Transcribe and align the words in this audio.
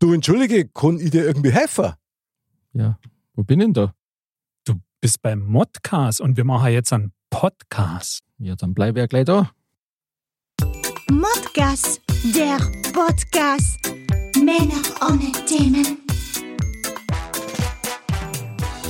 Du, 0.00 0.12
entschuldige, 0.12 0.68
kann 0.68 1.00
ich 1.00 1.10
dir 1.10 1.24
irgendwie 1.24 1.50
helfen? 1.50 1.92
Ja, 2.72 3.00
wo 3.34 3.42
bin 3.42 3.58
ich 3.58 3.66
denn 3.66 3.74
da? 3.74 3.94
Du 4.64 4.74
bist 5.00 5.20
beim 5.22 5.40
Modcast 5.40 6.20
und 6.20 6.36
wir 6.36 6.44
machen 6.44 6.70
jetzt 6.70 6.92
einen 6.92 7.12
Podcast. 7.30 8.20
Ja, 8.38 8.54
dann 8.54 8.74
bleibe 8.74 9.00
ich 9.00 9.02
ja 9.02 9.06
gleich 9.06 9.24
da. 9.24 9.50
Modcast, 11.10 12.00
der 12.32 12.58
Podcast. 12.92 13.92
Männer 14.36 14.82
ohne 15.00 15.32
Themen. 15.46 16.07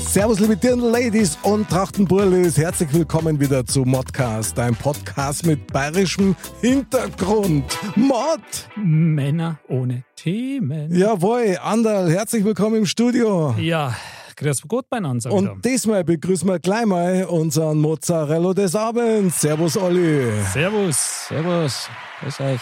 Servus, 0.09 0.41
liebe 0.41 0.57
Dirndl-Ladies 0.57 1.39
und 1.43 1.69
Trachtenburlis. 1.69 2.57
Herzlich 2.57 2.91
willkommen 2.95 3.39
wieder 3.39 3.67
zu 3.67 3.83
Modcast, 3.83 4.59
ein 4.59 4.75
Podcast 4.75 5.45
mit 5.45 5.71
bayerischem 5.71 6.35
Hintergrund. 6.63 7.65
Mod! 7.95 8.41
Männer 8.77 9.59
ohne 9.69 10.05
Themen. 10.17 10.95
Jawohl, 10.97 11.59
Anderl, 11.63 12.11
herzlich 12.11 12.43
willkommen 12.43 12.77
im 12.77 12.87
Studio. 12.87 13.55
Ja, 13.59 13.95
grüß 14.37 14.63
Gott 14.67 14.89
beieinander. 14.89 15.31
wieder. 15.31 15.53
Und 15.53 15.63
diesmal 15.63 16.03
begrüßen 16.05 16.49
wir 16.49 16.59
gleich 16.59 16.87
mal 16.87 17.25
unseren 17.25 17.79
Mozzarella 17.79 18.55
des 18.55 18.75
Abends. 18.75 19.43
Servus, 19.43 19.77
Olli. 19.77 20.23
Servus. 20.55 21.27
Servus, 21.29 21.89
grüß 22.23 22.41
euch. 22.41 22.61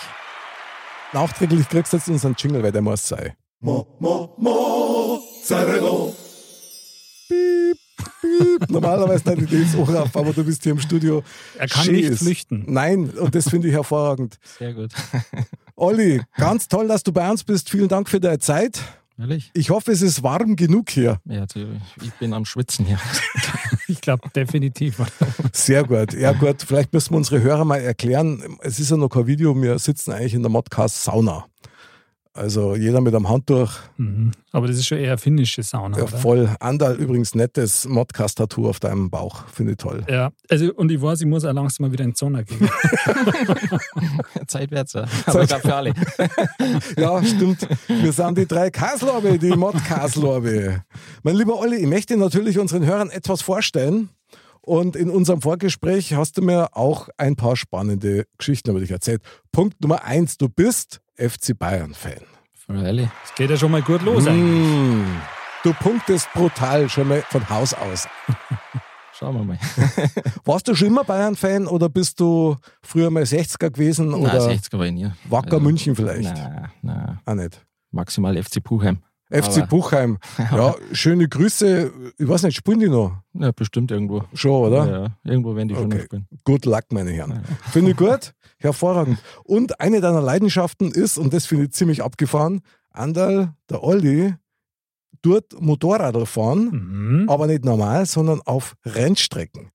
Nachträglich 1.13 1.69
kriegst 1.69 1.93
du 1.93 1.97
jetzt 1.99 2.09
unseren 2.09 2.35
Jingle, 2.37 2.61
weil 2.65 2.73
der 2.73 2.83
muss 2.83 3.07
sein. 3.07 3.35
Mo, 3.61 3.87
mo, 4.01 4.35
Mozzarella. 4.37 6.13
Piep, 7.29 7.79
piep. 8.21 8.71
Normalerweise 8.71 9.31
nicht 9.35 9.51
die 9.51 9.65
das 9.65 9.75
auch 9.77 9.89
auf, 9.89 10.17
aber 10.17 10.33
du 10.33 10.45
bist 10.45 10.63
hier 10.63 10.73
im 10.73 10.81
Studio. 10.81 11.23
Er 11.59 11.69
kann 11.69 11.85
Schön 11.85 11.95
nicht 11.95 12.09
ist. 12.11 12.23
flüchten. 12.23 12.65
Nein, 12.69 13.11
und 13.11 13.35
das 13.35 13.49
finde 13.49 13.69
ich 13.69 13.75
hervorragend. 13.75 14.39
Sehr 14.59 14.75
gut. 14.75 14.93
Olli, 15.75 16.23
ganz 16.37 16.69
toll, 16.69 16.89
dass 16.89 17.03
du 17.03 17.13
bei 17.13 17.29
uns 17.31 17.45
bist. 17.45 17.69
Vielen 17.71 17.89
Dank 17.89 18.09
für 18.09 18.21
deine 18.21 18.39
Zeit. 18.39 18.81
Ehrlich? 19.19 19.51
Ich 19.55 19.71
hoffe, 19.71 19.93
es 19.93 20.03
ist 20.03 20.23
warm 20.23 20.57
genug 20.57 20.91
hier. 20.91 21.21
Ja, 21.25 21.47
ich 22.03 22.13
bin 22.21 22.33
am 22.35 22.45
Schwitzen 22.45 22.85
hier. 22.87 22.99
Ich 23.89 24.01
glaube 24.01 24.29
definitiv. 24.35 25.01
Sehr 25.53 25.85
gut. 25.85 26.13
Ja 26.13 26.33
gut, 26.33 26.65
vielleicht 26.67 26.93
müssen 26.93 27.13
wir 27.13 27.19
unsere 27.19 27.41
Hörer 27.41 27.65
mal 27.65 27.81
erklären. 27.81 28.59
Es 28.61 28.81
ist 28.81 28.91
ja 28.91 28.97
noch 28.97 29.09
kein 29.09 29.29
Video, 29.29 29.55
wir 29.63 29.79
sitzen 29.79 30.11
eigentlich 30.11 30.35
in 30.35 30.43
der 30.43 30.51
Modcast 30.51 31.05
Sauna. 31.05 31.47
Also 32.37 32.77
jeder 32.77 33.01
mit 33.01 33.15
einem 33.15 33.29
Handtuch, 33.29 33.73
Mhm. 33.97 34.33
Aber 34.53 34.67
das 34.67 34.77
ist 34.77 34.87
schon 34.87 34.99
eher 34.99 35.19
finnische 35.19 35.63
Sauna, 35.63 35.99
ja, 35.99 36.05
oder? 36.05 36.17
voll. 36.17 36.49
Andal 36.61 36.97
übrigens 36.97 37.35
nettes 37.35 37.87
Modcast-Tattoo 37.89 38.69
auf 38.69 38.79
deinem 38.81 39.11
Bauch. 39.11 39.47
Finde 39.49 39.73
ich 39.73 39.79
toll. 39.79 40.03
Ja, 40.09 40.31
also 40.49 40.73
und 40.75 40.91
ich 40.91 41.01
weiß, 41.01 41.21
ich 41.21 41.27
muss 41.27 41.45
auch 41.45 41.53
langsam 41.53 41.87
mal 41.87 41.93
wieder 41.93 42.05
in 42.05 42.13
die 42.13 42.17
Sauna 42.17 42.43
gehen. 42.43 42.59
Zeit 44.47 44.71
wird's 44.71 44.93
ja. 44.95 45.05
Aber 45.27 45.43
ich 45.43 45.49
glaube 45.49 45.63
für 45.63 45.75
alle. 45.75 45.95
Ja, 46.97 47.23
stimmt. 47.25 47.67
Wir 47.89 48.13
sind 48.13 48.39
die 48.39 48.47
drei 48.47 48.71
Kaslorbe, 48.71 49.39
die 49.39 49.51
Mod-Kaslorbe. 49.57 50.83
Mein 51.23 51.37
lieber 51.37 51.59
Olli, 51.59 51.77
ich 51.77 51.87
möchte 51.87 52.17
natürlich 52.17 52.59
unseren 52.59 52.85
Hörern 52.87 53.11
etwas 53.11 53.43
vorstellen. 53.43 54.11
Und 54.63 54.97
in 54.97 55.11
unserem 55.11 55.43
Vorgespräch 55.43 56.15
hast 56.15 56.39
du 56.39 56.43
mir 56.43 56.77
auch 56.77 57.09
ein 57.19 57.37
paar 57.37 57.57
spannende 57.57 58.27
Geschichten 58.37 58.71
über 58.71 58.81
dich 58.81 58.91
erzählt. 58.91 59.23
Punkt 59.53 59.81
Nummer 59.81 60.03
eins, 60.05 60.39
du 60.39 60.49
bist 60.49 61.01
FC 61.17 61.57
Bayern-Fan. 61.57 62.36
Freilich. 62.67 63.09
Es 63.25 63.35
geht 63.35 63.51
ja 63.51 63.57
schon 63.57 63.71
mal 63.71 63.83
gut 63.83 64.03
los 64.03 64.27
eigentlich. 64.27 64.67
Mm, 64.69 65.05
du 65.63 65.73
punktest 65.75 66.29
brutal 66.35 66.89
schon 66.89 67.09
mal 67.09 67.23
von 67.31 67.49
Haus 67.49 67.75
aus. 67.75 68.09
Schauen 69.19 69.35
wir 69.37 69.45
mal. 69.45 69.59
Warst 70.45 70.69
du 70.69 70.75
schon 70.75 70.89
immer 70.89 71.05
Bayern-Fan 71.05 71.67
oder 71.69 71.89
bist 71.89 72.21
du 72.21 72.57
früher 72.83 73.11
mal 73.11 73.23
60er 73.23 73.71
gewesen 73.71 74.11
Nein, 74.11 74.21
oder 74.21 74.41
60er 74.47 74.79
war 74.79 74.87
ich 74.87 74.93
nie. 74.93 75.11
Wacker 75.31 75.53
Also, 75.55 75.61
München 75.61 75.97
vielleicht? 75.97 76.35
Nein, 76.35 76.69
nein. 76.83 77.19
Auch 77.25 77.35
nicht. 77.35 77.65
Maximal 77.93 78.37
FC 78.43 78.63
Puchheim. 78.63 78.99
FC 79.31 79.59
Aber- 79.59 79.67
Buchheim. 79.69 80.19
Ja, 80.39 80.75
schöne 80.93 81.29
Grüße. 81.29 81.91
Ich 82.19 82.29
weiß 82.29 82.43
nicht, 82.43 82.57
spielen 82.57 82.79
die 82.81 82.89
noch? 82.91 83.13
Ja, 83.33 83.53
bestimmt 83.53 83.91
irgendwo. 83.91 84.23
Schon, 84.35 84.67
oder? 84.67 84.87
Ja, 85.25 85.31
irgendwo 85.31 85.57
werden 85.57 85.69
die 85.69 85.75
schon 85.75 85.87
Okay. 85.87 85.97
noch 85.97 86.05
spielen. 86.05 86.29
Good 86.45 86.67
luck, 86.67 86.85
meine 86.91 87.11
Herren. 87.11 87.43
Finde 87.73 87.93
ich 87.93 87.97
gut, 87.97 88.35
hervorragend. 88.59 89.19
Und 89.45 89.81
eine 89.81 90.01
deiner 90.01 90.21
Leidenschaften 90.23 90.91
ist, 90.91 91.19
und 91.19 91.33
das 91.33 91.47
finde 91.47 91.65
ich 91.65 91.73
ziemlich 91.73 92.03
abgefahren, 92.03 92.63
Andal, 92.91 93.53
der 93.71 93.83
Olli, 93.83 94.35
dort 95.23 95.61
Motorradl 95.61 96.25
fahren, 96.27 97.21
Mhm. 97.23 97.29
aber 97.29 97.47
nicht 97.47 97.65
normal, 97.65 98.07
sondern 98.07 98.41
auf 98.45 98.77
Rennstrecken. 98.85 99.71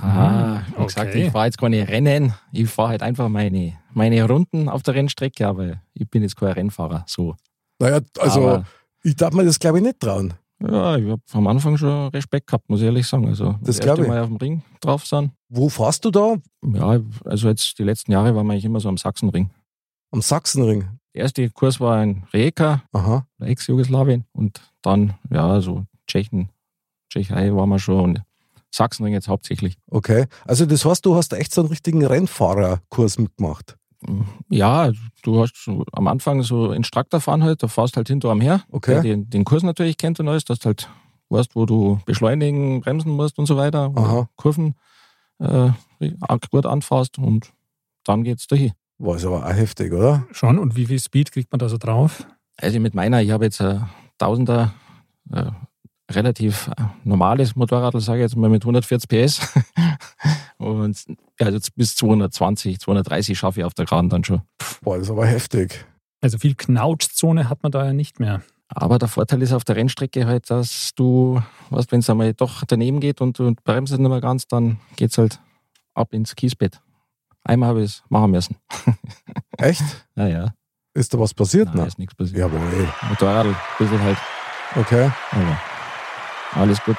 Ah, 0.00 0.62
ich 0.68 0.76
hab 0.78 0.86
gesagt, 0.86 1.14
ich 1.16 1.32
fahre 1.32 1.46
jetzt 1.46 1.58
keine 1.58 1.88
Rennen. 1.88 2.32
Ich 2.52 2.70
fahre 2.70 2.90
halt 2.90 3.02
einfach 3.02 3.28
meine, 3.28 3.76
meine 3.92 4.24
Runden 4.28 4.68
auf 4.68 4.84
der 4.84 4.94
Rennstrecke, 4.94 5.46
aber 5.48 5.80
ich 5.94 6.08
bin 6.08 6.22
jetzt 6.22 6.36
kein 6.36 6.52
Rennfahrer. 6.52 7.04
So. 7.08 7.34
Naja, 7.80 7.98
also 8.20 8.48
Aber- 8.48 8.66
ich 9.02 9.16
darf 9.16 9.34
mir 9.34 9.44
das 9.44 9.58
glaube 9.58 9.78
ich 9.78 9.84
nicht 9.84 9.98
trauen. 9.98 10.34
Ja, 10.70 10.96
ich 10.96 11.08
habe 11.10 11.22
am 11.32 11.46
Anfang 11.46 11.76
schon 11.76 12.08
Respekt 12.08 12.46
gehabt, 12.46 12.68
muss 12.68 12.80
ich 12.80 12.86
ehrlich 12.86 13.06
sagen. 13.06 13.26
Also, 13.28 13.52
Das 13.60 13.76
das 13.76 13.80
glaub 13.80 13.98
erste 13.98 14.02
ich. 14.02 14.08
Mal 14.08 14.20
auf 14.22 14.28
dem 14.28 14.36
Ring 14.36 14.62
drauf 14.80 15.06
sind. 15.06 15.32
Wo 15.48 15.68
fährst 15.68 16.04
du 16.04 16.10
da? 16.10 16.36
Ja, 16.64 17.00
also 17.24 17.48
jetzt 17.48 17.78
die 17.78 17.84
letzten 17.84 18.12
Jahre 18.12 18.34
waren 18.34 18.46
wir 18.46 18.52
eigentlich 18.52 18.64
immer 18.64 18.80
so 18.80 18.88
am 18.88 18.96
Sachsenring. 18.96 19.50
Am 20.10 20.22
Sachsenring. 20.22 20.88
Der 21.14 21.22
erste 21.22 21.48
Kurs 21.50 21.80
war 21.80 22.02
in 22.02 22.24
Rijeka. 22.32 22.82
Ex-Jugoslawien. 23.40 24.24
Und 24.32 24.60
dann, 24.82 25.14
ja, 25.30 25.60
so 25.60 25.84
Tschechen, 26.06 26.48
Tschechei 27.10 27.54
waren 27.54 27.68
wir 27.68 27.78
schon. 27.78 28.00
Und 28.00 28.22
Sachsenring 28.70 29.12
jetzt 29.12 29.28
hauptsächlich. 29.28 29.76
Okay. 29.90 30.26
Also 30.44 30.66
das 30.66 30.84
heißt, 30.84 31.06
du 31.06 31.14
hast 31.14 31.32
echt 31.32 31.54
so 31.54 31.60
einen 31.60 31.70
richtigen 31.70 32.04
Rennfahrerkurs 32.04 33.18
mitgemacht. 33.18 33.76
Ja, 34.48 34.90
du 35.22 35.40
hast 35.42 35.56
so 35.56 35.84
am 35.92 36.06
Anfang 36.08 36.42
so 36.42 36.72
Instruktor 36.72 37.20
fahren 37.20 37.42
halt, 37.42 37.62
da 37.62 37.68
fährst 37.68 37.96
halt 37.96 38.08
hinter 38.08 38.30
am 38.30 38.40
her, 38.40 38.62
Okay. 38.70 38.94
der 38.94 39.02
den, 39.02 39.30
den 39.30 39.44
Kurs 39.44 39.62
natürlich 39.62 39.96
kennt 39.96 40.20
und 40.20 40.28
alles, 40.28 40.44
dass 40.44 40.58
du 40.58 40.66
halt 40.66 40.88
weißt, 41.30 41.56
wo 41.56 41.66
du 41.66 42.00
beschleunigen, 42.06 42.80
bremsen 42.80 43.12
musst 43.12 43.38
und 43.38 43.46
so 43.46 43.56
weiter, 43.56 43.90
Aha. 43.94 44.28
Kurven 44.36 44.74
äh, 45.38 45.70
gut 46.50 46.66
anfährst 46.66 47.18
und 47.18 47.52
dann 48.04 48.22
geht's 48.24 48.46
dahin. 48.46 48.72
War 48.98 49.16
es 49.16 49.24
aber 49.24 49.44
auch 49.44 49.52
heftig, 49.52 49.92
oder? 49.92 50.26
Schon, 50.32 50.58
und 50.58 50.76
wie 50.76 50.86
viel 50.86 50.98
Speed 51.00 51.32
kriegt 51.32 51.50
man 51.50 51.58
da 51.58 51.68
so 51.68 51.78
drauf? 51.78 52.26
Also 52.56 52.78
mit 52.78 52.94
meiner, 52.94 53.22
ich 53.22 53.30
habe 53.30 53.44
jetzt 53.46 53.60
ein 53.60 53.88
Tausender, 54.18 54.72
äh, 55.32 55.50
relativ 56.10 56.68
äh, 56.68 56.82
normales 57.02 57.56
Motorrad, 57.56 57.94
sage 58.00 58.18
ich 58.20 58.22
jetzt 58.24 58.36
mal 58.36 58.50
mit 58.50 58.62
140 58.62 59.08
PS. 59.08 59.40
Und 60.64 61.04
ja, 61.38 61.46
also 61.46 61.58
bis 61.76 61.94
220, 61.96 62.80
230 62.80 63.38
schaffe 63.38 63.60
ich 63.60 63.64
auf 63.64 63.74
der 63.74 63.84
Geraden 63.86 64.08
dann 64.10 64.24
schon. 64.24 64.42
Boah, 64.82 64.96
das 64.96 65.06
ist 65.06 65.10
aber 65.10 65.26
heftig. 65.26 65.84
Also 66.20 66.38
viel 66.38 66.54
Knautschzone 66.54 67.48
hat 67.48 67.62
man 67.62 67.70
da 67.72 67.84
ja 67.84 67.92
nicht 67.92 68.18
mehr. 68.20 68.42
Aber 68.68 68.98
der 68.98 69.08
Vorteil 69.08 69.42
ist 69.42 69.52
auf 69.52 69.62
der 69.64 69.76
Rennstrecke 69.76 70.26
halt, 70.26 70.48
dass 70.50 70.90
du, 70.96 71.40
weißt, 71.70 71.92
wenn 71.92 72.00
es 72.00 72.08
einmal 72.10 72.32
doch 72.34 72.64
daneben 72.66 72.98
geht 72.98 73.20
und 73.20 73.38
du 73.38 73.54
bremst 73.62 73.92
nicht 73.96 74.00
mehr 74.08 74.20
ganz, 74.20 74.46
dann 74.48 74.78
geht's 74.96 75.18
halt 75.18 75.38
ab 75.94 76.12
ins 76.14 76.34
Kiesbett. 76.34 76.80
Einmal 77.44 77.68
habe 77.68 77.80
ich 77.82 77.90
es 77.90 78.04
machen 78.08 78.30
müssen. 78.30 78.56
Echt? 79.58 79.82
Naja, 80.14 80.54
Ist 80.94 81.12
da 81.12 81.18
was 81.20 81.34
passiert? 81.34 81.66
nein, 81.68 81.76
Na? 81.78 81.84
ist 81.86 81.98
nichts 81.98 82.14
passiert. 82.14 82.38
Jawohl. 82.38 82.88
Motorrad, 83.10 83.46
ein 83.46 83.56
bisschen 83.78 84.00
halt, 84.00 84.18
Okay. 84.76 85.10
aber 85.30 85.60
alles 86.54 86.82
gut. 86.82 86.96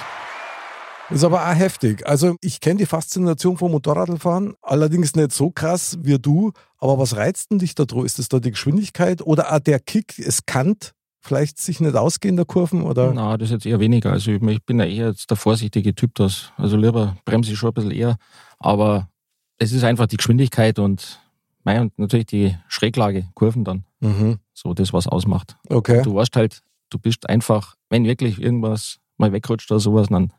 Ist 1.10 1.24
aber 1.24 1.44
auch 1.46 1.56
heftig. 1.56 2.08
Also 2.08 2.36
ich 2.42 2.60
kenne 2.60 2.80
die 2.80 2.86
Faszination 2.86 3.58
vom 3.58 3.72
Motorradfahren, 3.72 4.56
allerdings 4.62 5.16
nicht 5.16 5.32
so 5.32 5.52
krass 5.52 6.00
wie 6.02 6.18
du. 6.18 6.52
Aber 6.80 6.98
was 6.98 7.16
reizt 7.16 7.52
denn 7.52 7.60
dich 7.60 7.76
da 7.76 7.86
dran? 7.86 8.06
Ist 8.06 8.18
das 8.18 8.28
da 8.28 8.40
die 8.40 8.52
Geschwindigkeit 8.52 9.22
oder 9.22 9.54
auch 9.54 9.60
der 9.60 9.80
Kick? 9.80 10.18
Es 10.18 10.46
kann 10.46 10.76
vielleicht 11.22 11.60
sich 11.60 11.80
nicht 11.80 11.96
ausgehen 11.96 12.36
der 12.36 12.46
Kurven 12.46 12.82
oder? 12.82 13.14
Na, 13.14 13.38
das 13.38 13.50
ist 13.50 13.54
jetzt 13.54 13.66
eher 13.66 13.80
weniger. 13.80 14.12
Also 14.12 14.32
ich, 14.32 14.42
ich 14.42 14.64
bin 14.64 14.80
ja 14.80 14.86
eher 14.86 15.08
jetzt 15.10 15.30
der 15.30 15.38
vorsichtige 15.38 15.94
Typ, 15.94 16.16
das. 16.16 16.52
Also 16.58 16.78
lieber 16.78 17.18
bremse 17.26 17.52
ich 17.52 17.58
schon 17.58 17.70
ein 17.70 17.74
bisschen 17.74 17.92
eher. 17.92 18.18
Aber 18.60 19.10
es 19.58 19.72
ist 19.72 19.84
einfach 19.84 20.08
die 20.08 20.18
Geschwindigkeit 20.18 20.80
und, 20.80 21.20
mei, 21.64 21.82
und 21.82 21.98
natürlich 22.00 22.28
die 22.28 22.56
Schräglage, 22.68 23.28
Kurven 23.36 23.64
dann. 23.64 23.86
Mhm. 24.00 24.38
So 24.54 24.74
das, 24.74 24.92
was 24.92 25.08
ausmacht. 25.08 25.56
Okay. 25.70 26.02
Du 26.02 26.16
weißt 26.16 26.36
halt, 26.36 26.62
du 26.90 26.98
bist 26.98 27.30
einfach, 27.30 27.76
wenn 27.90 28.06
wirklich 28.06 28.42
irgendwas 28.42 28.98
mal 29.18 29.32
wegrutscht 29.32 29.72
oder 29.72 29.80
sowas, 29.80 30.08
dann 30.10 30.34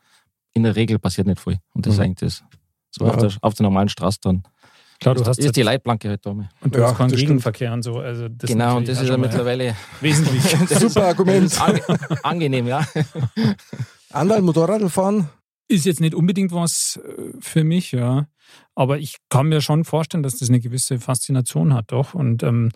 in 0.56 0.62
der 0.64 0.74
Regel 0.74 0.98
passiert 0.98 1.26
nicht 1.26 1.40
viel. 1.40 1.58
Und 1.74 1.86
das 1.86 1.92
ist 1.94 1.98
Mhm. 1.98 2.04
eigentlich 2.06 2.30
das. 2.32 2.44
So 2.90 3.04
Ja. 3.06 3.12
auf, 3.12 3.16
der, 3.18 3.30
auf 3.42 3.54
der 3.54 3.64
normalen 3.64 3.88
Straße 3.88 4.18
dann 4.22 4.42
Klar, 4.98 5.14
du 5.14 5.24
hast 5.26 5.38
ist 5.38 5.54
die 5.54 5.60
Leitplanke 5.62 6.08
halt 6.08 6.24
da. 6.24 6.30
und 6.30 6.48
du 6.62 6.78
Ja, 6.78 6.88
hast 6.88 6.96
keinen. 6.96 7.14
Gegenverkehr 7.14 7.70
und 7.74 7.82
so. 7.82 7.98
Also 7.98 8.28
das 8.30 8.48
Genau, 8.48 8.78
und 8.78 8.88
das 8.88 9.02
ist 9.02 9.08
ja 9.10 9.18
mittlerweile 9.18 9.76
wesentlich. 10.00 10.42
ist- 10.70 10.80
Super 10.80 11.08
Argument. 11.08 11.44
Ist 11.44 11.60
ange 11.60 11.82
angenehm, 12.22 12.66
ja. 12.66 12.86
Anderl 14.12 14.40
Motorradl 14.42 14.88
fahren? 14.88 15.28
Ist 15.68 15.84
jetzt 15.84 16.00
nicht 16.00 16.14
unbedingt 16.14 16.52
was 16.52 16.98
äh, 17.04 17.32
für 17.40 17.64
mich, 17.64 17.92
ja. 17.92 18.28
Aber 18.74 18.98
ich 18.98 19.16
kann 19.28 19.48
mir 19.48 19.60
schon 19.60 19.84
vorstellen, 19.84 20.22
dass 20.22 20.36
das 20.38 20.48
eine 20.48 20.60
gewisse 20.60 20.98
Faszination 21.00 21.74
hat, 21.74 21.92
doch. 21.92 22.14
Und, 22.14 22.42
ähm, 22.42 22.70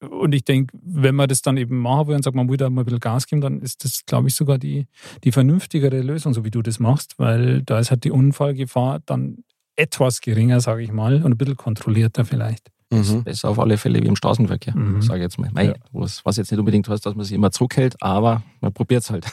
und 0.00 0.34
ich 0.34 0.44
denke, 0.44 0.76
wenn 0.82 1.14
man 1.14 1.28
das 1.28 1.42
dann 1.42 1.56
eben 1.56 1.78
machen 1.78 2.08
will 2.08 2.16
und 2.16 2.22
sagt, 2.22 2.36
man 2.36 2.48
will 2.48 2.56
da 2.56 2.70
mal 2.70 2.82
ein 2.82 2.84
bisschen 2.86 3.00
Gas 3.00 3.26
geben, 3.26 3.40
dann 3.42 3.60
ist 3.60 3.84
das, 3.84 4.04
glaube 4.06 4.28
ich, 4.28 4.34
sogar 4.34 4.58
die, 4.58 4.86
die 5.24 5.32
vernünftigere 5.32 6.00
Lösung, 6.00 6.32
so 6.34 6.44
wie 6.44 6.50
du 6.50 6.62
das 6.62 6.78
machst, 6.80 7.14
weil 7.18 7.62
da 7.62 7.78
ist 7.78 7.90
halt 7.90 8.04
die 8.04 8.10
Unfallgefahr 8.10 9.00
dann 9.06 9.44
etwas 9.76 10.20
geringer, 10.20 10.60
sage 10.60 10.82
ich 10.82 10.92
mal, 10.92 11.16
und 11.22 11.32
ein 11.32 11.36
bisschen 11.38 11.56
kontrollierter 11.56 12.24
vielleicht. 12.24 12.68
Mhm. 12.92 13.22
Besser 13.22 13.48
auf 13.50 13.60
alle 13.60 13.78
Fälle 13.78 14.02
wie 14.02 14.08
im 14.08 14.16
Straßenverkehr, 14.16 14.76
Mhm. 14.76 15.00
sage 15.00 15.20
ich 15.20 15.22
jetzt 15.22 15.38
mal. 15.38 15.48
Mei, 15.52 15.66
Ja. 15.66 15.74
was, 15.92 16.24
was 16.24 16.36
jetzt 16.38 16.50
nicht 16.50 16.58
unbedingt 16.58 16.88
heißt, 16.88 17.06
dass 17.06 17.14
man 17.14 17.24
sich 17.24 17.34
immer 17.34 17.52
zurückhält, 17.52 17.94
aber 18.02 18.42
man 18.60 18.72
probiert 18.72 19.04
es 19.04 19.10
halt. 19.10 19.26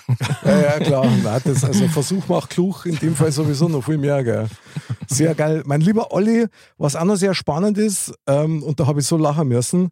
Ja, 0.46 0.62
ja, 0.62 0.80
klar. 0.80 1.06
Nein, 1.24 1.42
das, 1.44 1.64
also 1.64 1.88
Versuch 1.88 2.28
macht 2.28 2.52
klug, 2.52 2.86
in 2.86 2.98
dem 3.00 3.16
Fall 3.16 3.32
sowieso 3.32 3.68
noch 3.68 3.84
viel 3.84 3.98
mehr. 3.98 4.24
Gell. 4.24 4.48
Sehr 5.08 5.34
geil. 5.34 5.64
Mein 5.66 5.82
lieber 5.82 6.12
Olli, 6.12 6.46
was 6.78 6.96
auch 6.96 7.04
noch 7.06 7.16
sehr 7.16 7.34
spannend 7.34 7.80
ist, 7.80 8.14
ähm, 8.28 8.62
und 8.62 8.80
da 8.80 8.86
habe 8.86 9.00
ich 9.00 9.08
so 9.08 9.18
lachen 9.18 9.48
müssen, 9.48 9.90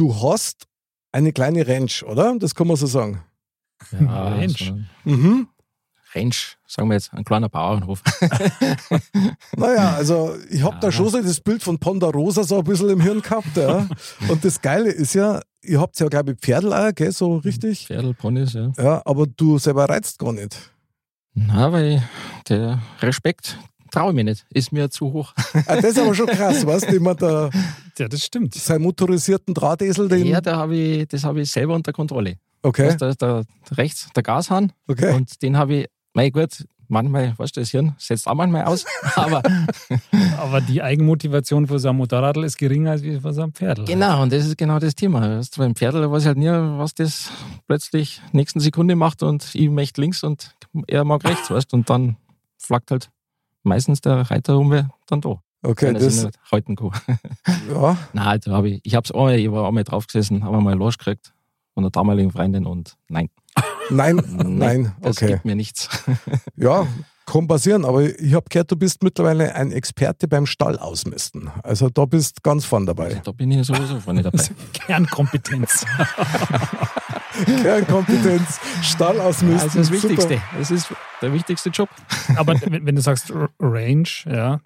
du 0.00 0.14
hast 0.22 0.66
eine 1.12 1.32
kleine 1.32 1.66
Ranch, 1.66 2.02
oder? 2.04 2.36
Das 2.38 2.54
kann 2.54 2.66
man 2.66 2.76
so 2.76 2.86
sagen. 2.86 3.22
Ja, 3.98 4.48
so 4.48 4.78
Mhm. 5.04 5.48
Ranch, 6.14 6.56
sagen 6.66 6.88
wir 6.88 6.94
jetzt, 6.94 7.12
ein 7.14 7.24
kleiner 7.24 7.48
Bauernhof. 7.48 8.02
Naja, 9.56 9.94
also 9.94 10.34
ich 10.50 10.62
habe 10.62 10.76
da 10.80 10.88
Ja. 10.88 10.92
schon 10.92 11.08
so 11.08 11.20
das 11.22 11.40
Bild 11.40 11.62
von 11.62 11.78
Ponderosa 11.78 12.42
so 12.44 12.58
ein 12.58 12.64
bisschen 12.64 12.88
im 12.90 13.00
Hirn 13.00 13.22
gehabt. 13.22 13.56
Ja. 13.56 13.86
Und 14.28 14.44
das 14.44 14.60
Geile 14.60 14.90
ist 14.90 15.14
ja, 15.14 15.40
ihr 15.62 15.80
habt 15.80 15.98
ja, 16.00 16.08
glaube 16.08 16.32
ich, 16.32 16.38
Pferdl 16.38 16.72
auch, 16.72 16.94
gell, 16.94 17.12
so 17.12 17.36
richtig. 17.38 17.86
Pferdel, 17.86 18.14
Ponys, 18.14 18.52
ja. 18.54 18.72
Ja, 18.76 19.02
aber 19.04 19.26
du 19.26 19.58
selber 19.58 19.88
reizt 19.88 20.18
gar 20.18 20.32
nicht. 20.32 20.56
Na, 21.34 21.70
weil 21.72 22.02
der 22.48 22.80
Respekt 23.00 23.56
traue 23.90 24.10
ich 24.10 24.14
mir 24.16 24.24
nicht. 24.24 24.46
Ist 24.50 24.72
mir 24.72 24.90
zu 24.90 25.12
hoch. 25.12 25.32
Ah, 25.66 25.76
das 25.76 25.84
ist 25.92 25.98
aber 25.98 26.14
schon 26.14 26.26
krass, 26.26 26.64
weißt 26.66 26.88
du, 26.88 26.92
jemand 26.94 27.20
da 27.22 27.50
Ja, 27.98 28.08
das 28.08 28.22
stimmt. 28.24 28.54
seinen 28.54 28.82
motorisierten 28.82 29.52
Drahtesel, 29.54 30.08
den. 30.08 30.26
Ja, 30.26 30.40
da 30.40 30.56
hab 30.56 30.70
ich, 30.70 31.06
das 31.08 31.24
habe 31.24 31.40
ich 31.42 31.50
selber 31.50 31.74
unter 31.74 31.92
Kontrolle. 31.92 32.36
Okay, 32.62 32.88
Weißt, 32.88 33.00
da 33.02 33.08
ist 33.08 33.22
der, 33.22 33.44
rechts 33.72 34.08
der 34.14 34.22
Gashahn 34.22 34.72
okay. 34.86 35.14
und 35.14 35.40
den 35.42 35.56
habe 35.56 35.74
ich, 35.74 35.86
mein 36.12 36.30
gut, 36.30 36.64
manchmal, 36.88 37.34
weißt 37.38 37.56
du, 37.56 37.60
das 37.60 37.70
Hirn 37.70 37.94
setzt 37.98 38.26
auch 38.26 38.34
manchmal 38.34 38.64
aus, 38.64 38.84
aber 39.14 39.42
Aber 40.38 40.60
die 40.60 40.82
Eigenmotivation 40.82 41.66
für 41.66 41.78
so 41.78 41.88
ein 41.88 41.96
Motorradl 41.96 42.44
ist 42.44 42.58
geringer 42.58 42.92
als 42.92 43.02
für 43.02 43.32
so 43.32 43.42
ein 43.42 43.52
Pferd. 43.52 43.86
genau, 43.86 44.22
und 44.22 44.32
das 44.32 44.44
ist 44.46 44.58
genau 44.58 44.78
das 44.78 44.94
Thema. 44.94 45.38
Weißt, 45.38 45.56
du, 45.56 45.60
beim 45.60 45.74
Pferdl 45.74 46.10
weiß 46.10 46.22
ich 46.22 46.26
halt 46.26 46.38
nie, 46.38 46.48
was 46.48 46.94
das 46.94 47.30
plötzlich 47.66 48.20
nächsten 48.32 48.60
Sekunde 48.60 48.96
macht 48.96 49.22
und 49.22 49.54
ich 49.54 49.70
möchte 49.70 50.00
links 50.00 50.22
und 50.24 50.54
er 50.86 51.04
mag 51.04 51.24
rechts, 51.24 51.50
weißt 51.50 51.72
du, 51.72 51.76
und 51.78 51.88
dann 51.90 52.16
flackt 52.58 52.90
halt 52.90 53.08
meistens 53.62 54.00
der 54.00 54.30
Reiter 54.30 54.58
um 54.58 54.70
dann 55.06 55.20
da. 55.20 55.42
Okay, 55.62 55.92
das, 55.92 56.24
nicht 56.24 56.38
halten 56.50 56.74
kann. 56.74 56.90
ja, 57.68 57.96
Nein, 58.14 58.40
da 58.42 58.52
habe 58.52 58.70
ich, 58.70 58.80
ich 58.82 58.94
hab's 58.94 59.12
einmal, 59.12 59.38
ich 59.38 59.50
war 59.50 59.68
einmal 59.68 59.84
drauf 59.84 60.06
gesessen, 60.06 60.42
habe 60.42 60.60
mal 60.60 60.74
Losch 60.74 60.96
gekriegt 60.96 61.34
von 61.74 61.82
der 61.82 61.90
damaligen 61.90 62.30
Freundin 62.30 62.66
und 62.66 62.96
nein, 63.08 63.28
nein, 63.90 64.22
nein, 64.36 64.96
das 65.02 65.18
okay. 65.18 65.32
gibt 65.32 65.44
mir 65.44 65.56
nichts. 65.56 65.88
Ja, 66.56 66.86
kann 67.26 67.46
passieren, 67.46 67.84
aber 67.84 68.02
ich 68.02 68.34
habe 68.34 68.46
gehört, 68.48 68.70
du 68.70 68.76
bist 68.76 69.02
mittlerweile 69.02 69.54
ein 69.54 69.72
Experte 69.72 70.26
beim 70.26 70.46
Stall 70.46 70.78
ausmisten. 70.78 71.50
Also 71.62 71.88
da 71.88 72.04
bist 72.04 72.42
ganz 72.42 72.64
vorn 72.64 72.86
dabei. 72.86 73.20
Da 73.24 73.32
bin 73.32 73.50
ich 73.52 73.66
sowieso 73.66 74.00
vorne 74.00 74.22
dabei. 74.24 74.42
Kernkompetenz. 74.72 75.86
Kernkompetenz, 77.62 78.60
Stall 78.82 79.20
ausmisten. 79.20 79.60
Also 79.60 79.78
das 79.78 79.88
super. 79.88 80.02
Wichtigste. 80.02 80.42
Das 80.58 80.70
ist 80.70 80.88
der 81.22 81.32
wichtigste 81.32 81.70
Job. 81.70 81.88
Aber 82.36 82.54
wenn, 82.66 82.96
du 82.96 83.00
sagst 83.00 83.32
Range, 83.58 84.08
ja, 84.26 84.60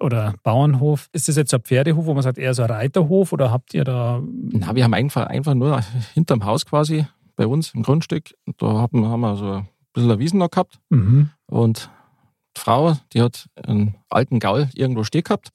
oder 0.00 0.34
Bauernhof, 0.42 1.08
ist 1.12 1.28
das 1.28 1.36
jetzt 1.36 1.54
ein 1.54 1.62
Pferdehof, 1.62 2.06
wo 2.06 2.14
man 2.14 2.22
sagt, 2.22 2.38
eher 2.38 2.54
so 2.54 2.62
ein 2.62 2.70
Reiterhof 2.70 3.32
oder 3.32 3.50
habt 3.50 3.74
ihr 3.74 3.84
da. 3.84 4.20
Na, 4.50 4.74
wir 4.74 4.84
haben 4.84 4.94
einfach, 4.94 5.26
einfach 5.26 5.54
nur 5.54 5.80
hinterm 6.14 6.44
Haus 6.44 6.66
quasi 6.66 7.06
bei 7.36 7.46
uns 7.46 7.72
im 7.74 7.82
Grundstück. 7.82 8.34
Da 8.58 8.66
haben, 8.66 9.06
haben 9.06 9.20
wir 9.20 9.36
so 9.36 9.64
bisschen 9.92 10.10
eine 10.10 10.18
Wiesen 10.18 10.38
noch 10.38 10.50
gehabt. 10.50 10.78
Mhm. 10.90 11.30
Und 11.46 11.90
die 12.56 12.60
Frau, 12.60 12.96
die 13.12 13.22
hat 13.22 13.48
einen 13.56 13.96
alten 14.08 14.38
Gaul 14.40 14.68
irgendwo 14.74 15.04
stehen 15.04 15.22
gehabt. 15.24 15.52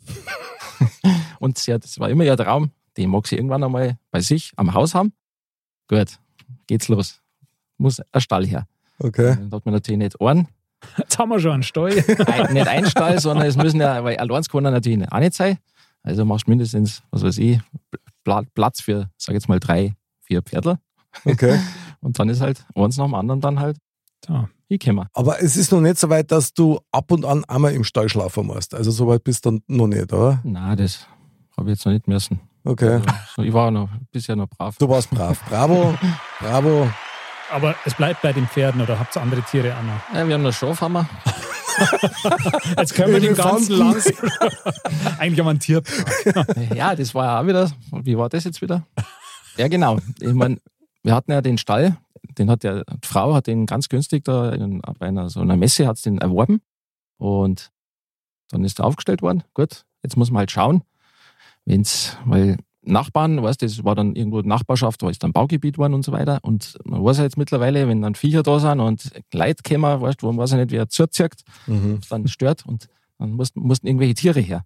und 1.39 1.57
sie 1.57 1.73
hat, 1.73 1.83
das 1.83 1.99
war 1.99 2.09
immer 2.09 2.23
ihr 2.23 2.37
Traum, 2.37 2.71
den 2.97 3.09
mag 3.09 3.27
sie 3.27 3.35
irgendwann 3.35 3.63
einmal 3.63 3.97
bei 4.11 4.21
sich 4.21 4.51
am 4.55 4.73
Haus 4.73 4.95
haben. 4.95 5.13
Gut, 5.87 6.19
geht's 6.67 6.87
los. 6.87 7.21
Muss 7.77 8.01
ein 8.11 8.21
Stall 8.21 8.45
her. 8.45 8.67
Okay. 8.99 9.35
Dann 9.35 9.51
hat 9.51 9.65
man 9.65 9.73
natürlich 9.75 9.99
nicht 9.99 10.19
einen, 10.21 10.47
Jetzt 10.97 11.17
haben 11.17 11.29
wir 11.29 11.39
schon 11.39 11.51
einen 11.53 11.63
Stall. 11.63 12.03
ein, 12.27 12.53
nicht 12.53 12.67
ein 12.67 12.85
Stall, 12.85 13.19
sondern 13.19 13.47
es 13.47 13.55
müssen 13.57 13.79
ja, 13.81 14.03
weil 14.03 14.17
allein 14.17 14.43
kann 14.43 14.65
er 14.65 14.71
natürlich 14.71 15.11
auch 15.11 15.19
nicht 15.19 15.33
sein. 15.33 15.57
Also 16.03 16.23
machst 16.25 16.47
du 16.47 16.51
mindestens, 16.51 17.03
was 17.11 17.23
weiß 17.23 17.37
ich, 17.39 17.59
Pla- 18.23 18.43
Platz 18.53 18.81
für, 18.81 19.09
sag 19.17 19.33
jetzt 19.33 19.49
mal, 19.49 19.59
drei, 19.59 19.95
vier 20.21 20.41
Pferdl. 20.41 20.77
Okay. 21.25 21.59
Und 21.99 22.19
dann 22.19 22.29
ist 22.29 22.41
halt 22.41 22.65
eins 22.75 22.97
nach 22.97 23.05
dem 23.05 23.15
anderen 23.15 23.41
dann 23.41 23.59
halt 23.59 23.77
So. 24.25 24.47
hingekommen. 24.67 25.07
Aber 25.13 25.41
es 25.41 25.55
ist 25.55 25.71
noch 25.71 25.81
nicht 25.81 25.97
so 25.97 26.09
weit, 26.09 26.31
dass 26.31 26.53
du 26.53 26.79
ab 26.91 27.11
und 27.11 27.25
an 27.25 27.45
einmal 27.45 27.73
im 27.73 27.83
Stall 27.83 28.09
schlafen 28.09 28.47
musst. 28.47 28.73
Also 28.73 28.91
so 28.91 29.07
weit 29.07 29.23
bist 29.23 29.45
du 29.45 29.59
noch 29.67 29.87
nicht, 29.87 30.11
oder? 30.11 30.39
Nein, 30.43 30.77
das 30.77 31.07
habe 31.57 31.69
ich 31.69 31.77
jetzt 31.77 31.85
noch 31.85 31.93
nicht 31.93 32.07
müssen. 32.07 32.39
Okay. 32.63 33.01
So, 33.35 33.43
ich 33.43 33.53
war 33.53 33.71
noch 33.71 33.89
bisher 34.11 34.35
noch 34.35 34.47
brav. 34.47 34.75
Du 34.77 34.89
warst 34.89 35.09
brav. 35.09 35.41
Bravo, 35.47 35.97
bravo. 36.39 36.89
Aber 37.49 37.75
es 37.85 37.93
bleibt 37.93 38.21
bei 38.21 38.33
den 38.33 38.45
Pferden 38.45 38.81
oder 38.81 38.99
habt 38.99 39.15
ihr 39.15 39.21
andere 39.21 39.41
Tiere 39.41 39.73
auch 39.73 39.83
noch? 39.83 40.15
Ja, 40.15 40.27
wir 40.27 40.33
haben 40.33 40.43
noch 40.43 40.51
Schafhammer. 40.51 41.07
Jetzt 42.77 42.95
können 42.95 43.13
wir 43.13 43.19
den 43.21 43.35
ganzen. 43.35 43.77
Lanz. 43.77 44.05
Eigentlich 45.17 45.39
haben 45.39 45.45
wir 45.45 45.49
einen 45.51 45.59
Tierpark. 45.59 46.75
Ja, 46.75 46.95
das 46.95 47.13
war 47.13 47.25
ja 47.25 47.41
auch 47.41 47.47
wieder. 47.47 47.71
Wie 48.03 48.17
war 48.17 48.29
das 48.29 48.43
jetzt 48.45 48.61
wieder? 48.61 48.83
Ja, 49.57 49.67
genau. 49.67 49.99
Ich 50.19 50.33
meine, 50.33 50.57
wir 51.03 51.13
hatten 51.13 51.31
ja 51.31 51.41
den 51.41 51.57
Stall, 51.57 51.95
den 52.37 52.49
hat 52.49 52.63
ja, 52.63 52.83
die 52.83 53.07
Frau 53.07 53.33
hat 53.33 53.47
den 53.47 53.65
ganz 53.65 53.89
günstig 53.89 54.23
da 54.23 54.51
in, 54.51 54.81
bei 54.99 55.07
einer 55.07 55.29
so 55.29 55.39
einer 55.39 55.57
Messe 55.57 55.87
hat 55.87 56.03
den 56.05 56.17
erworben 56.19 56.61
und 57.17 57.71
dann 58.49 58.63
ist 58.63 58.79
er 58.79 58.85
aufgestellt 58.85 59.21
worden. 59.21 59.43
Gut, 59.53 59.85
jetzt 60.03 60.15
muss 60.17 60.31
man 60.31 60.39
halt 60.39 60.51
schauen, 60.51 60.83
wenn's, 61.65 62.17
weil 62.25 62.57
Nachbarn, 62.81 63.43
weißt 63.43 63.61
du, 63.61 63.65
das 63.65 63.83
war 63.83 63.95
dann 63.95 64.15
irgendwo 64.15 64.39
Nachbarschaft, 64.41 65.01
da 65.01 65.09
ist 65.09 65.21
dann 65.21 65.33
Baugebiet 65.33 65.77
worden 65.77 65.93
und 65.93 66.03
so 66.05 66.13
weiter. 66.13 66.39
Und 66.43 66.77
man 66.85 67.03
weiß 67.03 67.17
ja 67.17 67.23
jetzt 67.23 67.37
mittlerweile, 67.37 67.85
wenn 67.89 68.01
dann 68.01 68.15
Viecher 68.15 68.43
da 68.43 68.59
sind 68.59 68.79
und 68.79 69.11
Leute 69.33 69.61
kommen, 69.67 69.99
weißt 70.01 70.21
du, 70.21 70.27
wo 70.27 70.31
man 70.31 70.43
weiß 70.43 70.51
ja 70.51 70.57
nicht, 70.57 70.71
wer 70.71 70.87
zuzirkt, 70.87 71.41
Mhm. 71.65 71.97
was 71.99 72.07
dann 72.07 72.27
stört 72.29 72.65
und 72.65 72.87
dann 73.17 73.31
mussten, 73.31 73.59
mussten 73.59 73.87
irgendwelche 73.87 74.13
Tiere 74.13 74.39
her. 74.39 74.63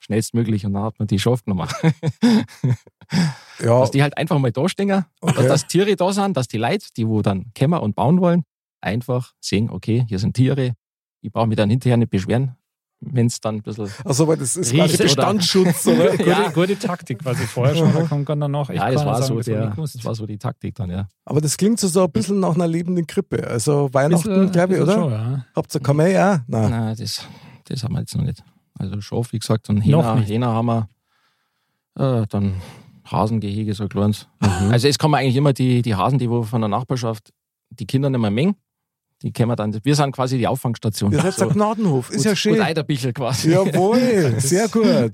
Schnellstmöglich 0.00 0.66
und 0.66 0.72
dann 0.72 0.82
hat 0.82 0.98
man 0.98 1.06
die 1.06 1.18
Schafe 1.20 1.44
genommen. 1.44 1.68
Ja, 3.62 3.80
Dass 3.80 3.90
die 3.90 4.02
halt 4.02 4.16
einfach 4.16 4.38
mal 4.38 4.52
da 4.52 4.68
stehen, 4.68 5.04
Okay. 5.20 5.46
dass 5.48 5.66
Tiere 5.66 5.94
da 5.96 6.12
sind, 6.12 6.36
dass 6.36 6.48
die 6.48 6.58
Leute, 6.58 6.86
die 6.96 7.06
wo 7.06 7.22
dann 7.22 7.52
kommen 7.58 7.78
und 7.80 7.94
bauen 7.94 8.20
wollen, 8.20 8.42
einfach 8.80 9.32
sehen, 9.40 9.70
okay, 9.70 10.04
hier 10.08 10.18
sind 10.18 10.34
Tiere, 10.34 10.72
ich 11.20 11.30
brauche 11.32 11.46
mich 11.46 11.56
dann 11.56 11.68
hinterher 11.70 11.96
nicht 11.98 12.10
beschweren, 12.10 12.56
wenn 13.02 13.26
es 13.26 13.40
dann 13.40 13.56
ein 13.56 13.62
bisschen. 13.62 13.88
also 14.04 14.26
weil 14.28 14.36
das 14.38 14.56
ist 14.56 14.74
quasi 14.74 14.96
Bestandsschutz, 14.96 15.86
oder? 15.86 16.10
Gute, 16.16 16.24
Ja. 16.30 16.48
gute 16.50 16.78
Taktik, 16.78 17.24
was 17.24 17.40
ich 17.40 17.46
vorher 17.48 17.74
schon, 17.74 17.92
da 17.92 18.02
kann 18.04 18.24
kann 18.24 18.40
dann 18.40 18.50
noch 18.50 18.68
echt 18.70 18.78
Ja, 18.78 18.90
das 18.90 19.04
war, 19.04 19.16
sagen, 19.16 19.26
so 19.26 19.38
ich 19.40 19.46
der, 19.46 19.70
das 19.74 20.04
war 20.04 20.14
so 20.14 20.26
die 20.26 20.38
Taktik 20.38 20.74
dann, 20.74 20.90
ja. 20.90 21.08
Aber 21.24 21.40
das 21.40 21.56
klingt 21.56 21.78
so, 21.80 21.88
so 21.88 22.04
ein 22.04 22.10
bisschen 22.12 22.40
nach 22.40 22.54
einer 22.54 22.66
lebenden 22.68 23.06
Krippe. 23.06 23.46
Also 23.46 23.88
Weihnachten, 23.92 24.50
glaube 24.52 24.74
ich, 24.76 24.80
oder? 24.80 24.94
Schon, 24.94 25.12
ja. 25.12 25.46
Habt 25.54 25.74
ihr 25.74 25.80
Kamei 25.80 26.18
auch? 26.18 26.38
Nein. 26.46 26.70
Nein, 26.70 26.96
das, 26.98 27.26
das 27.66 27.84
haben 27.84 27.94
wir 27.94 28.00
jetzt 28.00 28.14
noch 28.16 28.24
nicht. 28.24 28.42
Also 28.78 29.00
Schaf, 29.00 29.32
wie 29.32 29.38
gesagt, 29.38 29.68
und 29.70 29.80
Hähner. 29.82 30.16
Hähner 30.20 30.48
haben 30.54 30.66
wir, 30.66 30.88
äh, 32.22 32.26
dann 32.28 32.54
Hasengehege, 33.10 33.74
so 33.74 33.84
ein 33.84 33.88
kleines. 33.88 34.28
Mhm. 34.40 34.70
Also 34.70 34.88
es 34.88 34.98
kommen 34.98 35.14
eigentlich 35.14 35.36
immer 35.36 35.52
die, 35.52 35.82
die 35.82 35.94
Hasen, 35.94 36.18
die 36.18 36.30
wo 36.30 36.42
von 36.42 36.60
der 36.60 36.68
Nachbarschaft 36.68 37.32
die 37.70 37.86
Kinder 37.86 38.10
nicht 38.10 38.20
mehr 38.20 38.30
mengen. 38.30 38.56
Die 39.22 39.32
können 39.32 39.50
wir 39.50 39.56
dann, 39.56 39.78
wir 39.82 39.94
sind 39.94 40.12
quasi 40.12 40.38
die 40.38 40.46
Auffangstation. 40.46 41.12
Ihr 41.12 41.20
seid 41.20 41.34
so, 41.34 41.44
der 41.44 41.54
Gnadenhof. 41.54 42.08
Ist 42.10 42.18
gut, 42.18 42.24
ja 42.24 42.36
schön. 42.36 42.60
Eiderbichel 42.60 43.12
quasi. 43.12 43.50
Jawohl, 43.50 44.34
sehr 44.38 44.68
gut. 44.68 45.12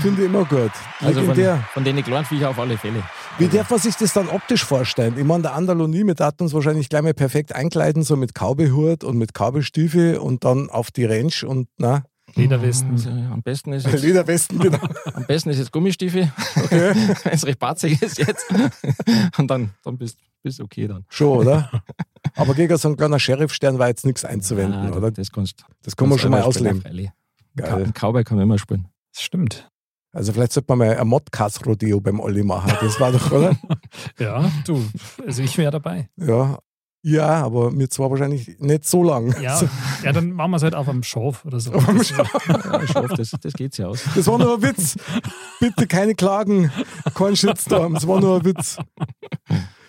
Finde 0.00 0.22
ich 0.22 0.28
immer 0.28 0.44
gut. 0.44 0.72
Also 1.00 1.20
von, 1.20 1.28
Legendär. 1.28 1.64
von 1.72 1.84
den 1.84 2.02
kleinen 2.02 2.24
Viecher 2.24 2.50
auf 2.50 2.58
alle 2.58 2.76
Fälle. 2.76 3.02
Wie 3.38 3.48
darf 3.48 3.70
man 3.70 3.78
sich 3.78 3.94
das 3.96 4.12
dann 4.12 4.28
optisch 4.28 4.64
vorstellen? 4.64 5.14
Ich 5.16 5.24
meine, 5.24 5.42
der 5.42 5.54
Andalonie, 5.54 6.04
wir 6.06 6.14
daten 6.14 6.42
uns 6.42 6.52
wahrscheinlich 6.52 6.88
gleich 6.88 7.02
mal 7.02 7.14
perfekt 7.14 7.54
einkleiden, 7.54 8.02
so 8.02 8.16
mit 8.16 8.34
Kaubehut 8.34 9.04
und 9.04 9.16
mit 9.16 9.34
Kaubestiefel 9.34 10.18
und 10.18 10.44
dann 10.44 10.68
auf 10.68 10.90
die 10.90 11.04
Ranch 11.04 11.44
und 11.44 11.68
na, 11.76 12.02
Lederwesten. 12.34 13.28
Am 13.32 13.42
besten 13.42 13.72
ist 13.72 13.86
jetzt, 13.90 14.02
Lederwesten, 14.02 14.58
genau. 14.58 14.78
am 15.14 15.24
besten 15.26 15.50
ist 15.50 15.58
jetzt 15.58 15.72
Gummistiefel, 15.72 16.32
Okay. 16.64 16.94
wenn 17.24 17.32
es 17.32 17.46
recht 17.46 17.58
batzig 17.58 18.00
ist 18.02 18.18
jetzt. 18.18 18.46
Und 19.38 19.50
dann, 19.50 19.70
dann 19.84 19.98
bist 19.98 20.18
du 20.42 20.62
okay 20.64 20.86
dann. 20.88 21.04
Schon, 21.08 21.38
oder? 21.38 21.70
Aber 22.36 22.54
gegen 22.54 22.76
so 22.76 22.88
ein 22.88 22.96
kleiner 22.96 23.18
Sheriff-Stern 23.18 23.78
war 23.78 23.88
jetzt 23.88 24.04
nichts 24.06 24.24
einzuwenden, 24.24 24.92
Ah, 24.92 24.96
oder? 24.96 25.10
Das 25.10 25.30
kannst 25.30 25.64
Das 25.82 25.96
kann 25.96 26.08
man 26.08 26.18
schon 26.18 26.30
mal 26.30 26.42
ausleben. 26.42 26.82
Ka- 27.56 27.84
Cowboy 27.92 28.24
kann 28.24 28.36
man 28.38 28.44
immer 28.44 28.58
spielen. 28.58 28.88
Das 29.12 29.22
stimmt. 29.22 29.68
Also 30.12 30.32
vielleicht 30.32 30.52
sollte 30.52 30.66
man 30.74 30.78
mal 30.78 30.96
ein 30.96 31.06
Modcast-Rodeo 31.06 32.00
beim 32.00 32.18
Olli 32.20 32.42
machen. 32.42 32.72
Das 32.80 32.98
war 32.98 33.12
doch, 33.12 33.30
oder? 33.30 33.56
Ja, 34.18 34.50
du, 34.64 34.82
also 35.26 35.42
ich 35.42 35.56
wäre 35.58 35.70
dabei. 35.70 36.08
Ja. 36.16 36.58
Ja, 37.02 37.42
aber 37.42 37.70
mir 37.70 37.88
zwar 37.88 38.10
wahrscheinlich 38.10 38.58
nicht 38.58 38.86
so 38.86 39.02
lang. 39.02 39.34
Ja, 39.40 39.60
ja 40.04 40.12
dann 40.12 40.32
machen 40.32 40.50
wir 40.50 40.56
es 40.58 40.62
halt 40.62 40.74
auf 40.74 40.88
am 40.88 41.02
Schaf 41.02 41.44
oder 41.46 41.58
so. 41.58 41.72
Am 41.72 42.02
Schaf. 42.04 42.30
Ja, 42.46 42.82
ich 42.82 42.94
hoffe, 42.94 43.14
das, 43.16 43.30
das 43.30 43.52
geht 43.54 43.74
sich 43.74 43.84
aus. 43.84 44.04
Das 44.14 44.26
war 44.26 44.38
nur 44.38 44.56
ein 44.56 44.62
Witz. 44.62 44.96
Bitte 45.60 45.86
keine 45.86 46.14
Klagen, 46.14 46.70
kein 47.14 47.36
Shitstorm. 47.36 47.94
Das 47.94 48.06
war 48.06 48.20
nur 48.20 48.36
ein 48.36 48.44
Witz. 48.44 48.76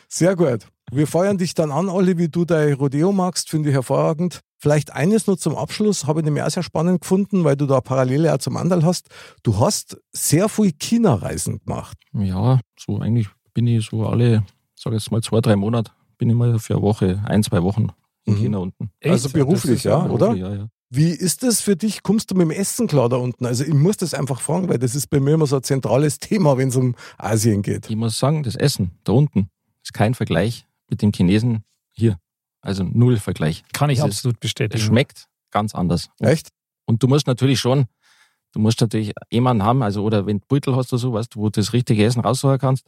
Sehr 0.07 0.35
gut. 0.35 0.67
Wir 0.93 1.07
feuern 1.07 1.37
dich 1.37 1.53
dann 1.53 1.71
an, 1.71 1.87
Olli, 1.87 2.17
wie 2.17 2.27
du 2.27 2.43
dein 2.43 2.73
Rodeo 2.73 3.13
magst, 3.13 3.49
finde 3.49 3.69
ich 3.69 3.75
hervorragend. 3.75 4.41
Vielleicht 4.57 4.93
eines 4.93 5.25
nur 5.25 5.37
zum 5.37 5.55
Abschluss, 5.55 6.05
habe 6.05 6.19
ich 6.19 6.25
nämlich 6.25 6.43
auch 6.43 6.49
sehr 6.49 6.63
spannend 6.63 7.01
gefunden, 7.01 7.43
weil 7.43 7.55
du 7.55 7.65
da 7.65 7.81
Parallele 7.81 8.33
auch 8.33 8.37
zum 8.37 8.57
Andal 8.57 8.83
hast. 8.83 9.07
Du 9.41 9.59
hast 9.59 9.97
sehr 10.11 10.49
viel 10.49 10.73
China-Reisen 10.73 11.59
gemacht. 11.59 11.97
Ja, 12.13 12.59
so 12.77 12.99
eigentlich 12.99 13.29
bin 13.53 13.67
ich 13.67 13.85
so 13.89 14.05
alle, 14.05 14.43
sag 14.75 14.93
jetzt 14.93 15.11
mal 15.11 15.23
zwei, 15.23 15.39
drei 15.39 15.55
Monate, 15.55 15.91
bin 16.21 16.29
ich 16.29 16.35
mal 16.35 16.59
für 16.59 16.75
eine 16.75 16.83
Woche, 16.83 17.19
ein, 17.25 17.41
zwei 17.41 17.63
Wochen 17.63 17.87
in 18.25 18.35
Mhm. 18.35 18.37
China 18.37 18.57
unten. 18.59 18.91
Echt? 18.99 19.11
Also 19.11 19.29
beruflich, 19.31 19.83
ja, 19.85 20.05
oder? 20.05 20.35
Ja, 20.35 20.53
ja. 20.53 20.67
Wie 20.91 21.09
ist 21.09 21.41
das 21.41 21.61
für 21.61 21.75
dich? 21.75 22.03
Kommst 22.03 22.29
du 22.29 22.35
mit 22.35 22.43
dem 22.43 22.51
Essen 22.51 22.85
klar 22.85 23.09
da 23.09 23.15
unten? 23.15 23.43
Also 23.47 23.63
ich 23.63 23.73
muss 23.73 23.97
das 23.97 24.13
einfach 24.13 24.39
fragen, 24.39 24.69
weil 24.69 24.77
das 24.77 24.93
ist 24.93 25.07
bei 25.07 25.19
mir 25.19 25.33
immer 25.33 25.47
so 25.47 25.55
ein 25.55 25.63
zentrales 25.63 26.19
Thema, 26.29 26.57
wenn 26.59 26.67
es 26.67 26.75
um 26.75 26.93
Asien 27.17 27.63
geht. 27.63 27.89
Ich 27.89 27.95
muss 27.95 28.19
sagen, 28.19 28.43
das 28.43 28.55
Essen 28.55 28.91
da 29.03 29.13
unten 29.13 29.49
ist 29.83 29.93
kein 29.93 30.13
Vergleich 30.13 30.67
mit 30.91 31.01
dem 31.01 31.11
Chinesen 31.11 31.63
hier. 31.89 32.19
Also 32.61 32.83
null 32.83 33.17
Vergleich. 33.17 33.63
Kann 33.73 33.89
ich 33.89 33.97
Das 33.97 34.09
ist- 34.09 34.17
absolut 34.17 34.35
Es 34.35 34.39
bestätigen. 34.41 34.83
schmeckt 34.83 35.25
ganz 35.49 35.73
anders. 35.73 36.09
Echt? 36.19 36.49
Und 36.85 37.01
du 37.01 37.07
musst 37.07 37.25
natürlich 37.25 37.59
schon, 37.59 37.85
du 38.51 38.59
musst 38.59 38.79
natürlich 38.81 39.13
jemanden 39.31 39.63
haben, 39.63 39.81
also 39.81 40.03
oder 40.03 40.27
wenn 40.27 40.37
du 40.37 40.45
Beutel 40.47 40.75
hast 40.75 40.93
oder 40.93 40.99
so, 40.99 41.13
weißt, 41.13 41.33
du, 41.33 41.39
wo 41.39 41.45
du 41.45 41.59
das 41.59 41.73
richtige 41.73 42.05
Essen 42.05 42.19
raussuchen 42.21 42.59
kannst. 42.59 42.85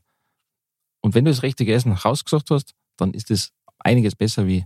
Und 1.02 1.16
wenn 1.16 1.26
du 1.26 1.32
das 1.32 1.42
richtige 1.42 1.74
Essen 1.74 1.94
rausgesucht 1.94 2.52
hast, 2.52 2.74
dann 2.98 3.14
ist 3.14 3.32
es 3.32 3.52
einiges 3.80 4.16
besser 4.16 4.48
wie 4.48 4.66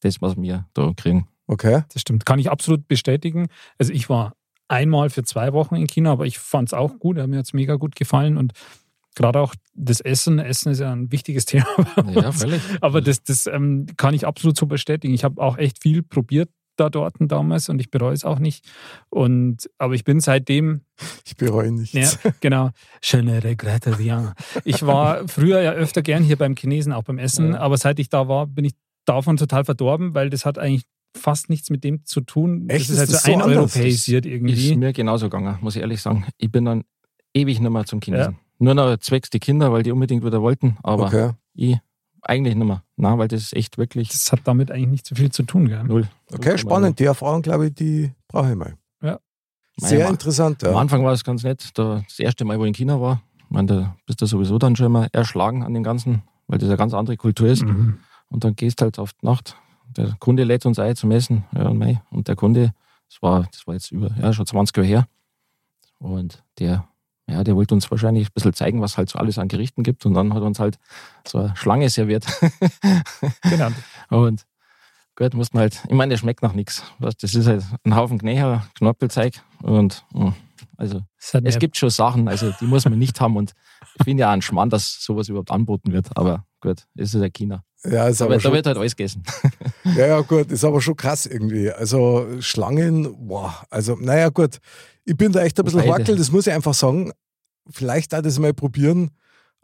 das, 0.00 0.20
was 0.20 0.36
wir 0.36 0.68
da 0.74 0.92
kriegen. 0.96 1.28
Okay. 1.46 1.84
Das 1.92 2.02
stimmt. 2.02 2.26
Kann 2.26 2.38
ich 2.38 2.50
absolut 2.50 2.88
bestätigen. 2.88 3.48
Also 3.78 3.92
ich 3.92 4.08
war 4.08 4.34
einmal 4.68 5.10
für 5.10 5.22
zwei 5.22 5.52
Wochen 5.52 5.76
in 5.76 5.86
China, 5.86 6.12
aber 6.12 6.26
ich 6.26 6.38
fand 6.38 6.68
es 6.68 6.74
auch 6.74 6.98
gut. 6.98 7.16
Mir 7.16 7.38
hat 7.38 7.46
es 7.46 7.52
mega 7.52 7.76
gut 7.76 7.94
gefallen 7.94 8.36
und 8.36 8.52
gerade 9.14 9.40
auch 9.40 9.54
das 9.74 10.00
Essen. 10.00 10.38
Essen 10.38 10.72
ist 10.72 10.80
ja 10.80 10.92
ein 10.92 11.10
wichtiges 11.12 11.44
Thema. 11.46 11.66
bei 11.96 12.12
Ja, 12.12 12.32
völlig. 12.32 12.60
Aber 12.80 13.00
das, 13.00 13.22
das 13.22 13.46
ähm, 13.46 13.86
kann 13.96 14.14
ich 14.14 14.26
absolut 14.26 14.56
so 14.56 14.66
bestätigen. 14.66 15.14
Ich 15.14 15.24
habe 15.24 15.40
auch 15.40 15.58
echt 15.58 15.82
viel 15.82 16.02
probiert 16.02 16.50
da 16.76 16.88
dort 16.90 17.14
damals 17.18 17.68
und 17.68 17.80
ich 17.80 17.90
bereue 17.90 18.12
es 18.14 18.24
auch 18.24 18.38
nicht. 18.38 18.64
Und 19.10 19.68
aber 19.78 19.94
ich 19.94 20.04
bin 20.04 20.20
seitdem 20.20 20.82
Ich 21.24 21.36
bereue 21.36 21.72
nichts. 21.72 22.18
ja, 22.22 22.30
genau. 22.40 22.70
Je 23.02 23.22
ne 23.22 23.42
regrette. 23.42 23.96
Ich 24.64 24.84
war 24.86 25.26
früher 25.28 25.60
ja 25.62 25.72
öfter 25.72 26.02
gern 26.02 26.22
hier 26.22 26.36
beim 26.36 26.54
Chinesen, 26.56 26.92
auch 26.92 27.04
beim 27.04 27.18
Essen, 27.18 27.52
Ja. 27.52 27.58
aber 27.60 27.76
seit 27.78 27.98
ich 27.98 28.08
da 28.08 28.28
war, 28.28 28.46
bin 28.46 28.64
ich 28.64 28.74
davon 29.04 29.36
total 29.36 29.64
verdorben, 29.64 30.14
weil 30.14 30.30
das 30.30 30.44
hat 30.44 30.58
eigentlich 30.58 30.84
fast 31.16 31.48
nichts 31.48 31.70
mit 31.70 31.82
dem 31.84 32.04
zu 32.04 32.20
tun. 32.20 32.68
Echt? 32.68 32.90
Das 32.90 32.90
ist 32.90 32.98
halt 32.98 33.08
Ist 33.08 33.12
so 33.12 33.14
das 33.16 33.22
so 33.24 33.32
anders? 33.32 33.48
eineuropäisiert 33.76 34.26
Ist 34.26 34.32
irgendwie. 34.32 34.76
mir 34.76 34.92
genauso 34.92 35.26
gegangen, 35.30 35.58
muss 35.62 35.76
ich 35.76 35.82
ehrlich 35.82 36.02
sagen. 36.02 36.26
Ich 36.36 36.50
bin 36.50 36.64
dann 36.64 36.84
ewig 37.34 37.60
nicht 37.60 37.70
mehr 37.70 37.84
zum 37.84 38.00
Chinesen. 38.00 38.36
Nur 38.58 38.74
noch 38.74 38.96
zwecks 38.98 39.30
die 39.30 39.38
Kinder, 39.38 39.70
weil 39.72 39.82
die 39.82 39.92
unbedingt 39.92 40.24
wieder 40.24 40.40
wollten, 40.42 40.76
aber 40.82 41.06
Okay. 41.06 41.30
ich 41.54 41.78
eigentlich 42.28 42.54
nicht 42.56 42.66
mehr. 42.66 42.82
Nein, 42.96 43.18
weil 43.18 43.28
das 43.28 43.42
ist 43.42 43.54
echt 43.54 43.78
wirklich 43.78 44.08
Das 44.08 44.30
hat 44.32 44.40
damit 44.44 44.70
eigentlich 44.70 44.88
nicht 44.88 45.06
so 45.06 45.14
viel 45.14 45.30
zu 45.30 45.42
tun. 45.42 45.68
Gell? 45.68 45.84
null. 45.84 46.08
Okay, 46.32 46.58
spannend. 46.58 46.98
Die 46.98 47.04
Erfahrung, 47.04 47.42
glaube 47.42 47.66
ich, 47.68 47.74
die 47.74 48.12
brauche 48.28 48.50
ich 48.50 48.56
mal. 48.56 48.74
Ja. 49.02 49.18
Sehr 49.76 49.98
Naja, 49.98 50.10
interessant, 50.10 50.64
Am 50.64 50.72
ja. 50.72 50.78
Anfang 50.78 51.04
war 51.04 51.12
es 51.12 51.24
ganz 51.24 51.42
nett. 51.42 51.70
Da, 51.74 52.02
das 52.06 52.18
erste 52.18 52.44
Mal, 52.44 52.58
wo 52.58 52.64
ich 52.64 52.68
in 52.68 52.74
China 52.74 53.00
war, 53.00 53.22
ich 53.38 53.50
meine, 53.50 53.66
da 53.66 53.96
bist 54.06 54.20
du 54.20 54.26
sowieso 54.26 54.58
dann 54.58 54.74
schon 54.76 54.90
mal 54.90 55.08
erschlagen 55.12 55.62
an 55.62 55.74
dem 55.74 55.82
Ganzen, 55.82 56.22
weil 56.46 56.58
das 56.58 56.68
eine 56.68 56.78
ganz 56.78 56.94
andere 56.94 57.16
Kultur 57.16 57.48
ist. 57.48 57.62
Mhm. 57.64 57.98
Und 58.28 58.42
dann 58.44 58.56
gehst 58.56 58.82
halt 58.82 58.98
auf 58.98 59.12
die 59.12 59.26
Nacht. 59.26 59.56
Der 59.96 60.16
Kunde 60.18 60.44
lädt 60.44 60.66
uns 60.66 60.78
ein 60.78 60.96
zum 60.96 61.10
Essen. 61.12 61.44
Ja, 61.54 61.68
und, 61.68 61.78
mei. 61.78 62.02
und 62.10 62.26
der 62.28 62.34
Kunde, 62.36 62.72
das 63.08 63.22
war, 63.22 63.46
das 63.52 63.66
war 63.66 63.74
jetzt 63.74 63.92
über, 63.92 64.10
ja, 64.20 64.32
schon 64.32 64.46
20 64.46 64.76
Jahre 64.76 64.88
her. 64.88 65.08
Und 65.98 66.42
der, 66.58 66.88
ja, 67.28 67.42
der 67.44 67.56
wollte 67.56 67.74
uns 67.74 67.90
wahrscheinlich 67.90 68.28
ein 68.28 68.32
bisschen 68.34 68.52
zeigen, 68.54 68.80
was 68.80 68.96
halt 68.98 69.08
so 69.10 69.18
alles 69.18 69.38
an 69.38 69.48
Gerichten 69.48 69.82
gibt. 69.82 70.06
Und 70.06 70.14
dann 70.14 70.32
hat 70.32 70.42
er 70.42 70.46
uns 70.46 70.58
halt 70.60 70.78
so 71.26 71.38
eine 71.38 71.56
Schlange 71.56 71.88
serviert. 71.90 72.26
Genau. 73.42 73.68
Und 74.10 74.46
gut, 75.16 75.34
muss 75.34 75.52
man 75.52 75.62
halt, 75.62 75.82
ich 75.88 75.94
meine, 75.94 76.10
der 76.10 76.18
schmeckt 76.18 76.42
nach 76.42 76.52
nichts. 76.52 76.82
Das 77.00 77.34
ist 77.34 77.46
halt 77.46 77.64
ein 77.84 77.94
Haufen 77.96 78.18
Knäher, 78.18 78.66
Knorpelzeug 78.76 79.34
und 79.62 80.04
mh, 80.12 80.34
also 80.76 81.00
es 81.42 81.58
gibt 81.58 81.76
schon 81.76 81.90
Sachen, 81.90 82.28
also 82.28 82.52
die 82.60 82.66
muss 82.66 82.84
man 82.84 82.98
nicht 82.98 83.20
haben 83.20 83.36
und 83.36 83.52
ich 83.98 84.04
finde 84.04 84.22
ja 84.22 84.28
auch 84.28 84.32
ein 84.34 84.42
Schmarrn, 84.42 84.70
dass 84.70 85.02
sowas 85.02 85.28
überhaupt 85.28 85.50
anboten 85.50 85.92
wird, 85.92 86.16
aber 86.16 86.44
gut, 86.60 86.86
es 86.96 87.14
ist 87.14 87.20
ja 87.20 87.28
China. 87.28 87.62
Ja, 87.84 88.08
ist 88.08 88.20
Da, 88.20 88.24
aber 88.26 88.34
wird- 88.34 88.40
da 88.44 88.48
schon, 88.48 88.52
wird 88.54 88.66
halt 88.66 88.76
alles 88.78 88.94
gegessen. 88.96 89.22
ja, 89.96 90.06
ja, 90.06 90.20
gut, 90.20 90.50
ist 90.50 90.64
aber 90.64 90.80
schon 90.80 90.96
krass 90.96 91.24
irgendwie. 91.26 91.70
Also 91.70 92.26
Schlangen, 92.40 93.26
boah, 93.26 93.64
also 93.70 93.96
naja, 93.96 94.28
gut. 94.28 94.58
Ich 95.06 95.16
bin 95.16 95.32
da 95.32 95.42
echt 95.42 95.58
ein 95.58 95.64
bisschen 95.64 95.80
Wobei, 95.80 95.90
horkel, 95.92 96.16
das 96.16 96.30
muss 96.30 96.46
ich 96.46 96.52
einfach 96.52 96.74
sagen. 96.74 97.12
Vielleicht 97.70 98.14
auch 98.14 98.20
das 98.22 98.38
mal 98.38 98.52
probieren, 98.54 99.10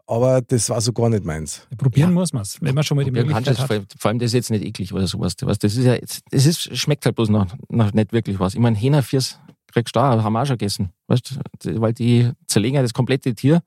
aber 0.07 0.41
das 0.41 0.69
war 0.69 0.81
so 0.81 0.91
gar 0.91 1.09
nicht 1.09 1.23
meins. 1.23 1.67
Probieren 1.77 2.09
Ja. 2.09 2.13
muss 2.15 2.33
man 2.33 2.41
es, 2.41 2.61
wenn 2.61 2.73
man 2.75 2.83
schon 2.83 2.95
mal 2.97 3.03
die 3.05 3.11
Probieren 3.11 3.27
Möglichkeit 3.27 3.59
hat. 3.59 3.67
vor, 3.67 3.85
vor 3.97 4.09
allem 4.09 4.19
das 4.19 4.27
ist 4.31 4.33
jetzt 4.33 4.49
nicht 4.51 4.63
eklig 4.65 4.93
oder 4.93 5.05
sowas. 5.07 5.35
Das 5.37 5.57
ist 5.63 5.77
ja, 5.77 5.93
jetzt- 5.93 6.23
es 6.31 6.45
ist, 6.45 6.75
schmeckt 6.77 7.05
halt 7.05 7.15
bloß 7.15 7.29
noch, 7.29 7.47
noch 7.69 7.93
nicht 7.93 8.11
wirklich 8.11 8.39
was. 8.39 8.55
Ich 8.55 8.59
meine, 8.59 8.77
Hähnerfiers 8.77 9.39
kriegst 9.71 9.95
du 9.95 9.99
auch, 9.99 10.23
haben 10.23 10.33
wir 10.33 10.41
auch 10.41 10.45
schon 10.45 10.57
gegessen. 10.57 10.91
Weißt 11.07 11.37
du, 11.63 11.81
weil 11.81 11.93
die 11.93 12.31
zerlegen 12.47 12.75
ja 12.75 12.81
das 12.81 12.93
komplette 12.93 13.33
Tier 13.35 13.61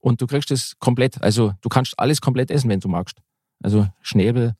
und 0.00 0.20
du 0.22 0.26
kriegst 0.26 0.50
das 0.50 0.74
komplett. 0.78 1.20
Also 1.22 1.52
du 1.60 1.68
kannst 1.68 1.98
alles 1.98 2.20
komplett 2.20 2.50
essen, 2.50 2.68
wenn 2.70 2.80
du 2.80 2.88
magst. 2.88 3.18
Also 3.62 3.86
Schnäbel, 4.02 4.54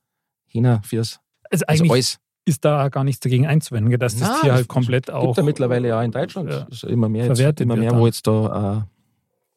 Hähnerfiers, 0.46 1.20
Also 1.50 1.64
also 1.66 1.82
eigentlich 1.82 1.90
alles. 1.90 2.18
Ist 2.46 2.64
da 2.64 2.88
gar 2.88 3.04
nichts 3.04 3.20
dagegen 3.20 3.46
einzuwenden, 3.46 3.98
dass 3.98 4.16
das 4.16 4.28
Nein, 4.28 4.40
Tier 4.42 4.50
es 4.52 4.56
halt 4.56 4.68
komplett 4.68 5.10
auch. 5.10 5.26
Gibt 5.26 5.36
ja 5.38 5.42
mittlerweile 5.42 5.88
ja 5.88 6.02
in 6.02 6.10
Deutschland 6.10 6.50
ja, 6.50 6.64
ist 6.70 6.84
immer 6.84 7.08
mehr, 7.08 7.26
jetzt, 7.34 7.60
immer 7.60 7.76
mehr 7.76 7.96
wo 7.96 8.06
jetzt 8.06 8.26
da 8.26 8.82
äh, 8.82 8.82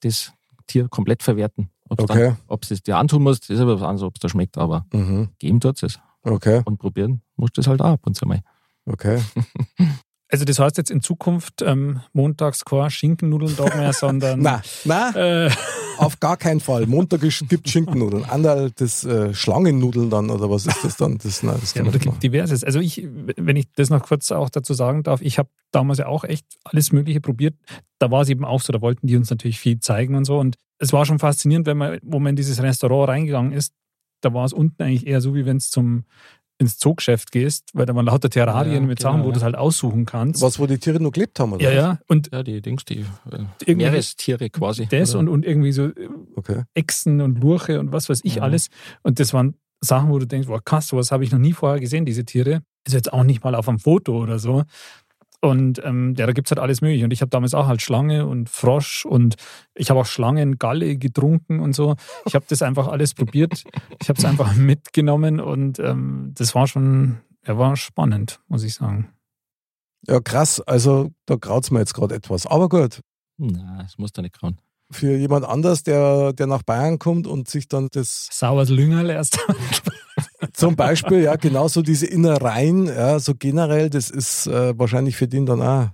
das 0.02 0.32
Tier 0.68 0.88
komplett 0.90 1.24
verwerten. 1.24 1.70
Ob 1.90 2.00
es 2.00 2.10
Okay. 2.10 2.34
es 2.70 2.84
dir 2.84 2.98
antun 2.98 3.24
musst, 3.24 3.50
ist 3.50 3.60
aber 3.60 3.76
was 3.76 3.84
anderes, 3.84 4.04
ob 4.04 4.16
es 4.16 4.20
da 4.20 4.30
schmeckt, 4.30 4.58
aber 4.58 4.86
Mhm. 4.94 5.30
geben 5.40 5.60
tut 5.60 5.82
es. 5.84 6.00
Okay, 6.24 6.62
Und 6.66 6.78
probieren 6.78 7.22
musst 7.38 7.56
du 7.58 7.62
es 7.62 7.68
halt 7.68 7.82
auch 7.82 7.92
ab 7.94 8.02
und 8.06 8.16
zu 8.16 8.26
mal. 8.26 8.42
okay. 8.86 9.22
Also 10.30 10.44
das 10.44 10.60
heißt 10.60 10.78
jetzt 10.78 10.92
in 10.92 11.02
Zukunft 11.02 11.62
ähm, 11.62 12.02
montags 12.12 12.66
kein 12.66 12.90
Schinkennudeln 12.90 13.56
da 13.56 13.76
mehr, 13.76 13.94
sondern 13.94 14.42
Na, 14.42 14.62
na, 14.84 15.46
äh, 15.46 15.52
auf 15.98 16.20
gar 16.20 16.38
keinen 16.38 16.60
Fall. 16.60 16.86
Montag 16.86 17.22
gibt 17.48 17.70
Schinkennudeln. 17.70 18.26
Anderl 18.26 18.72
das 18.76 19.04
äh, 19.04 19.34
Schlangennudeln 19.34 20.10
dann, 20.10 20.30
oder 20.30 20.50
was 20.50 20.66
ist 20.66 20.84
das 20.84 20.98
dann? 20.98 21.18
Das, 21.18 21.44
nein, 21.44 21.58
das 21.60 21.74
ja, 21.74 21.84
da 21.84 21.92
gibt 21.92 22.06
machen. 22.06 22.20
diverses. 22.20 22.64
Also 22.64 22.80
ich, 22.80 23.08
wenn 23.38 23.56
ich 23.56 23.72
das 23.76 23.90
noch 23.90 24.04
kurz 24.04 24.32
auch 24.32 24.50
dazu 24.50 24.74
sagen 24.74 25.04
darf, 25.04 25.22
ich 25.22 25.40
habe 25.40 25.50
damals 25.72 26.00
ja 26.00 26.08
auch 26.08 26.24
echt 26.24 26.46
alles 26.64 26.92
Mögliche 26.92 27.22
probiert. 27.22 27.56
Da 28.00 28.12
war 28.12 28.22
es 28.22 28.30
eben 28.30 28.46
auch 28.46 28.62
so, 28.62 28.74
da 28.74 28.82
wollten 28.82 29.08
die 29.08 29.16
uns 29.16 29.30
natürlich 29.30 29.60
viel 29.60 29.80
zeigen 29.80 30.16
und 30.16 30.26
so. 30.26 30.38
Und 30.38 30.58
es 30.78 30.94
war 30.94 31.06
schon 31.06 31.20
faszinierend, 31.20 31.68
wenn 31.68 31.78
man, 31.78 32.00
wo 32.04 32.20
man 32.20 32.32
in 32.32 32.36
dieses 32.36 32.62
Restaurant 32.62 33.10
reingegangen 33.10 33.54
ist, 33.54 33.74
da 34.22 34.34
war 34.34 34.46
es 34.46 34.54
unten 34.54 34.82
eigentlich 34.84 35.08
eher 35.08 35.22
so, 35.22 35.36
wie 35.36 35.46
wenn 35.46 35.58
es 35.58 35.70
zum 35.70 36.04
ins 36.60 36.78
Zoogeschäft 36.80 37.32
gehst, 37.32 37.70
weil 37.74 37.86
da 37.86 37.94
waren 37.96 38.06
lauter 38.06 38.30
Terrarien 38.30 38.74
Ja, 38.74 38.82
mit 38.82 38.98
genau, 38.98 39.12
Sachen, 39.12 39.22
wo 39.24 39.28
ja. 39.28 39.32
du 39.34 39.38
es 39.38 39.44
halt 39.44 39.56
aussuchen 39.56 40.06
kannst. 40.06 40.42
Was, 40.42 40.58
wo 40.60 40.66
die 40.66 40.78
Tiere 40.80 41.00
noch 41.00 41.12
gelebt 41.12 41.40
haben, 41.40 41.54
oder? 41.54 41.64
ja, 41.64 41.70
was? 41.70 41.76
ja. 41.76 42.00
Und 42.08 42.30
Ja, 42.34 42.44
die 42.44 42.62
Dings, 42.62 42.84
die 42.86 43.00
äh, 43.02 43.06
Irgendwie- 43.62 43.76
Meerestiere 43.76 44.50
quasi. 44.50 44.88
das 44.88 45.12
oder? 45.12 45.20
und, 45.20 45.30
und 45.30 45.46
irgendwie 45.46 45.72
so 45.72 45.92
Okay. 46.36 46.64
Echsen 46.74 47.22
und 47.22 47.40
Lurche 47.40 47.80
und 47.80 47.92
was 47.92 48.10
weiß 48.10 48.22
ich 48.24 48.36
Ja. 48.36 48.42
alles. 48.44 48.70
Und 49.04 49.20
das 49.20 49.34
waren 49.34 49.56
Sachen, 49.82 50.10
wo 50.10 50.18
du 50.18 50.26
denkst, 50.26 50.48
boah, 50.48 50.64
krass, 50.64 50.88
sowas 50.88 51.12
habe 51.12 51.24
ich 51.24 51.32
noch 51.32 51.38
nie 51.40 51.54
vorher 51.54 51.80
gesehen, 51.80 52.06
diese 52.06 52.26
Tiere. 52.26 52.62
Ist 52.88 52.94
jetzt 52.94 53.14
auch 53.14 53.24
nicht 53.24 53.44
mal 53.44 53.54
auf 53.54 53.70
einem 53.70 53.80
Foto 53.80 54.18
oder 54.18 54.40
so. 54.40 54.64
Und 55.40 55.80
ähm, 55.84 56.16
ja, 56.18 56.26
da 56.26 56.32
gibt 56.32 56.48
es 56.48 56.52
halt 56.52 56.60
alles 56.60 56.82
mögliche. 56.82 57.06
Und 57.06 57.12
ich 57.12 57.22
habe 57.22 57.30
damals 57.30 57.54
auch 57.54 57.68
halt 57.68 57.82
Schlange 57.82 58.26
und 58.26 58.50
Frosch 58.50 59.06
und 59.06 59.36
ich 59.76 59.90
habe 59.90 60.00
auch 60.00 60.06
Schlangengalle 60.06 60.98
getrunken 60.98 61.60
und 61.60 61.74
so. 61.74 61.96
Ich 62.26 62.34
habe 62.34 62.46
das 62.48 62.62
einfach 62.64 62.88
alles 62.88 63.14
probiert. 63.14 63.64
Ich 64.02 64.10
habe 64.10 64.18
es 64.18 64.26
einfach 64.26 64.56
mitgenommen 64.56 65.40
und 65.40 65.80
ähm, 65.80 66.32
das 66.36 66.56
war 66.56 66.68
schon, 66.68 67.20
ja, 67.46 67.58
war 67.58 67.76
spannend, 67.76 68.40
muss 68.48 68.64
ich 68.64 68.74
sagen. 68.74 69.10
Ja, 70.08 70.20
krass. 70.20 70.60
Also 70.62 71.12
da 71.26 71.36
graut's 71.36 71.70
mir 71.70 71.80
jetzt 71.80 71.94
gerade 71.94 72.16
etwas. 72.16 72.48
Aber 72.48 72.68
gut. 72.68 73.02
Nein, 73.38 73.80
das 73.80 73.98
muss 73.98 74.12
da 74.14 74.22
nicht 74.22 74.40
grauen. 74.40 74.58
Für 74.90 75.18
jemand 75.18 75.46
anders, 75.46 75.84
der, 75.84 76.34
der 76.34 76.48
nach 76.48 76.64
Bayern 76.64 76.98
kommt 76.98 77.28
und 77.28 77.50
sich 77.50 77.68
dann 77.68 77.90
das 77.92 78.28
Sauers 78.32 78.70
Lüngerl 78.70 79.10
erst. 79.10 79.38
Zum 80.58 80.76
Beispiel, 80.76 81.20
ja, 81.22 81.36
genauso 81.36 81.82
diese 81.84 82.08
Innereien, 82.08 82.88
ja, 82.88 83.20
so 83.20 83.34
generell, 83.36 83.90
das 83.90 84.10
ist 84.10 84.48
äh, 84.48 84.78
wahrscheinlich 84.78 85.16
für 85.16 85.28
den 85.28 85.46
dann 85.46 85.62
auch 85.62 85.90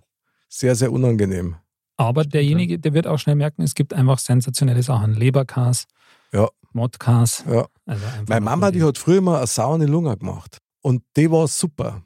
sehr, 0.47 0.75
sehr 0.75 0.91
unangenehm. 0.91 1.55
Aber 1.97 2.23
derjenige, 2.23 2.79
der 2.79 2.93
wird 2.93 3.05
auch 3.05 3.17
schnell 3.19 3.35
merken, 3.35 3.61
es 3.61 3.75
gibt 3.75 3.93
einfach 3.93 4.19
sensationelle 4.19 4.81
Sachen. 4.81 5.13
Leberkas, 5.15 5.85
Ja. 6.31 6.47
Modkas. 6.71 7.43
Ja. 7.47 7.67
Also 7.85 8.03
Meine 8.27 8.41
Mama, 8.41 8.71
die 8.71 8.81
hat 8.81 8.97
früher 8.97 9.21
mal 9.21 9.37
eine 9.37 9.47
saure 9.47 9.85
Lunge 9.85 10.17
gemacht. 10.17 10.57
Und 10.81 11.03
die 11.15 11.29
war 11.29 11.47
super. 11.47 12.01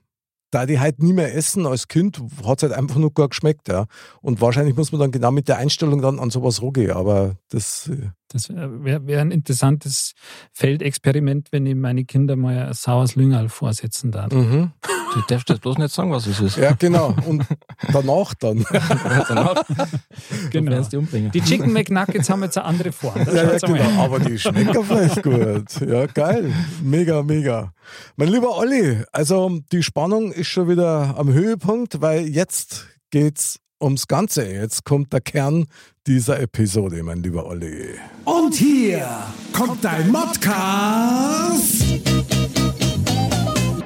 Da 0.51 0.66
die 0.66 0.80
halt 0.80 1.01
nie 1.01 1.13
mehr 1.13 1.36
essen. 1.36 1.66
Als 1.66 1.88
Kind 1.88 2.22
hat 2.46 2.60
es 2.60 2.63
halt 2.63 2.74
einfach 2.74 2.98
nur 2.98 3.13
gut 3.13 3.32
geschmeckt, 3.32 3.68
ja. 3.68 3.86
Und 4.22 4.42
wahrscheinlich 4.42 4.75
muss 4.75 4.92
man 4.92 5.01
dann 5.01 5.12
genau 5.12 5.32
mit 5.32 5.48
der 5.48 5.58
Einstellung 5.58 6.01
dann 6.01 6.20
an 6.20 6.30
sowas 6.30 6.62
rumgehen, 6.62 6.92
aber 6.92 7.36
das. 7.50 7.89
äh, 7.89 8.10
Das 8.30 8.50
wäre 8.50 9.08
wär 9.08 9.22
ein 9.22 9.32
interessantes 9.32 10.13
Feldexperiment, 10.54 11.51
wenn 11.51 11.66
ich 11.66 11.75
meine 11.75 12.06
Kinder 12.06 12.36
mal 12.36 12.68
ein 12.68 12.74
saures 12.74 13.16
Lüngerl 13.16 13.50
vorsetzen 13.50 14.12
darf. 14.12 14.34
Mhm. 14.34 14.72
Du 15.14 15.22
darfst 15.28 15.50
jetzt 15.50 15.62
bloß 15.62 15.78
nicht 15.78 15.94
sagen, 15.94 16.12
was 16.12 16.28
es 16.28 16.40
ist. 16.40 16.58
Ja, 16.58 16.74
genau. 16.74 17.16
Und 17.26 17.46
danach 17.92 18.34
dann. 18.36 18.66
Danach 19.28 19.64
Genau. 20.52 20.72
werden 20.72 20.84
sie 20.84 20.90
die 20.92 20.98
umbringen. 20.98 21.32
Die 21.32 21.42
Chicken 21.42 21.72
McNuggets 21.74 22.30
haben 22.30 22.44
jetzt 22.44 22.58
eine 22.58 22.66
andere 22.66 22.92
Form. 22.92 23.16
Ja, 23.26 23.34
ja, 23.52 23.58
genau. 23.58 23.76
hin. 23.76 24.00
Aber 24.00 24.20
die 24.20 24.38
schmecken 24.38 24.84
vielleicht 24.84 25.24
gut. 25.24 25.82
Ja, 25.88 26.06
geil. 26.08 26.52
Mega, 26.84 27.24
mega. 27.24 27.74
Mein 28.16 28.30
lieber 28.30 28.58
Olli, 28.58 29.04
also 29.12 29.60
die 29.72 29.84
Spannung 29.84 30.32
ist 30.32 30.48
schon 30.48 30.68
wieder 30.70 31.16
am 31.18 31.32
Höhepunkt, 31.32 32.02
weil 32.02 32.28
jetzt 32.28 32.86
geht's 33.12 33.60
ums 33.82 34.08
Ganze. 34.08 34.46
Jetzt 34.48 34.84
kommt 34.86 35.14
der 35.14 35.22
Kern 35.22 35.68
dieser 36.06 36.40
Episode, 36.40 37.02
mein 37.04 37.24
lieber 37.24 37.46
Olli. 37.46 37.96
Und 38.26 38.56
hier 38.56 39.08
kommt 39.54 39.84
dein 39.84 40.12
Modcast. 40.12 41.84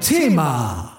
Thema. 0.01 0.97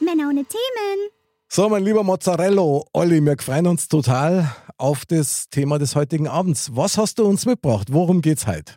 Männer 0.00 0.28
ohne 0.30 0.44
Themen. 0.44 1.10
So, 1.48 1.68
mein 1.68 1.84
lieber 1.84 2.02
Mozzarello, 2.04 2.86
Olli, 2.92 3.20
wir 3.20 3.36
freuen 3.38 3.66
uns 3.66 3.88
total 3.88 4.50
auf 4.78 5.04
das 5.04 5.48
Thema 5.50 5.78
des 5.78 5.94
heutigen 5.94 6.26
Abends. 6.26 6.74
Was 6.74 6.96
hast 6.96 7.18
du 7.18 7.26
uns 7.26 7.44
mitgebracht? 7.44 7.88
Worum 7.90 8.22
geht's 8.22 8.46
heute? 8.46 8.74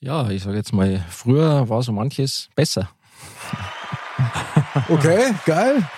Ja, 0.00 0.30
ich 0.30 0.44
sage 0.44 0.56
jetzt 0.56 0.72
mal, 0.72 1.04
früher 1.10 1.68
war 1.68 1.82
so 1.82 1.92
manches 1.92 2.48
besser. 2.54 2.88
Okay, 4.90 5.32
geil. 5.46 5.88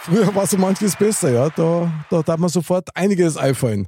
Früher 0.00 0.34
war 0.34 0.46
so 0.46 0.56
manches 0.56 0.96
besser, 0.96 1.30
ja. 1.30 1.50
Da, 1.50 1.92
da 2.10 2.22
darf 2.22 2.38
man 2.38 2.48
sofort 2.50 2.88
einiges 2.96 3.36
einfallen. 3.36 3.86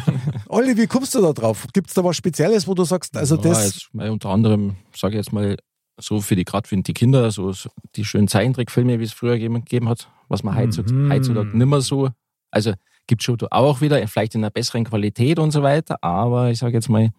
Olli, 0.48 0.76
wie 0.76 0.86
kommst 0.86 1.14
du 1.16 1.20
da 1.20 1.32
drauf? 1.32 1.66
Gibt 1.72 1.88
es 1.88 1.94
da 1.94 2.04
was 2.04 2.16
Spezielles, 2.16 2.68
wo 2.68 2.74
du 2.74 2.84
sagst, 2.84 3.16
also 3.16 3.34
ja, 3.36 3.42
das. 3.42 3.64
jetzt 3.64 3.88
mal 3.92 4.08
unter 4.10 4.28
anderem, 4.28 4.76
sage 4.94 5.14
ich 5.14 5.24
jetzt 5.26 5.32
mal, 5.32 5.56
so 5.98 6.20
für 6.20 6.36
die, 6.36 6.44
gerade 6.44 6.68
für 6.68 6.76
die 6.76 6.92
Kinder, 6.92 7.30
so, 7.30 7.52
so 7.52 7.68
die 7.96 8.04
schönen 8.04 8.28
Zeichentrickfilme, 8.28 8.98
wie 8.98 9.04
es 9.04 9.12
früher 9.12 9.34
gegeben, 9.34 9.54
gegeben 9.64 9.88
hat, 9.88 10.08
was 10.28 10.42
man 10.42 10.56
heutzutage, 10.56 10.94
Mhm. 10.94 11.10
heutzutage 11.12 11.56
nicht 11.56 11.66
mehr 11.66 11.80
so, 11.80 12.10
also 12.50 12.72
gibt 13.06 13.22
schon 13.22 13.38
auch 13.50 13.80
wieder, 13.80 14.06
vielleicht 14.08 14.34
in 14.34 14.42
einer 14.42 14.50
besseren 14.50 14.84
Qualität 14.84 15.38
und 15.38 15.50
so 15.50 15.62
weiter, 15.62 16.02
aber 16.02 16.50
ich 16.50 16.58
sage 16.58 16.74
jetzt 16.74 16.88
mal, 16.88 17.10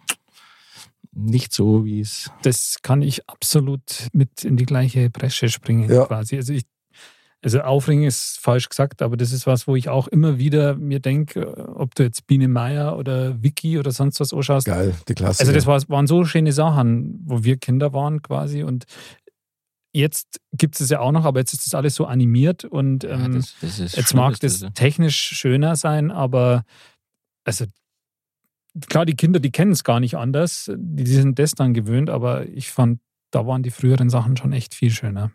nicht 1.18 1.54
so, 1.54 1.86
wie 1.86 2.02
es 2.02 2.30
Das 2.42 2.78
kann 2.82 3.02
ich 3.02 3.30
absolut 3.30 4.10
mit 4.12 4.44
in 4.44 4.58
die 4.58 4.66
gleiche 4.66 5.10
Bresche 5.10 5.48
springen, 5.50 5.90
Ja. 5.90 6.06
quasi. 6.06 6.36
Also 6.36 6.52
ich 6.54 6.64
also 7.46 7.62
aufringen 7.62 8.06
ist 8.06 8.40
falsch 8.40 8.70
gesagt, 8.70 9.04
aber 9.04 9.18
das 9.18 9.32
ist 9.32 9.46
was, 9.46 9.68
wo 9.68 9.76
ich 9.76 9.88
auch 9.88 10.08
immer 10.08 10.40
wieder 10.40 10.76
mir 10.78 11.00
denke, 11.00 11.70
ob 11.76 11.94
du 11.94 12.02
jetzt 12.02 12.26
Biene 12.26 12.48
Meier 12.48 12.98
oder 12.98 13.44
Vicky 13.44 13.78
oder 13.78 13.92
sonst 13.92 14.20
was 14.20 14.34
anschaust. 14.34 14.66
Geil, 14.66 14.96
die 15.08 15.14
Klasse. 15.14 15.42
Also 15.42 15.54
das 15.54 15.68
war, 15.68 15.80
waren 15.88 16.08
so 16.08 16.26
schöne 16.26 16.52
Sachen, 16.52 17.20
wo 17.24 17.44
wir 17.44 17.58
Kinder 17.58 17.94
waren 17.94 18.24
quasi 18.24 18.64
und 18.64 18.86
jetzt 19.94 20.42
gibt 20.54 20.82
es 20.82 20.90
ja 20.90 21.00
auch 21.00 21.12
noch, 21.12 21.24
aber 21.24 21.40
jetzt 21.40 21.54
ist 21.54 21.68
das 21.68 21.76
alles 21.76 21.94
so 21.94 22.06
animiert 22.06 22.66
und 22.66 23.04
ja, 23.04 23.12
ähm, 23.12 23.36
das, 23.36 23.54
das 23.62 23.80
ist 23.80 23.96
jetzt 23.96 24.10
schlimm, 24.10 24.22
mag 24.22 24.40
das 24.40 24.62
ja. 24.62 24.72
technisch 24.72 25.16
schöner 25.16 25.76
sein, 25.76 26.10
aber 26.10 26.64
also 27.44 27.66
klar, 28.90 29.06
die 29.06 29.16
Kinder, 29.16 29.40
die 29.40 29.52
kennen 29.52 29.72
es 29.72 29.84
gar 29.84 30.00
nicht 30.00 30.18
anders, 30.18 30.72
die, 30.76 31.04
die 31.04 31.14
sind 31.14 31.38
das 31.38 31.52
dann 31.52 31.76
gewöhnt, 31.76 32.10
aber 32.10 32.48
ich 32.48 32.72
fand, 32.72 33.02
da 33.30 33.46
waren 33.46 33.62
die 33.62 33.70
früheren 33.70 34.10
Sachen 34.10 34.36
schon 34.36 34.52
echt 34.52 34.74
viel 34.74 34.90
schöner. 34.90 35.32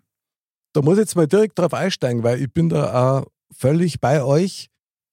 Da 0.72 0.82
muss 0.82 0.94
ich 0.94 1.00
jetzt 1.00 1.16
mal 1.16 1.26
direkt 1.26 1.58
drauf 1.58 1.74
einsteigen, 1.74 2.22
weil 2.22 2.40
ich 2.40 2.52
bin 2.52 2.68
da 2.68 3.20
auch 3.20 3.26
völlig 3.52 4.00
bei 4.00 4.22
euch. 4.22 4.68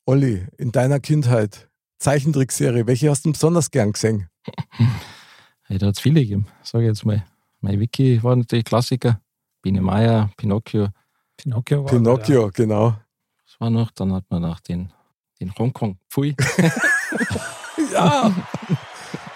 Olli, 0.05 0.47
in 0.57 0.71
deiner 0.71 0.99
Kindheit, 0.99 1.69
Zeichentrickserie, 1.99 2.87
welche 2.87 3.09
hast 3.09 3.25
du 3.25 3.31
besonders 3.31 3.71
gern 3.71 3.93
gesehen? 3.93 4.29
Hey, 5.69 5.77
da 5.79 5.87
hat 5.87 5.95
es 5.95 5.99
viele 5.99 6.21
gegeben, 6.21 6.47
sage 6.63 6.85
ich 6.85 6.87
jetzt 6.87 7.05
mal. 7.05 7.25
Mein 7.59 7.77
Wiki 7.77 8.23
war 8.23 8.37
natürlich 8.37 8.63
Klassiker, 8.63 9.19
Biene 9.61 9.81
Meier, 9.81 10.29
Pinocchio, 10.37 10.87
Pinocchio 11.35 11.83
war 11.83 11.91
Pinocchio, 11.91 12.51
genau. 12.53 12.95
was 13.43 13.59
war 13.59 13.69
noch? 13.69 13.91
Dann 13.91 14.13
hat 14.13 14.23
man 14.29 14.43
noch 14.43 14.61
den, 14.61 14.93
den 15.41 15.53
Hongkong 15.53 15.97
Pfui. 16.09 16.37
Ja! 17.93 18.33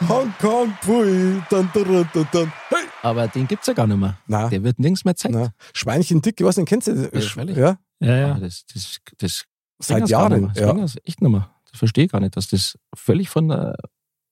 Hongkong, 0.07 0.73
pfui, 0.81 1.41
dann, 1.49 1.69
dann, 1.73 2.09
dann, 2.13 2.27
dann. 2.31 2.53
Hey. 2.69 2.90
Aber 3.03 3.27
den 3.27 3.47
gibt 3.47 3.61
es 3.61 3.67
ja 3.67 3.73
gar 3.73 3.87
nicht 3.87 3.97
mehr. 3.97 4.17
Na, 4.27 4.49
Der 4.49 4.63
wird 4.63 4.79
nirgends 4.79 5.03
mehr 5.05 5.13
gezeigt. 5.13 5.33
na. 5.35 5.53
Schweinchen 5.73 6.21
dick, 6.21 6.39
ich 6.39 6.45
weiß 6.45 6.57
nicht, 6.57 6.67
kennst 6.69 6.87
du 6.87 7.09
das? 7.09 7.35
Ja. 7.35 7.43
Ja. 7.45 7.77
Ja, 7.99 8.15
ja. 8.17 8.33
das, 8.39 8.65
das, 8.73 8.97
das 9.17 9.45
seit 9.79 10.07
Jahren. 10.09 10.31
nicht 10.45 10.55
mehr. 10.55 10.73
Das 10.73 10.93
Ja. 10.95 11.01
echt 11.05 11.21
nicht 11.21 11.31
mehr. 11.31 11.49
Das 11.71 11.79
verstehe 11.79 12.05
ich 12.05 12.11
gar 12.11 12.19
nicht, 12.19 12.35
dass 12.37 12.47
das 12.47 12.77
völlig 12.95 13.29
von 13.29 13.47
der. 13.49 13.75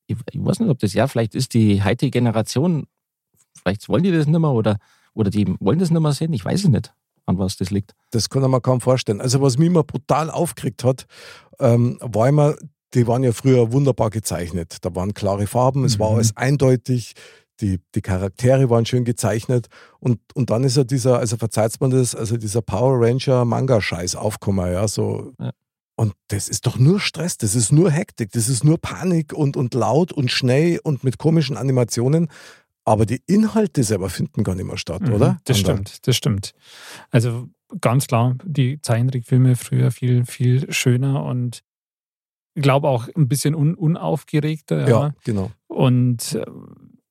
Ich, 0.07 0.17
ich 0.31 0.43
weiß 0.43 0.59
nicht, 0.59 0.69
ob 0.69 0.79
das 0.79 0.93
ja, 0.93 1.07
vielleicht 1.07 1.35
ist 1.35 1.53
die 1.53 1.83
heutige 1.83 2.09
Generation, 2.11 2.87
vielleicht 3.55 3.87
wollen 3.89 4.03
die 4.03 4.11
das 4.11 4.25
nicht 4.27 4.39
mehr 4.39 4.49
oder, 4.51 4.77
oder 5.13 5.29
die 5.29 5.47
wollen 5.59 5.77
das 5.79 5.91
nicht 5.91 6.01
mehr 6.01 6.11
sehen. 6.13 6.33
Ich 6.33 6.43
weiß 6.45 6.63
es 6.63 6.69
nicht, 6.69 6.93
an 7.25 7.37
was 7.37 7.57
das 7.57 7.69
liegt. 7.69 7.93
Das 8.11 8.29
kann 8.29 8.49
man 8.49 8.61
kaum 8.61 8.81
vorstellen. 8.81 9.21
Also, 9.21 9.39
was 9.41 9.57
mich 9.57 9.67
immer 9.67 9.83
brutal 9.83 10.29
aufgeregt 10.31 10.83
hat, 10.83 11.05
ähm, 11.59 11.97
war 12.01 12.27
immer, 12.27 12.55
die 12.95 13.05
waren 13.07 13.23
ja 13.23 13.31
früher 13.31 13.71
wunderbar 13.71 14.09
gezeichnet. 14.09 14.77
Da 14.81 14.93
waren 14.95 15.13
klare 15.13 15.45
Farben, 15.45 15.83
es 15.85 15.99
war 15.99 16.09
Mhm. 16.09 16.15
alles 16.15 16.35
eindeutig, 16.37 17.13
die, 17.61 17.79
die 17.95 18.01
Charaktere 18.01 18.69
waren 18.69 18.85
schön 18.85 19.05
gezeichnet. 19.05 19.67
Und, 19.99 20.19
und 20.33 20.49
dann 20.49 20.63
ist 20.63 20.77
ja 20.77 20.83
dieser, 20.83 21.19
also 21.19 21.37
verzeiht 21.37 21.79
man 21.79 21.91
das, 21.91 22.15
also 22.15 22.37
dieser 22.37 22.61
Power 22.61 22.99
Ranger 22.99 23.45
Manga-Scheiß 23.45 24.15
aufgekommen, 24.15 24.71
ja, 24.71 24.87
so. 24.87 25.33
Ja. 25.39 25.51
Und 25.95 26.13
das 26.29 26.47
ist 26.47 26.65
doch 26.65 26.79
nur 26.79 27.01
Stress, 27.01 27.37
das 27.37 27.55
ist 27.55 27.73
nur 27.73 27.91
Hektik, 27.91 28.31
das 28.31 28.47
ist 28.47 28.63
nur 28.63 28.77
Panik 28.77 29.33
und, 29.33 29.57
und 29.57 29.73
laut 29.73 30.13
und 30.13 30.31
schnell 30.31 30.79
und 30.83 31.03
mit 31.03 31.17
komischen 31.17 31.57
Animationen. 31.57 32.29
Aber 32.85 33.05
die 33.05 33.21
Inhalte 33.27 33.83
selber 33.83 34.09
finden 34.09 34.43
gar 34.45 34.55
nicht 34.55 34.65
mehr 34.65 34.77
statt, 34.77 35.01
Mhm, 35.01 35.13
oder? 35.13 35.39
Das 35.43 35.57
Ander? 35.57 35.73
stimmt, 35.73 36.07
das 36.07 36.15
stimmt. 36.15 36.53
Also 37.11 37.49
ganz 37.81 38.07
klar, 38.07 38.35
die 38.45 38.81
Zeichentrickfilme 38.81 39.57
früher 39.57 39.91
viel, 39.91 40.25
viel 40.25 40.71
schöner 40.71 41.23
und 41.25 41.63
ich 42.55 42.63
glaube 42.63 42.87
auch 42.87 43.07
ein 43.15 43.27
bisschen 43.27 43.53
un 43.53 43.75
unaufgeregter. 43.75 44.81
Ja. 44.81 44.87
Ja, 44.87 45.11
genau. 45.23 45.51
Und 45.67 46.39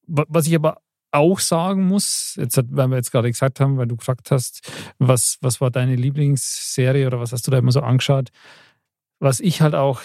was 0.08 0.46
ich 0.46 0.54
aber 0.54 0.80
auch 1.10 1.38
sagen 1.38 1.86
muss, 1.86 2.34
jetzt 2.38 2.60
weil 2.70 2.88
wir 2.88 2.96
jetzt 2.96 3.12
gerade 3.12 3.30
gesagt 3.30 3.60
haben, 3.60 3.78
weil 3.78 3.86
du 3.86 3.96
gefragt 3.96 4.30
hast, 4.30 4.70
was, 4.98 5.38
was 5.40 5.60
war 5.60 5.70
deine 5.70 5.96
Lieblingsserie 5.96 7.06
oder 7.06 7.18
was 7.20 7.32
hast 7.32 7.46
du 7.46 7.50
da 7.50 7.58
immer 7.58 7.72
so 7.72 7.80
angeschaut, 7.80 8.30
was 9.18 9.40
ich 9.40 9.62
halt 9.62 9.74
auch 9.74 10.00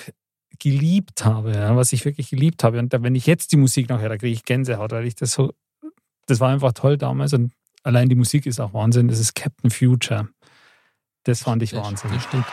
geliebt 0.60 1.26
habe, 1.26 1.54
ja, 1.54 1.76
was 1.76 1.92
ich 1.94 2.06
wirklich 2.06 2.30
geliebt 2.30 2.64
habe. 2.64 2.80
Und 2.80 2.94
wenn 2.94 3.16
ich 3.16 3.26
jetzt 3.26 3.52
die 3.52 3.58
Musik 3.58 3.90
noch 3.90 4.00
höre, 4.00 4.10
da 4.10 4.18
kriege 4.18 4.34
ich 4.34 4.46
Gänsehaut, 4.46 4.92
weil 4.92 5.06
ich 5.06 5.16
das 5.16 5.34
so, 5.34 5.54
das 6.28 6.40
war 6.40 6.52
einfach 6.52 6.72
toll 6.74 6.98
damals 6.98 7.34
und 7.34 7.52
allein 7.84 8.08
die 8.08 8.16
Musik 8.16 8.46
ist 8.46 8.60
auch 8.62 8.74
Wahnsinn. 8.74 9.08
Das 9.10 9.20
ist 9.20 9.36
Captain 9.36 9.72
Future. 9.72 10.30
Das 11.24 11.44
fand 11.44 11.64
ich 11.64 11.72
Das- 11.72 11.84
Wahnsinn. 11.84 12.12
Das 12.14 12.24
stimmt. 12.24 12.46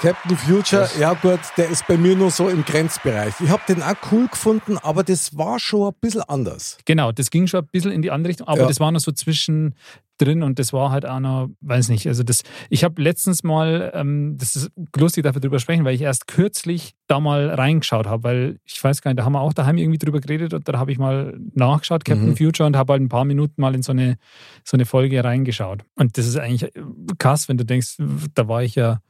Captain 0.00 0.36
Future, 0.36 0.82
Das- 0.82 0.98
ja 0.98 1.14
gut, 1.14 1.40
der 1.56 1.70
ist 1.70 1.86
bei 1.86 1.96
mir 1.96 2.14
nur 2.16 2.30
so 2.30 2.48
im 2.50 2.64
Grenzbereich. 2.64 3.32
Ich 3.42 3.48
habe 3.48 3.62
den 3.66 3.82
auch 3.82 3.94
cool 4.12 4.28
gefunden, 4.28 4.76
aber 4.82 5.02
das 5.02 5.36
war 5.38 5.58
schon 5.58 5.88
ein 5.88 5.94
bisschen 6.00 6.20
anders. 6.22 6.76
Genau, 6.84 7.12
das 7.12 7.30
ging 7.30 7.46
schon 7.46 7.60
ein 7.60 7.68
bisschen 7.72 7.92
in 7.92 8.02
die 8.02 8.10
andere 8.10 8.28
Richtung, 8.30 8.46
aber 8.46 8.60
Ja. 8.62 8.66
das 8.68 8.78
war 8.78 8.92
noch 8.92 9.00
so 9.00 9.10
zwischendrin 9.10 10.42
und 10.42 10.58
das 10.58 10.74
war 10.74 10.90
halt 10.90 11.06
auch 11.06 11.18
noch, 11.18 11.48
weiß 11.62 11.88
nicht, 11.88 12.06
also 12.08 12.22
das, 12.22 12.42
ich 12.68 12.84
habe 12.84 13.00
letztens 13.00 13.42
mal, 13.42 13.90
ähm, 13.94 14.36
das 14.38 14.54
ist 14.54 14.70
lustig, 14.96 15.24
dafür 15.24 15.40
drüber 15.40 15.58
sprechen, 15.60 15.86
weil 15.86 15.94
ich 15.94 16.02
erst 16.02 16.26
kürzlich 16.26 16.94
da 17.06 17.18
mal 17.18 17.48
reingeschaut 17.48 18.06
habe, 18.06 18.22
weil 18.24 18.58
ich 18.66 18.82
weiß 18.84 19.00
gar 19.00 19.10
nicht, 19.12 19.18
da 19.18 19.24
haben 19.24 19.32
wir 19.32 19.40
auch 19.40 19.54
daheim 19.54 19.78
irgendwie 19.78 19.98
drüber 19.98 20.20
geredet 20.20 20.52
und 20.52 20.68
da 20.68 20.78
habe 20.78 20.92
ich 20.92 20.98
mal 20.98 21.38
nachgeschaut, 21.54 22.04
Captain 22.04 22.30
Mhm. 22.30 22.36
Future, 22.36 22.66
und 22.66 22.76
habe 22.76 22.92
halt 22.92 23.02
ein 23.02 23.08
paar 23.08 23.24
Minuten 23.24 23.60
mal 23.62 23.74
in 23.74 23.82
so 23.82 23.92
eine, 23.92 24.18
so 24.62 24.76
eine 24.76 24.84
Folge 24.84 25.24
reingeschaut. 25.24 25.84
Und 25.94 26.18
das 26.18 26.26
ist 26.26 26.36
eigentlich 26.36 26.70
krass, 27.18 27.48
wenn 27.48 27.56
du 27.56 27.64
denkst, 27.64 27.96
da 28.34 28.46
war 28.46 28.62
ich 28.62 28.74
ja, 28.74 29.00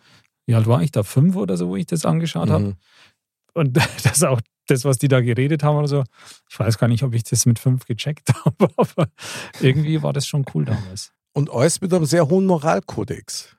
wie 0.46 0.54
alt 0.54 0.66
war 0.66 0.82
ich 0.82 0.92
da? 0.92 1.02
Fünf 1.02 1.36
oder 1.36 1.56
so, 1.56 1.68
wo 1.68 1.76
ich 1.76 1.86
das 1.86 2.04
angeschaut 2.04 2.50
habe. 2.50 2.64
Mhm. 2.64 2.74
Und 3.54 3.76
das 4.04 4.16
ist 4.16 4.24
auch 4.24 4.40
das, 4.66 4.84
was 4.84 4.98
die 4.98 5.08
da 5.08 5.20
geredet 5.20 5.62
haben 5.62 5.76
oder 5.76 5.88
so. 5.88 6.04
Ich 6.48 6.58
weiß 6.58 6.78
gar 6.78 6.88
nicht, 6.88 7.02
ob 7.02 7.14
ich 7.14 7.24
das 7.24 7.46
mit 7.46 7.58
fünf 7.58 7.86
gecheckt 7.86 8.32
habe, 8.44 8.68
aber 8.76 9.08
irgendwie 9.60 10.02
war 10.02 10.12
das 10.12 10.26
schon 10.26 10.44
cool 10.54 10.64
damals. 10.64 11.12
Und 11.32 11.50
alles 11.50 11.80
mit 11.80 11.92
einem 11.92 12.06
sehr 12.06 12.28
hohen 12.28 12.46
Moralkodex. 12.46 13.56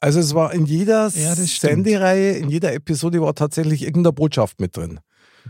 Also 0.00 0.20
es 0.20 0.34
war 0.34 0.54
in 0.54 0.64
jeder 0.64 1.08
Ja. 1.08 1.34
Sendereihe, 1.34 2.32
in 2.32 2.48
jeder 2.48 2.72
Episode 2.72 3.20
war 3.20 3.34
tatsächlich 3.34 3.82
irgendeine 3.82 4.12
Botschaft 4.12 4.60
mit 4.60 4.76
drin. 4.76 5.00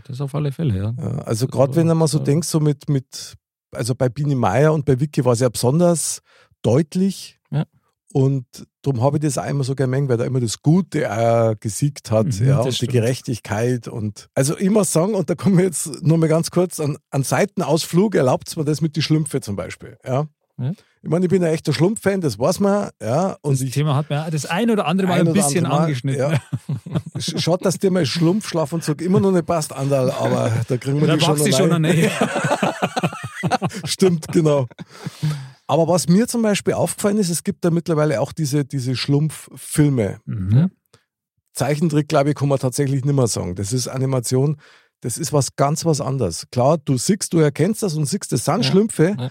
Das 0.05 0.19
auf 0.19 0.35
alle 0.35 0.51
Fälle, 0.51 0.75
ja. 0.75 0.93
Ja, 0.97 1.19
also 1.19 1.47
gerade 1.47 1.75
wenn 1.75 1.87
du 1.87 1.95
mal 1.95 2.07
so 2.07 2.17
ja. 2.17 2.23
denkst, 2.23 2.47
so 2.47 2.59
mit, 2.59 2.89
mit, 2.89 3.35
also 3.71 3.95
bei 3.95 4.09
Bini 4.09 4.35
Meier 4.35 4.73
und 4.73 4.85
bei 4.85 4.99
Vicky 4.99 5.23
war 5.23 5.33
es 5.33 5.39
ja 5.39 5.49
besonders 5.49 6.21
deutlich. 6.61 7.39
Ja. 7.49 7.65
Und 8.13 8.45
darum 8.81 9.01
habe 9.01 9.17
ich 9.17 9.23
das 9.23 9.37
auch 9.37 9.45
immer 9.47 9.63
so 9.63 9.73
gemerkt, 9.75 10.09
weil 10.09 10.17
da 10.17 10.25
immer 10.25 10.39
das 10.41 10.61
Gute 10.61 11.05
äh, 11.05 11.55
gesiegt 11.59 12.11
hat, 12.11 12.27
Mhm, 12.39 12.47
ja, 12.47 12.57
und 12.59 12.65
die 12.67 12.71
stimmt. 12.73 12.91
Gerechtigkeit. 12.91 13.87
Und 13.87 14.27
also 14.35 14.55
muss 14.69 14.91
sagen, 14.91 15.13
und 15.15 15.29
da 15.29 15.35
kommen 15.35 15.57
wir 15.57 15.65
jetzt 15.65 16.03
nur 16.03 16.17
mal 16.17 16.27
ganz 16.27 16.51
kurz 16.51 16.79
an, 16.79 16.97
an 17.09 17.23
Seitenausflug, 17.23 18.15
erlaubt 18.15 18.47
es 18.49 18.55
mir 18.57 18.65
das 18.65 18.81
mit 18.81 18.95
die 18.95 19.01
Schlümpfe 19.01 19.39
zum 19.41 19.55
Beispiel. 19.55 19.97
Ja. 20.05 20.27
Ja. 20.59 20.71
Ich 21.03 21.09
meine, 21.09 21.25
ich 21.25 21.31
bin 21.31 21.43
ein 21.43 21.51
echter 21.51 21.73
Schlumpf-Fan, 21.73 22.21
das 22.21 22.37
weiß 22.37 22.59
man. 22.59 22.89
Ja, 23.01 23.35
und 23.41 23.53
Das 23.53 23.61
ich, 23.61 23.71
Thema 23.73 23.95
hat 23.95 24.09
man 24.11 24.29
das 24.29 24.45
ein 24.45 24.69
oder 24.69 24.85
andere 24.85 25.07
Mal 25.07 25.21
ein 25.21 25.27
ein 25.27 25.33
bisschen 25.33 25.63
Mal, 25.63 25.79
angeschnitten. 25.79 26.19
Ja. 26.21 26.39
Sch- 27.17 27.39
Schaut, 27.39 27.65
dass 27.65 27.79
dir 27.79 27.89
mein 27.89 28.05
Schlumpfschlafanzug 28.05 29.01
immer 29.01 29.19
noch 29.19 29.31
nicht 29.31 29.47
passt, 29.47 29.73
Andal, 29.73 30.11
aber 30.11 30.51
da 30.67 30.77
kriegen 30.77 30.99
wir 31.01 31.07
Da 31.07 31.15
die 31.15 31.21
schon 31.23 31.51
schon 31.53 31.69
noch 31.69 31.79
nicht. 31.79 32.11
Stimmt, 33.85 34.27
genau. 34.27 34.67
Aber 35.71 35.87
was 35.87 36.09
mir 36.09 36.27
zum 36.27 36.41
Beispiel 36.41 36.73
aufgefallen 36.73 37.17
ist, 37.17 37.29
es 37.29 37.45
gibt 37.45 37.63
da 37.63 37.71
mittlerweile 37.71 38.19
auch 38.19 38.33
diese, 38.33 38.65
diese 38.65 38.93
Schlumpffilme. 38.93 40.19
Mhm. 40.25 40.69
Zeichentrick, 41.53 42.09
glaube 42.09 42.31
ich, 42.31 42.35
kann 42.35 42.49
man 42.49 42.59
tatsächlich 42.59 43.05
nicht 43.05 43.15
mehr 43.15 43.27
sagen. 43.27 43.55
Das 43.55 43.71
ist 43.71 43.87
Animation, 43.87 44.57
das 44.99 45.17
ist 45.17 45.31
was 45.31 45.55
ganz 45.55 45.85
was 45.85 46.01
anderes. 46.01 46.45
Klar, 46.51 46.77
du 46.77 46.97
siehst, 46.97 47.31
du 47.31 47.39
erkennst 47.39 47.83
das 47.83 47.93
und 47.93 48.03
siehst, 48.03 48.33
das 48.33 48.43
sind 48.43 48.57
Ja, 48.57 48.63
Schlümpfe, 48.63 49.15
ja. 49.17 49.29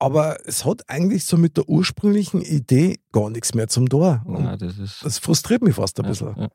aber 0.00 0.44
es 0.44 0.64
hat 0.64 0.82
eigentlich 0.88 1.24
so 1.24 1.36
mit 1.36 1.56
der 1.56 1.68
ursprünglichen 1.68 2.42
Idee 2.42 2.96
gar 3.12 3.30
nichts 3.30 3.54
mehr 3.54 3.68
zum 3.68 3.88
Tor. 3.88 4.24
Ja, 4.26 4.56
das 4.56 4.78
ist. 4.78 5.04
das 5.04 5.20
frustriert 5.20 5.62
mich 5.62 5.76
fast 5.76 6.00
ein 6.00 6.08
bisschen. 6.08 6.48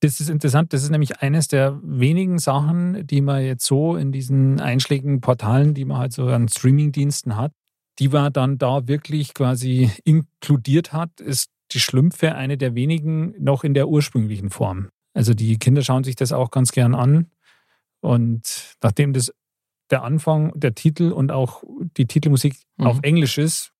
Das 0.00 0.18
ist 0.18 0.28
interessant. 0.28 0.72
Das 0.72 0.82
ist 0.82 0.90
nämlich 0.90 1.20
eines 1.20 1.46
der 1.46 1.78
wenigen 1.84 2.40
Sachen, 2.40 3.06
die 3.06 3.20
man 3.20 3.44
jetzt 3.44 3.64
so 3.64 3.94
in 3.94 4.10
diesen 4.10 4.60
einschlägigen 4.60 5.20
Portalen, 5.20 5.72
die 5.72 5.84
man 5.84 5.98
halt 5.98 6.12
so 6.12 6.26
an 6.26 6.48
Streamingdiensten 6.48 7.36
hat, 7.36 7.52
die 7.98 8.08
man 8.08 8.32
dann 8.32 8.58
da 8.58 8.86
wirklich 8.88 9.34
quasi 9.34 9.90
inkludiert 10.04 10.92
hat, 10.92 11.20
ist 11.20 11.50
die 11.72 11.80
Schlümpfe 11.80 12.34
eine 12.34 12.56
der 12.58 12.74
wenigen 12.74 13.34
noch 13.42 13.64
in 13.64 13.74
der 13.74 13.88
ursprünglichen 13.88 14.50
Form. 14.50 14.88
Also 15.14 15.34
die 15.34 15.58
Kinder 15.58 15.82
schauen 15.82 16.04
sich 16.04 16.16
das 16.16 16.32
auch 16.32 16.50
ganz 16.50 16.72
gern 16.72 16.94
an. 16.94 17.30
Und 18.00 18.76
nachdem 18.82 19.12
das 19.12 19.32
der 19.90 20.02
Anfang, 20.04 20.52
der 20.58 20.74
Titel 20.74 21.12
und 21.12 21.30
auch 21.30 21.62
die 21.96 22.06
Titelmusik 22.06 22.54
Mhm. 22.78 22.86
auf 22.86 22.98
Englisch 23.02 23.36
ist, 23.38 23.72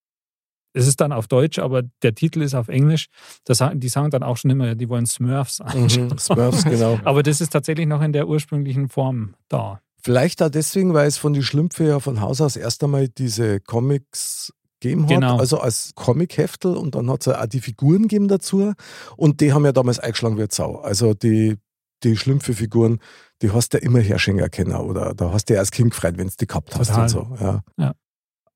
es 0.74 0.86
ist 0.86 1.00
dann 1.00 1.12
auf 1.12 1.26
Deutsch, 1.26 1.58
aber 1.58 1.82
der 2.02 2.14
Titel 2.14 2.40
ist 2.42 2.54
auf 2.54 2.68
Englisch. 2.68 3.08
Das, 3.44 3.62
die 3.74 3.88
sagen 3.88 4.10
dann 4.10 4.22
auch 4.22 4.36
schon 4.36 4.50
immer, 4.50 4.74
die 4.74 4.88
wollen 4.88 5.06
Smurfs 5.06 5.60
anschauen. 5.60 6.08
Mhm, 6.08 6.18
Smurfs, 6.18 6.64
genau. 6.64 6.98
Aber 7.04 7.22
das 7.22 7.40
ist 7.42 7.50
tatsächlich 7.50 7.86
noch 7.86 8.00
in 8.00 8.12
der 8.14 8.26
ursprünglichen 8.26 8.88
Form 8.88 9.34
da. 9.48 9.82
Vielleicht 10.04 10.42
auch 10.42 10.48
deswegen, 10.50 10.94
weil 10.94 11.06
es 11.06 11.16
von 11.16 11.32
die 11.32 11.42
Schlümpfe 11.42 11.84
ja 11.84 12.00
von 12.00 12.20
Haus 12.20 12.40
aus 12.40 12.56
erst 12.56 12.82
einmal 12.82 13.08
diese 13.08 13.60
Comics 13.60 14.52
gegeben 14.80 15.02
hat, 15.04 15.10
Genau. 15.10 15.36
also 15.38 15.58
als 15.60 15.92
Comic-Heftel 15.94 16.76
und 16.76 16.94
dann 16.96 17.08
hat 17.10 17.20
es 17.20 17.26
ja 17.26 17.40
auch 17.40 17.46
die 17.46 17.60
Figuren 17.60 18.02
gegeben 18.02 18.26
dazu 18.28 18.72
und 19.16 19.40
die 19.40 19.52
haben 19.52 19.64
ja 19.64 19.70
damals 19.72 20.00
eingeschlagen 20.00 20.38
wie 20.38 20.46
Sau. 20.50 20.76
Also 20.80 21.14
die, 21.14 21.56
die 22.02 22.16
Schlümpfe-Figuren, 22.16 22.98
die 23.42 23.52
hast 23.52 23.74
du 23.74 23.78
ja 23.78 23.84
immer 23.84 24.00
Herrschinger 24.00 24.48
kennen 24.48 24.74
oder 24.74 25.14
da 25.14 25.32
hast 25.32 25.44
du 25.48 25.54
ja 25.54 25.60
als 25.60 25.70
Kind 25.70 25.90
gefreut, 25.90 26.18
wenn 26.18 26.26
du 26.28 26.34
die 26.38 26.46
gehabt 26.48 26.74
hast 26.76 26.88
Total. 26.88 27.02
und 27.02 27.08
so. 27.08 27.36
Ja. 27.40 27.60
Ja. 27.78 27.92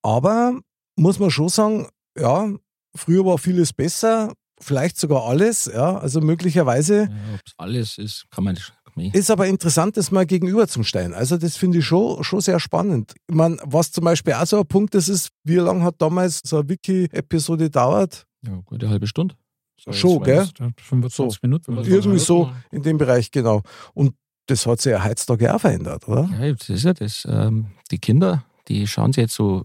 Aber 0.03 0.59
muss 0.97 1.19
man 1.21 1.31
schon 1.31 1.49
sagen, 1.49 1.89
ja, 2.19 2.49
früher 2.97 3.25
war 3.25 3.39
vieles 3.39 3.73
besser, 3.73 4.33
vielleicht 4.61 4.99
sogar 4.99 5.25
alles, 5.25 5.67
ja, 5.67 5.97
also 5.99 6.21
möglicherweise. 6.21 7.03
Ja, 7.03 7.35
Ob 7.35 7.41
es 7.47 7.53
alles 7.59 7.99
ist, 7.99 8.27
kann 8.31 8.45
man 8.45 8.55
nicht. 8.55 8.73
Nee. 8.97 9.11
Ist 9.13 9.31
aber 9.31 9.47
interessant, 9.47 9.97
das 9.99 10.11
mal 10.11 10.25
gegenüber 10.25 10.67
zum 10.69 10.83
stellen. 10.83 11.13
Also 11.13 11.37
das 11.37 11.57
finde 11.57 11.79
ich 11.79 11.85
schon, 11.87 12.25
schon 12.25 12.41
sehr 12.41 12.59
spannend. 12.59 13.13
Ich 13.29 13.35
meine, 13.35 13.59
was 13.63 13.93
zum 13.93 14.05
Beispiel 14.05 14.33
auch 14.33 14.47
so 14.47 14.59
ein 14.59 14.67
Punkt 14.67 14.95
ist, 14.95 15.09
ist, 15.09 15.29
wie 15.45 15.57
lange 15.57 15.85
hat 15.85 15.97
damals 15.99 16.41
so 16.45 16.61
eine 16.61 16.69
Wiki-Episode 16.71 17.65
gedauert? 17.65 18.27
Ja, 18.43 18.59
gute 18.65 18.89
halbe 18.89 19.07
Stunde. 19.07 19.35
So, 19.79 19.93
Schon, 19.93 20.23
gell? 20.23 20.49
das. 20.57 20.71
25 20.81 21.43
Minuten. 21.43 21.73
oder 21.75 21.85
so. 21.85 21.91
Irgendwie 21.91 22.19
so 22.19 22.39
Minuten. 22.47 22.65
in 22.71 22.83
dem 22.83 22.97
Bereich, 22.99 23.31
genau. 23.31 23.63
Und 23.93 24.15
das 24.47 24.65
hat 24.65 24.81
sich 24.81 24.93
ja 24.93 25.05
heutzutage 25.05 25.55
auch 25.55 25.61
verändert, 25.61 26.09
oder? 26.09 26.31
Ja, 26.41 26.53
das 26.55 26.71
ist 26.71 26.85
ja 26.85 26.95
das. 26.95 27.27
Ähm, 27.31 27.67
die 27.91 27.99
Kinder, 27.99 28.45
die 28.69 28.87
schauen 28.87 29.13
sich 29.13 29.21
jetzt 29.23 29.35
so, 29.35 29.65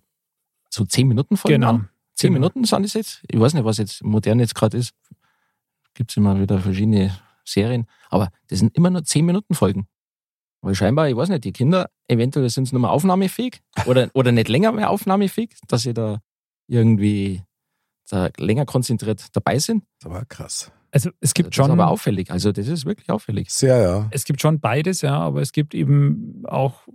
so 0.70 0.84
10 0.84 1.08
Minuten 1.08 1.38
Folgen 1.38 1.62
Genau. 1.62 1.70
an. 1.70 1.90
10 2.16 2.34
Genau. 2.34 2.40
Minuten 2.48 2.66
sind 2.66 2.84
es 2.84 2.94
jetzt. 2.96 3.22
Ich 3.30 3.40
weiß 3.40 3.54
nicht, 3.54 3.64
was 3.64 3.78
jetzt 3.78 4.04
modern 4.04 4.40
jetzt 4.42 4.56
gerade 4.56 4.78
ist. 4.78 4.92
Gibt 5.94 6.12
es 6.12 6.18
immer 6.18 6.38
wieder 6.40 6.60
verschiedene 6.60 7.18
Serien. 7.52 7.86
Aber 8.10 8.30
das 8.48 8.60
sind 8.60 8.76
immer 8.76 8.90
nur 8.90 9.04
10 9.04 9.26
Minuten 9.26 9.54
Folgen. 9.54 9.88
Weil 10.62 10.76
scheinbar, 10.76 11.10
ich 11.10 11.16
weiß 11.16 11.30
nicht, 11.30 11.44
die 11.44 11.54
Kinder, 11.54 11.90
eventuell 12.08 12.50
sind 12.50 12.66
sie 12.66 12.76
nur 12.76 12.82
mehr 12.82 12.92
aufnahmefähig 12.92 13.62
oder, 13.86 14.10
oder 14.14 14.32
nicht 14.32 14.48
länger 14.48 14.72
mehr 14.72 14.90
aufnahmefähig, 14.90 15.56
dass 15.68 15.84
sie 15.84 15.94
da 15.94 16.22
irgendwie 16.68 17.44
da 18.10 18.30
länger 18.38 18.66
konzentriert 18.66 19.26
dabei 19.34 19.58
sind. 19.58 19.84
Das 20.00 20.12
war 20.12 20.26
krass. 20.26 20.72
Also 20.92 21.10
es 21.22 21.34
gibt 21.34 21.50
das 21.50 21.56
schon. 21.56 21.66
ist 21.66 21.72
aber 21.72 21.88
auffällig. 21.88 22.30
Also 22.32 22.52
das 22.52 22.68
ist 22.68 22.86
wirklich 22.86 23.10
auffällig. 23.10 23.50
Sehr, 23.50 23.82
ja. 23.82 24.08
Es 24.12 24.26
gibt 24.26 24.42
schon 24.42 24.60
beides, 24.60 25.02
ja, 25.02 25.18
aber 25.18 25.42
es 25.42 25.54
gibt 25.54 25.74
eben 25.74 26.44
auch 26.46 26.88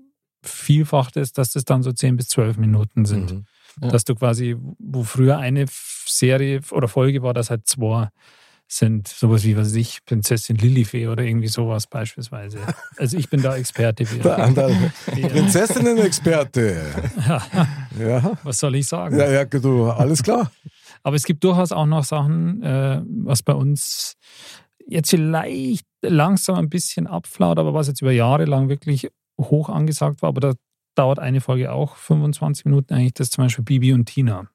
vielfach 0.42 1.10
das, 1.10 1.32
dass 1.32 1.52
das 1.52 1.64
dann 1.64 1.82
so 1.82 1.92
10 1.92 2.16
bis 2.16 2.28
12 2.28 2.58
Minuten 2.58 3.04
sind. 3.04 3.32
Mhm. 3.32 3.44
Ja. 3.82 3.88
Dass 3.88 4.04
du 4.04 4.14
quasi, 4.14 4.56
wo 4.78 5.02
früher 5.02 5.38
eine 5.38 5.66
Serie 5.68 6.60
oder 6.70 6.88
Folge 6.88 7.22
war, 7.22 7.34
dass 7.34 7.50
halt 7.50 7.66
zwei 7.66 8.10
sind. 8.68 9.08
Sowas 9.08 9.44
wie, 9.44 9.56
was 9.56 9.68
weiß 9.68 9.74
ich, 9.76 10.04
Prinzessin 10.04 10.56
Lilifee 10.56 11.08
oder 11.08 11.22
irgendwie 11.22 11.48
sowas 11.48 11.86
beispielsweise. 11.86 12.58
Also 12.96 13.16
ich 13.16 13.30
bin 13.30 13.42
da 13.42 13.56
Experte. 13.56 14.04
Der 14.24 14.38
andere 14.38 14.72
Ja. 15.16 15.28
Prinzessinnen-Experte. 15.28 16.76
Ja. 17.98 18.32
Was 18.42 18.58
soll 18.58 18.74
ich 18.74 18.86
sagen? 18.88 19.18
ja, 19.18 19.30
ja, 19.30 19.44
du, 19.46 19.86
alles 19.86 20.22
klar. 20.22 20.50
Aber 21.02 21.16
es 21.16 21.24
gibt 21.24 21.42
durchaus 21.44 21.72
auch 21.72 21.86
noch 21.86 22.04
Sachen, 22.04 22.62
äh, 22.62 23.00
was 23.06 23.42
bei 23.42 23.54
uns 23.54 24.16
jetzt 24.86 25.10
vielleicht 25.10 25.86
langsam 26.02 26.56
ein 26.56 26.68
bisschen 26.68 27.06
abflaut, 27.06 27.58
aber 27.58 27.72
was 27.72 27.86
jetzt 27.86 28.02
über 28.02 28.12
Jahre 28.12 28.44
lang 28.44 28.68
wirklich 28.68 29.08
hoch 29.40 29.70
angesagt 29.70 30.20
war. 30.20 30.28
Aber 30.28 30.40
da 30.40 30.52
dauert 30.94 31.18
eine 31.18 31.40
Folge 31.40 31.72
auch 31.72 31.96
25 31.96 32.66
Minuten 32.66 32.92
eigentlich. 32.92 33.14
Das 33.14 33.30
zum 33.30 33.44
Beispiel 33.44 33.64
Bibi 33.64 33.92
und 33.92 34.06
Tina. 34.06 34.48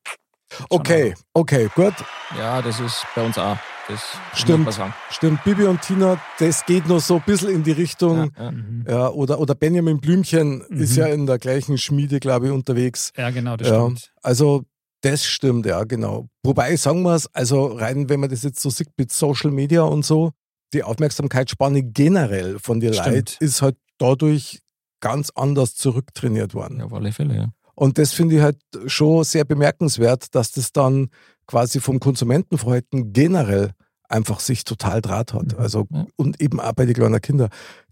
Okay, 0.69 1.13
okay, 1.33 1.69
gut. 1.75 1.93
Ja, 2.37 2.61
das 2.61 2.79
ist 2.79 3.05
bei 3.15 3.23
uns 3.25 3.37
auch. 3.37 3.57
Das 3.87 4.01
Stimmt. 4.33 4.79
Stimmt, 5.09 5.43
Bibi 5.43 5.65
und 5.65 5.81
Tina, 5.81 6.19
das 6.39 6.65
geht 6.65 6.87
noch 6.87 6.99
so 6.99 7.15
ein 7.15 7.23
bisschen 7.25 7.49
in 7.49 7.63
die 7.63 7.71
Richtung. 7.71 8.31
Ja, 8.37 8.43
ja. 8.45 8.51
Mhm. 8.51 8.85
Ja, 8.87 9.09
oder, 9.09 9.39
oder 9.39 9.55
Benjamin 9.55 9.99
Blümchen 9.99 10.63
Mhm. 10.69 10.81
ist 10.81 10.95
ja 10.95 11.07
in 11.07 11.25
der 11.25 11.39
gleichen 11.39 11.77
Schmiede, 11.77 12.19
glaube 12.19 12.47
ich, 12.47 12.51
unterwegs. 12.51 13.11
Ja, 13.17 13.29
genau, 13.31 13.57
das 13.57 13.67
Ja, 13.67 13.81
stimmt. 13.81 14.11
also 14.21 14.63
das 15.01 15.25
stimmt, 15.25 15.65
ja, 15.65 15.83
genau. 15.83 16.27
Wobei, 16.43 16.75
sagen 16.75 17.01
wir 17.01 17.15
es, 17.15 17.27
also 17.33 17.65
rein, 17.65 18.07
wenn 18.07 18.19
man 18.19 18.29
das 18.29 18.43
jetzt 18.43 18.61
so 18.61 18.69
sieht 18.69 18.89
mit 18.97 19.11
Social 19.11 19.49
Media 19.51 19.81
und 19.81 20.05
so, 20.05 20.31
die 20.73 20.83
Aufmerksamkeitsspanne 20.83 21.83
generell 21.83 22.59
von 22.59 22.79
den. 22.79 22.93
Leuten 22.93 23.25
ist 23.39 23.61
halt 23.61 23.75
dadurch 23.97 24.59
ganz 25.01 25.31
anders 25.31 25.75
zurücktrainiert 25.75 26.53
worden. 26.53 26.77
Ja, 26.79 26.85
auf 26.85 26.93
alle 26.93 27.11
Fälle, 27.11 27.35
ja. 27.35 27.47
Und 27.75 27.97
das 27.97 28.13
finde 28.13 28.35
ich 28.35 28.41
halt 28.41 28.57
schon 28.85 29.23
sehr 29.23 29.45
bemerkenswert, 29.45 30.33
dass 30.35 30.51
das 30.51 30.71
dann 30.71 31.09
quasi 31.47 31.79
vom 31.79 31.99
Konsumentenverhalten 31.99 33.13
generell 33.13 33.71
einfach 34.07 34.39
sich 34.39 34.63
total 34.63 35.01
draht 35.01 35.33
hat. 35.33 35.53
Mhm. 35.53 35.59
Also, 35.59 35.87
und 36.15 36.41
eben 36.41 36.59
auch 36.59 36.73
bei 36.73 36.85
den 36.85 36.95
kleinen 36.95 37.21
Kindern. 37.21 37.49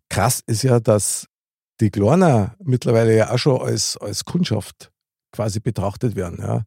Krass 0.10 0.42
ist 0.46 0.64
ja, 0.64 0.80
dass 0.80 1.28
die 1.80 1.90
Kleiner 1.90 2.56
mittlerweile 2.64 3.16
ja 3.16 3.32
auch 3.32 3.38
schon 3.38 3.62
als, 3.62 3.98
als 3.98 4.26
Kundschaft 4.26 4.92
quasi 5.32 5.60
betrachtet 5.60 6.16
werden. 6.16 6.40
Ja. 6.40 6.64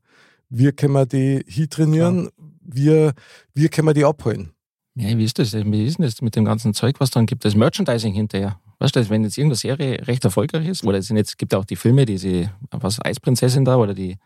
Wir 0.48 0.72
können 0.72 0.94
wir 0.94 1.06
die 1.06 1.44
hier 1.46 1.68
trainieren, 1.68 2.30
wir, 2.60 3.12
wir 3.54 3.68
können 3.68 3.88
wir 3.88 3.94
die 3.94 4.04
abholen. 4.04 4.52
Ja, 4.94 5.16
wie 5.16 5.24
ist 5.24 5.38
das? 5.38 5.52
Wie 5.54 5.86
ist 5.86 5.98
denn 5.98 6.04
das 6.04 6.20
mit 6.20 6.36
dem 6.36 6.44
ganzen 6.44 6.74
Zeug, 6.74 6.96
was 6.98 7.10
dann 7.10 7.26
gibt? 7.26 7.44
Das 7.44 7.54
Merchandising 7.54 8.12
hinterher. 8.12 8.60
Weißt 8.82 8.96
du, 8.96 9.10
wenn 9.10 9.22
jetzt 9.22 9.38
irgendeine 9.38 9.54
Serie 9.54 10.08
recht 10.08 10.24
erfolgreich 10.24 10.66
ist, 10.66 10.84
oder 10.84 10.98
es 10.98 11.06
sind 11.06 11.16
jetzt, 11.16 11.38
gibt 11.38 11.52
ja 11.52 11.60
auch 11.60 11.64
die 11.64 11.76
Filme, 11.76 12.04
diese, 12.04 12.50
was, 12.72 13.00
Eisprinzessin 13.00 13.64
da, 13.64 13.76
oder 13.76 13.94
die, 13.94 14.16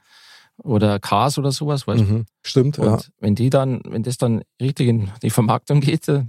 oder 0.57 0.99
Cars 0.99 1.37
oder 1.37 1.53
sowas, 1.53 1.87
weißt 1.87 2.01
du? 2.01 2.05
Mhm. 2.05 2.27
Stimmt, 2.43 2.79
Und 2.79 2.87
ja. 2.87 2.99
wenn 3.21 3.35
die 3.35 3.51
dann, 3.51 3.83
wenn 3.87 4.03
das 4.03 4.17
dann 4.17 4.43
richtig 4.59 4.89
in 4.89 5.11
die 5.21 5.29
Vermarktung 5.29 5.81
geht, 5.83 6.09
äh, 6.09 6.23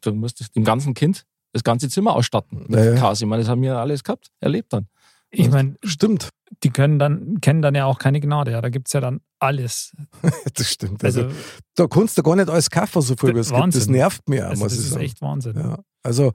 dann 0.00 0.18
musst 0.18 0.38
du 0.38 0.44
dem 0.54 0.62
ganzen 0.62 0.94
Kind 0.94 1.24
das 1.52 1.64
ganze 1.64 1.88
Zimmer 1.88 2.14
ausstatten 2.14 2.66
mit 2.68 2.78
Ja, 2.78 2.84
ja. 2.92 2.94
Cars. 2.94 3.20
Ich 3.20 3.26
meine, 3.26 3.42
das 3.42 3.50
haben 3.50 3.62
wir 3.62 3.76
alles 3.76 4.04
gehabt, 4.04 4.28
erlebt 4.38 4.72
dann. 4.72 4.86
Ich 5.30 5.50
meine, 5.50 5.74
Stimmt. 5.82 6.28
die 6.62 6.70
können 6.70 7.00
dann, 7.00 7.40
kennen 7.40 7.62
dann 7.62 7.74
ja 7.74 7.86
auch 7.86 7.98
keine 7.98 8.20
Gnade. 8.20 8.52
Ja. 8.52 8.60
Da 8.60 8.68
gibt 8.68 8.86
es 8.86 8.92
ja 8.92 9.00
dann 9.00 9.20
alles. 9.40 9.92
Das 10.54 10.70
stimmt. 10.70 11.02
Also, 11.02 11.22
Also, 11.24 11.34
da 11.74 11.86
kannst 11.88 12.16
du 12.16 12.22
gar 12.22 12.36
nicht 12.36 12.48
alles 12.48 12.70
kaufen, 12.70 13.02
so 13.02 13.16
viel 13.16 13.34
wie 13.34 13.40
es 13.40 13.50
gibt. 13.52 13.74
Das 13.74 13.88
nervt 13.88 14.28
mir, 14.28 14.46
also 14.46 14.62
muss 14.62 14.72
das 14.72 14.78
ich 14.80 14.86
ist 14.86 14.92
sagen. 14.92 15.04
echt 15.04 15.20
Wahnsinn. 15.22 15.56
Ja, 15.56 15.78
also 16.04 16.32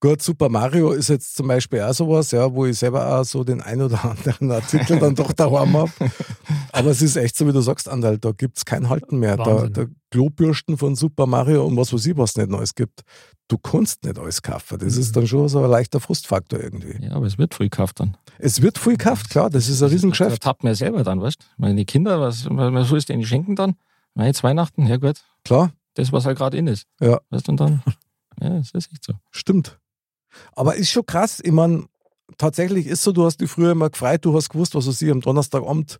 gut, 0.00 0.22
Super 0.22 0.48
Mario 0.48 0.92
ist 0.92 1.08
jetzt 1.08 1.36
zum 1.36 1.46
Beispiel 1.48 1.80
auch 1.82 1.92
sowas, 1.92 2.30
ja, 2.30 2.52
wo 2.52 2.66
ich 2.66 2.78
selber 2.78 3.20
auch 3.20 3.24
so 3.24 3.44
den 3.44 3.60
ein 3.60 3.80
oder 3.82 4.02
anderen 4.10 4.50
Artikel 4.50 4.98
dann 4.98 5.14
doch 5.14 5.32
daheim 5.32 5.76
habe. 5.76 5.92
Aber 6.72 6.90
es 6.90 7.02
ist 7.02 7.16
echt 7.16 7.36
so, 7.36 7.46
wie 7.46 7.52
du 7.52 7.60
sagst, 7.60 7.88
Andal, 7.88 8.18
da 8.18 8.32
gibt 8.32 8.56
es 8.58 8.64
kein 8.64 8.88
Halten 8.88 9.18
mehr. 9.18 9.36
Da, 9.36 9.44
Wahnsinn. 9.46 9.72
der 9.74 9.88
Klobürsten 10.10 10.76
von 10.78 10.96
Super 10.96 11.26
Mario 11.26 11.64
und 11.66 11.76
was 11.76 11.92
weiß 11.92 12.06
ich, 12.06 12.16
was 12.16 12.30
es 12.30 12.36
nicht 12.36 12.50
Neues 12.50 12.74
gibt. 12.74 13.02
Du 13.48 13.58
kannst 13.58 14.04
nicht 14.04 14.18
alles 14.18 14.42
kaufen. 14.42 14.78
Das 14.78 14.94
Mhm. 14.94 15.00
ist 15.00 15.16
dann 15.16 15.26
schon 15.26 15.48
so 15.48 15.62
ein 15.62 15.70
leichter 15.70 16.00
Frustfaktor 16.00 16.60
irgendwie. 16.60 17.04
Ja, 17.04 17.12
aber 17.12 17.26
es 17.26 17.36
wird 17.36 17.52
früh 17.54 17.64
gekauft 17.64 18.00
dann. 18.00 18.16
Es 18.38 18.62
wird 18.62 18.78
viel 18.78 18.96
gekauft, 18.96 19.28
klar, 19.30 19.50
das 19.50 19.68
ist 19.68 19.82
ein 19.82 19.88
Da 19.88 19.92
Riesengeschäft. 19.92 20.42
tappt 20.42 20.62
man 20.64 20.70
ja 20.72 20.74
selber 20.76 21.02
dann, 21.04 21.20
weißt 21.20 21.40
du? 21.40 21.46
Meine 21.56 21.84
Kinder, 21.84 22.20
was, 22.20 22.46
was 22.48 22.88
soll 22.88 22.98
ich 22.98 23.06
denen 23.06 23.24
schenken 23.24 23.56
dann? 23.56 23.74
Na, 24.14 24.26
jetzt 24.26 24.42
Weihnachten, 24.42 24.86
ja 24.86 24.96
gut, 24.96 25.20
Klar, 25.44 25.72
das, 25.94 26.12
was 26.12 26.24
halt 26.26 26.38
gerade 26.38 26.56
in 26.56 26.66
ist. 26.68 26.86
Ja. 27.00 27.20
Weißt 27.30 27.48
du, 27.48 27.52
und 27.52 27.60
dann, 27.60 27.82
ja, 28.40 28.56
es 28.58 28.70
ist 28.72 28.90
echt 28.92 29.04
so. 29.04 29.12
stimmt. 29.30 29.78
Aber 30.52 30.74
ist 30.76 30.90
schon 30.90 31.06
krass, 31.06 31.40
ich 31.42 31.52
meine, 31.52 31.84
tatsächlich 32.38 32.86
ist 32.86 33.02
so, 33.02 33.12
du 33.12 33.24
hast 33.24 33.40
dich 33.40 33.50
früher 33.50 33.72
immer 33.72 33.90
gefreut, 33.90 34.24
du 34.24 34.34
hast 34.34 34.48
gewusst, 34.50 34.74
was 34.74 34.84
du 34.84 34.92
sie 34.92 35.10
am 35.10 35.20
Donnerstagabend 35.20 35.98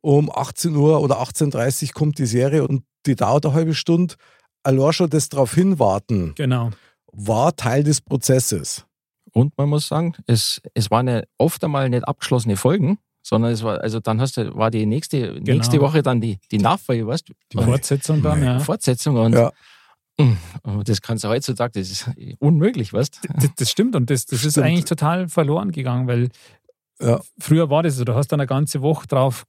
um 0.00 0.30
18 0.34 0.74
Uhr 0.74 1.00
oder 1.00 1.20
18.30 1.22 1.88
Uhr 1.88 1.92
kommt 1.94 2.18
die 2.18 2.26
Serie 2.26 2.66
und 2.66 2.82
die 3.06 3.14
dauert 3.14 3.46
eine 3.46 3.54
halbe 3.54 3.74
Stunde. 3.74 4.14
Allein 4.64 4.92
schon 4.92 5.10
das 5.10 5.28
darauf 5.28 5.54
hinwarten 5.54 6.34
Genau. 6.36 6.70
war 7.12 7.54
Teil 7.56 7.82
des 7.84 8.00
Prozesses. 8.00 8.84
Und 9.32 9.56
man 9.56 9.68
muss 9.68 9.88
sagen, 9.88 10.14
es, 10.26 10.60
es 10.74 10.90
waren 10.90 11.08
ja 11.08 11.22
oft 11.38 11.62
einmal 11.64 11.88
nicht 11.88 12.06
abgeschlossene 12.06 12.56
Folgen, 12.56 12.98
sondern 13.22 13.52
es 13.52 13.62
war, 13.62 13.80
also 13.80 13.98
dann 14.00 14.20
hast 14.20 14.36
du, 14.36 14.54
war 14.56 14.70
die 14.70 14.84
nächste, 14.86 15.40
nächste 15.40 15.80
Woche 15.80 16.02
dann 16.02 16.20
die, 16.20 16.38
die 16.50 16.58
Nachfolge, 16.58 17.06
weißt 17.06 17.28
du? 17.28 17.32
Die 17.52 17.62
Fortsetzung 17.64 18.22
dann, 18.22 18.42
ja. 18.42 18.58
Fortsetzung 18.58 19.16
und 19.16 19.32
Ja. 19.34 19.52
Das 20.84 21.00
kannst 21.02 21.24
du 21.24 21.28
heutzutage, 21.28 21.72
das 21.80 21.90
ist 21.90 22.10
unmöglich, 22.38 22.92
weißt 22.92 23.20
du? 23.24 23.28
Das, 23.34 23.50
das 23.56 23.70
stimmt 23.70 23.96
und 23.96 24.10
das, 24.10 24.26
das 24.26 24.44
ist 24.44 24.52
Stimmt. 24.52 24.66
eigentlich 24.66 24.84
total 24.84 25.28
verloren 25.28 25.72
gegangen, 25.72 26.06
weil 26.06 26.28
Ja. 27.00 27.20
früher 27.38 27.70
war 27.70 27.82
das 27.82 27.96
so, 27.96 28.04
du 28.04 28.14
hast 28.14 28.28
dann 28.28 28.40
eine 28.40 28.46
ganze 28.46 28.82
Woche 28.82 29.06
drauf 29.06 29.44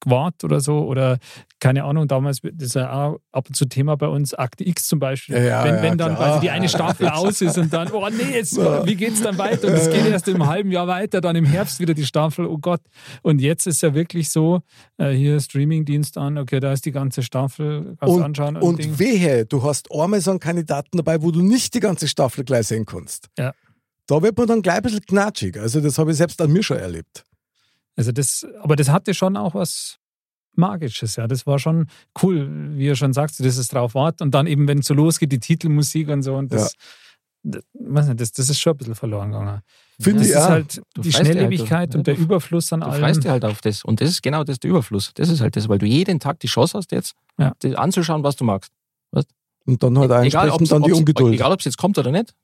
gewartet 0.00 0.44
oder 0.44 0.60
so 0.60 0.84
oder 0.84 1.18
keine 1.58 1.84
Ahnung, 1.84 2.06
damals, 2.06 2.40
das 2.42 2.68
ist 2.68 2.74
ja 2.74 2.92
auch 2.92 3.18
ab 3.32 3.48
und 3.48 3.54
zu 3.54 3.64
Thema 3.64 3.96
bei 3.96 4.08
uns, 4.08 4.34
Akte 4.34 4.66
X 4.66 4.86
zum 4.88 4.98
Beispiel, 4.98 5.34
Ja, 5.36 5.64
wenn, 5.64 5.76
ja, 5.76 5.82
wenn 5.82 5.98
dann 5.98 6.14
quasi 6.16 6.40
die 6.40 6.50
eine 6.50 6.68
Staffel 6.68 7.08
aus 7.08 7.40
ist 7.40 7.56
und 7.58 7.72
dann, 7.72 7.90
oh 7.92 8.06
nee, 8.10 8.34
jetzt, 8.34 8.56
wie 8.56 8.94
geht's 8.94 9.22
dann 9.22 9.38
weiter? 9.38 9.68
Und 9.68 9.74
es 9.74 9.90
geht 9.90 10.06
erst 10.06 10.28
im 10.28 10.46
halben 10.46 10.70
Jahr 10.70 10.86
weiter, 10.86 11.20
dann 11.20 11.34
im 11.34 11.46
Herbst 11.46 11.80
wieder 11.80 11.94
die 11.94 12.04
Staffel, 12.04 12.46
oh 12.46 12.58
Gott. 12.58 12.82
Und 13.22 13.40
jetzt 13.40 13.66
ist 13.66 13.82
ja 13.82 13.94
wirklich 13.94 14.28
so, 14.30 14.60
äh, 14.98 15.10
hier 15.12 15.40
Streamingdienst 15.40 16.18
an, 16.18 16.36
okay, 16.38 16.60
da 16.60 16.72
ist 16.72 16.84
die 16.84 16.92
ganze 16.92 17.22
Staffel, 17.22 17.96
kannst 17.98 18.14
Und, 18.14 18.22
anschauen. 18.22 18.56
und 18.56 18.78
Ding. 18.78 18.98
wehe, 18.98 19.46
du 19.46 19.62
hast 19.62 19.90
einmal 19.90 20.20
so 20.20 20.30
einen 20.30 20.40
Kandidaten 20.40 20.98
dabei, 20.98 21.22
wo 21.22 21.30
du 21.30 21.40
nicht 21.40 21.74
die 21.74 21.80
ganze 21.80 22.06
Staffel 22.06 22.44
gleich 22.44 22.66
sehen 22.66 22.84
kannst. 22.84 23.28
Ja. 23.38 23.54
Da 24.06 24.22
wird 24.22 24.36
man 24.38 24.46
dann 24.46 24.62
gleich 24.62 24.76
ein 24.76 24.82
bisschen 24.82 25.04
knatschig. 25.04 25.58
Also 25.58 25.80
das 25.80 25.98
habe 25.98 26.12
ich 26.12 26.16
selbst 26.18 26.40
an 26.40 26.52
mir 26.52 26.62
schon 26.62 26.78
erlebt. 26.78 27.24
Also 27.96 28.12
das, 28.12 28.46
aber 28.60 28.76
das 28.76 28.88
hatte 28.90 29.14
schon 29.14 29.36
auch 29.36 29.54
was 29.54 29.98
Magisches, 30.54 31.16
ja. 31.16 31.26
Das 31.26 31.46
war 31.46 31.58
schon 31.58 31.86
cool, 32.22 32.48
wie 32.78 32.86
ihr 32.86 32.96
schon 32.96 33.12
sagst, 33.12 33.40
dass 33.40 33.56
es 33.58 33.68
drauf 33.68 33.94
wartet 33.94 34.22
und 34.22 34.32
dann 34.34 34.46
eben, 34.46 34.66
wenn 34.68 34.78
es 34.78 34.86
so 34.86 34.94
losgeht, 34.94 35.30
die 35.32 35.38
Titelmusik 35.40 36.08
und 36.08 36.22
so 36.22 36.34
und 36.36 36.50
das, 36.52 36.72
das, 37.42 37.62
weiß 37.74 38.08
nicht, 38.08 38.20
das, 38.20 38.32
das 38.32 38.48
ist 38.50 38.58
schon 38.60 38.72
ein 38.72 38.76
bisschen 38.78 38.94
verloren 38.94 39.32
gegangen. 39.32 39.60
Finde 40.00 40.20
Das 40.20 40.28
ich 40.28 40.34
ist 40.34 40.40
auch. 40.42 40.48
halt 40.48 40.82
Du 40.94 41.02
die 41.02 41.10
halt, 41.12 41.26
Schnelllebigkeit 41.26 41.92
du- 41.94 41.98
und 41.98 42.06
der 42.06 42.14
ja, 42.14 42.18
du- 42.20 42.24
Überfluss 42.24 42.72
an 42.72 42.80
Du 42.80 42.86
allem. 42.86 43.00
freust 43.02 43.22
dich 43.24 43.30
halt 43.30 43.44
auf 43.44 43.60
das. 43.60 43.84
Und 43.84 44.00
das 44.00 44.10
ist 44.10 44.22
genau 44.22 44.44
das, 44.44 44.58
der 44.58 44.70
Überfluss. 44.70 45.12
Das 45.14 45.28
ist 45.28 45.40
halt 45.40 45.56
das, 45.56 45.68
weil 45.68 45.78
du 45.78 45.86
jeden 45.86 46.20
Tag 46.20 46.40
die 46.40 46.48
Chance 46.48 46.76
hast, 46.78 46.92
jetzt 46.92 47.14
Ja. 47.38 47.52
das 47.60 47.74
anzuschauen, 47.74 48.22
was 48.22 48.36
du 48.36 48.44
magst. 48.44 48.72
Und 49.68 49.82
dann 49.82 49.98
halt 49.98 50.12
auch 50.12 50.22
entsprechend 50.22 50.70
dann 50.70 50.82
die 50.84 50.92
Ungeduld. 50.92 51.34
Egal, 51.34 51.50
ob 51.50 51.58
es 51.58 51.64
jetzt 51.64 51.76
kommt 51.76 51.98
oder 51.98 52.12
nicht. 52.12 52.34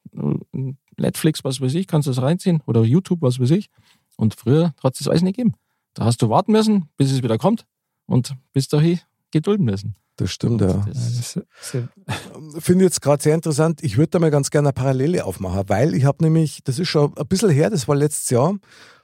Netflix, 0.97 1.45
was 1.45 1.61
weiß 1.61 1.75
ich, 1.75 1.87
kannst 1.87 2.07
du 2.07 2.11
das 2.11 2.21
reinziehen. 2.23 2.61
Oder 2.67 2.83
YouTube, 2.83 3.23
was 3.23 3.39
weiß 3.41 3.51
ich. 3.53 3.69
Und 4.17 4.35
früher 4.35 4.75
hat 4.83 4.95
es 4.95 4.99
das 5.01 5.09
alles 5.09 5.23
nicht 5.23 5.37
gegeben. 5.37 5.55
Da 5.95 6.05
hast 6.05 6.23
du 6.23 6.29
warten 6.29 6.53
müssen, 6.53 6.89
bis 6.97 7.11
es 7.13 7.23
wieder 7.23 7.39
kommt. 7.39 7.65
Und 8.07 8.35
bis 8.53 8.69
dahin 8.69 9.01
gedulden 9.31 9.65
müssen. 9.65 9.95
Das 10.17 10.31
stimmt, 10.31 10.61
ja. 10.61 10.85
Das, 10.93 11.35
Ja, 11.35 11.43
das 11.59 11.73
ja- 11.73 12.61
Finde 12.61 12.85
ich 12.85 12.89
jetzt 12.91 13.01
gerade 13.01 13.23
sehr 13.23 13.35
interessant. 13.35 13.83
Ich 13.83 13.97
würde 13.97 14.11
da 14.11 14.19
mal 14.19 14.31
ganz 14.31 14.51
gerne 14.51 14.69
eine 14.69 14.73
Parallele 14.75 15.25
aufmachen, 15.25 15.63
weil 15.69 15.95
ich 15.95 16.05
habe 16.05 16.23
nämlich, 16.23 16.61
das 16.65 16.79
ist 16.79 16.89
schon 16.89 17.17
ein 17.17 17.27
bisschen 17.27 17.51
her, 17.51 17.71
das 17.71 17.89
war 17.89 17.97
letztes 17.97 18.29
Jahr, 18.31 18.55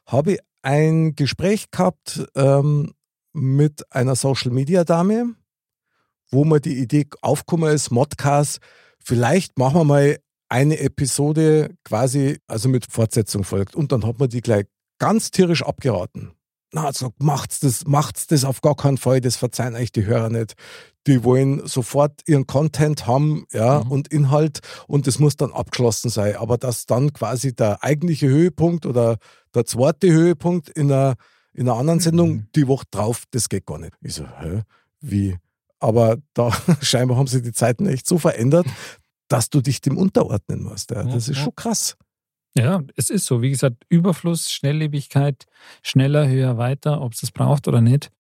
habe 0.07 0.33
ich 0.35 0.39
ein 0.63 1.15
Gespräch 1.15 1.71
gehabt 1.71 2.25
ähm, 2.35 2.93
mit 3.33 3.91
einer 3.95 4.17
Social 4.17 4.51
Media 4.51 4.85
Dame, 4.85 5.35
wo 6.31 6.45
mir 6.45 6.61
die 6.61 6.79
Idee 6.79 7.07
aufgekommen 7.23 7.73
ist, 7.73 7.91
Modcast, 7.91 8.59
vielleicht 8.99 9.59
machen 9.59 9.81
wir 9.81 9.85
mal 9.85 10.19
eine 10.51 10.79
Episode 10.79 11.75
quasi, 11.85 12.39
also 12.47 12.69
mit 12.69 12.91
Fortsetzung 12.91 13.45
folgt. 13.45 13.77
Und 13.77 13.93
dann 13.93 14.05
hat 14.05 14.19
man 14.19 14.29
die 14.29 14.41
gleich 14.43 14.67
ganz 14.99 15.31
tierisch 15.31 15.63
abgeraten. 15.63 16.33
Na, 16.73 16.91
gesagt, 16.91 17.23
macht's 17.23 17.61
das, 17.61 17.87
macht's 17.87 18.27
das 18.27 18.45
auf 18.45 18.61
gar 18.61 18.77
keinen 18.77 18.99
Fall, 18.99 19.23
das 19.23 19.37
verzeihen 19.37 19.75
euch 19.75 19.91
die 19.91 20.05
Hörer 20.05 20.29
nicht. 20.29 20.53
Die 21.07 21.25
wollen 21.25 21.67
sofort 21.67 22.21
ihren 22.27 22.47
Content 22.47 23.07
haben, 23.07 23.47
ja, 23.53 23.83
Mhm. 23.85 23.91
und 23.91 24.09
Inhalt 24.09 24.61
und 24.87 25.07
das 25.07 25.19
muss 25.19 25.37
dann 25.37 25.53
abgeschlossen 25.53 26.11
sein. 26.11 26.37
Aber 26.37 26.59
dass 26.59 26.85
dann 26.85 27.15
quasi 27.15 27.55
der 27.55 27.83
eigentliche 27.83 28.29
Höhepunkt 28.29 28.85
oder 28.85 29.17
der 29.55 29.65
zweite 29.65 30.11
Höhepunkt 30.13 30.69
in 30.69 30.93
einer, 30.93 31.15
in 31.55 31.69
einer 31.69 31.79
anderen 31.79 32.01
Sendung 32.01 32.31
Mhm. 32.33 32.47
die 32.55 32.69
Woche 32.69 32.85
drauf, 32.91 33.23
das 33.31 33.49
geht 33.49 33.65
gar 33.65 33.79
nicht. 33.79 33.95
Ich 34.03 34.15
so, 34.15 34.27
hä? 34.39 34.63
Wie? 35.01 35.37
Aber 35.81 36.19
da 36.35 36.51
scheinbar 36.83 37.17
haben 37.17 37.29
sich 37.29 37.43
die 37.43 37.53
Zeiten 37.53 37.87
echt 37.87 38.07
so 38.07 38.19
verändert, 38.19 38.67
dass 39.29 39.49
du 39.49 39.63
dich 39.63 39.81
dem 39.81 39.97
unterordnen 39.97 40.63
musst. 40.65 40.91
Ja. 40.91 40.99
Ja, 41.03 41.15
Das 41.15 41.29
ist 41.29 41.39
ja. 41.39 41.45
schon 41.45 41.55
krass. 41.55 41.97
Ja, 42.57 42.83
es 42.97 43.11
ist 43.11 43.27
so. 43.27 43.43
Wie 43.43 43.51
gesagt, 43.51 43.85
Überfluss, 43.89 44.51
Schnelllebigkeit, 44.51 45.45
schneller, 45.83 46.29
höher, 46.29 46.59
weiter, 46.59 47.01
ob 47.01 47.13
es 47.13 47.21
das 47.21 47.31
braucht 47.31 47.69
oder 47.69 47.81
nicht. 47.81 48.11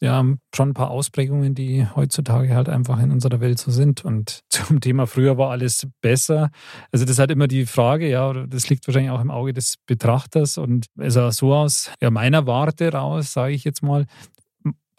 Ja, 0.00 0.22
schon 0.54 0.70
ein 0.70 0.74
paar 0.74 0.90
Ausprägungen, 0.90 1.54
die 1.54 1.86
heutzutage 1.94 2.54
halt 2.54 2.68
einfach 2.68 2.98
in 3.00 3.10
unserer 3.10 3.40
Welt 3.40 3.58
so 3.58 3.70
sind. 3.70 4.04
Und 4.04 4.40
zum 4.50 4.80
Thema 4.80 5.06
früher 5.06 5.38
war 5.38 5.50
alles 5.50 5.86
besser. 6.02 6.50
Also 6.92 7.04
das 7.04 7.12
ist 7.12 7.18
halt 7.18 7.30
immer 7.30 7.48
die 7.48 7.64
Frage, 7.66 8.08
ja, 8.08 8.32
das 8.46 8.68
liegt 8.68 8.86
wahrscheinlich 8.86 9.10
auch 9.10 9.20
im 9.20 9.30
Auge 9.30 9.52
des 9.52 9.76
Betrachters. 9.86 10.58
Und 10.58 10.86
es 10.98 11.14
sah 11.14 11.30
so 11.32 11.54
aus, 11.54 11.90
ja, 12.02 12.10
meiner 12.10 12.46
Warte 12.46 12.92
raus, 12.92 13.32
sage 13.32 13.54
ich 13.54 13.64
jetzt 13.64 13.82
mal, 13.82 14.06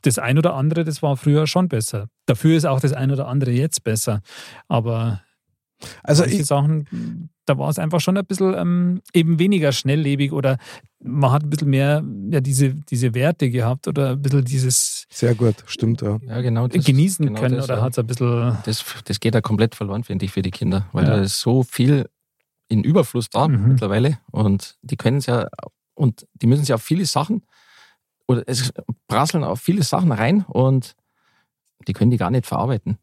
das 0.03 0.19
ein 0.19 0.37
oder 0.37 0.53
andere, 0.53 0.83
das 0.83 1.01
war 1.01 1.17
früher 1.17 1.47
schon 1.47 1.67
besser. 1.67 2.07
Dafür 2.25 2.55
ist 2.55 2.65
auch 2.65 2.79
das 2.79 2.93
ein 2.93 3.11
oder 3.11 3.27
andere 3.27 3.51
jetzt 3.51 3.83
besser. 3.83 4.21
Aber 4.67 5.21
Also 6.03 6.25
ich, 6.25 6.45
Sachen, 6.45 7.29
da 7.47 7.57
war 7.57 7.69
es 7.69 7.79
einfach 7.79 7.99
schon 8.01 8.17
ein 8.17 8.25
bisschen 8.25 8.53
ähm, 8.55 9.01
eben 9.13 9.39
weniger 9.39 9.71
schnelllebig 9.71 10.31
oder 10.33 10.57
man 10.99 11.31
hat 11.31 11.43
ein 11.43 11.49
bisschen 11.49 11.69
mehr 11.69 12.03
ja, 12.29 12.39
diese, 12.41 12.73
diese 12.73 13.13
Werte 13.13 13.49
gehabt 13.49 13.87
oder 13.87 14.11
ein 14.11 14.21
bisschen 14.21 14.43
dieses 14.45 15.05
sehr 15.09 15.33
gut, 15.35 15.55
stimmt, 15.65 16.01
ja. 16.01 16.19
ja, 16.27 16.41
genau. 16.41 16.67
Das, 16.67 16.85
genießen 16.85 17.25
genau 17.25 17.39
können 17.39 17.55
das, 17.55 17.65
oder 17.65 17.77
ja. 17.77 17.81
hat 17.83 17.93
es 17.93 17.99
ein 17.99 18.07
bisschen. 18.07 18.57
das, 18.65 18.83
das 19.05 19.19
geht 19.19 19.33
ja 19.33 19.41
komplett 19.41 19.73
verloren, 19.75 20.03
finde 20.03 20.25
ich, 20.25 20.31
für 20.31 20.41
die 20.41 20.51
Kinder. 20.51 20.87
Weil 20.91 21.05
Ja. 21.05 21.15
da 21.17 21.21
ist 21.23 21.39
so 21.39 21.63
viel 21.63 22.09
in 22.67 22.83
Überfluss 22.83 23.29
da 23.29 23.47
Mhm. 23.47 23.69
mittlerweile. 23.69 24.19
Und 24.31 24.75
die 24.81 24.97
können 24.97 25.17
es 25.17 25.25
ja, 25.25 25.47
und 25.93 26.27
die 26.33 26.47
müssen 26.47 26.65
sich 26.65 26.73
auf 26.73 26.83
viele 26.83 27.05
Sachen, 27.05 27.43
oder 28.27 28.43
es 28.45 28.73
prasseln 29.07 29.45
auf 29.45 29.61
viele 29.61 29.83
Sachen 29.83 30.11
rein 30.11 30.43
und 30.49 30.95
die 31.87 31.93
können 31.93 32.11
die 32.11 32.17
gar 32.17 32.29
nicht 32.29 32.45
verarbeiten. 32.45 32.97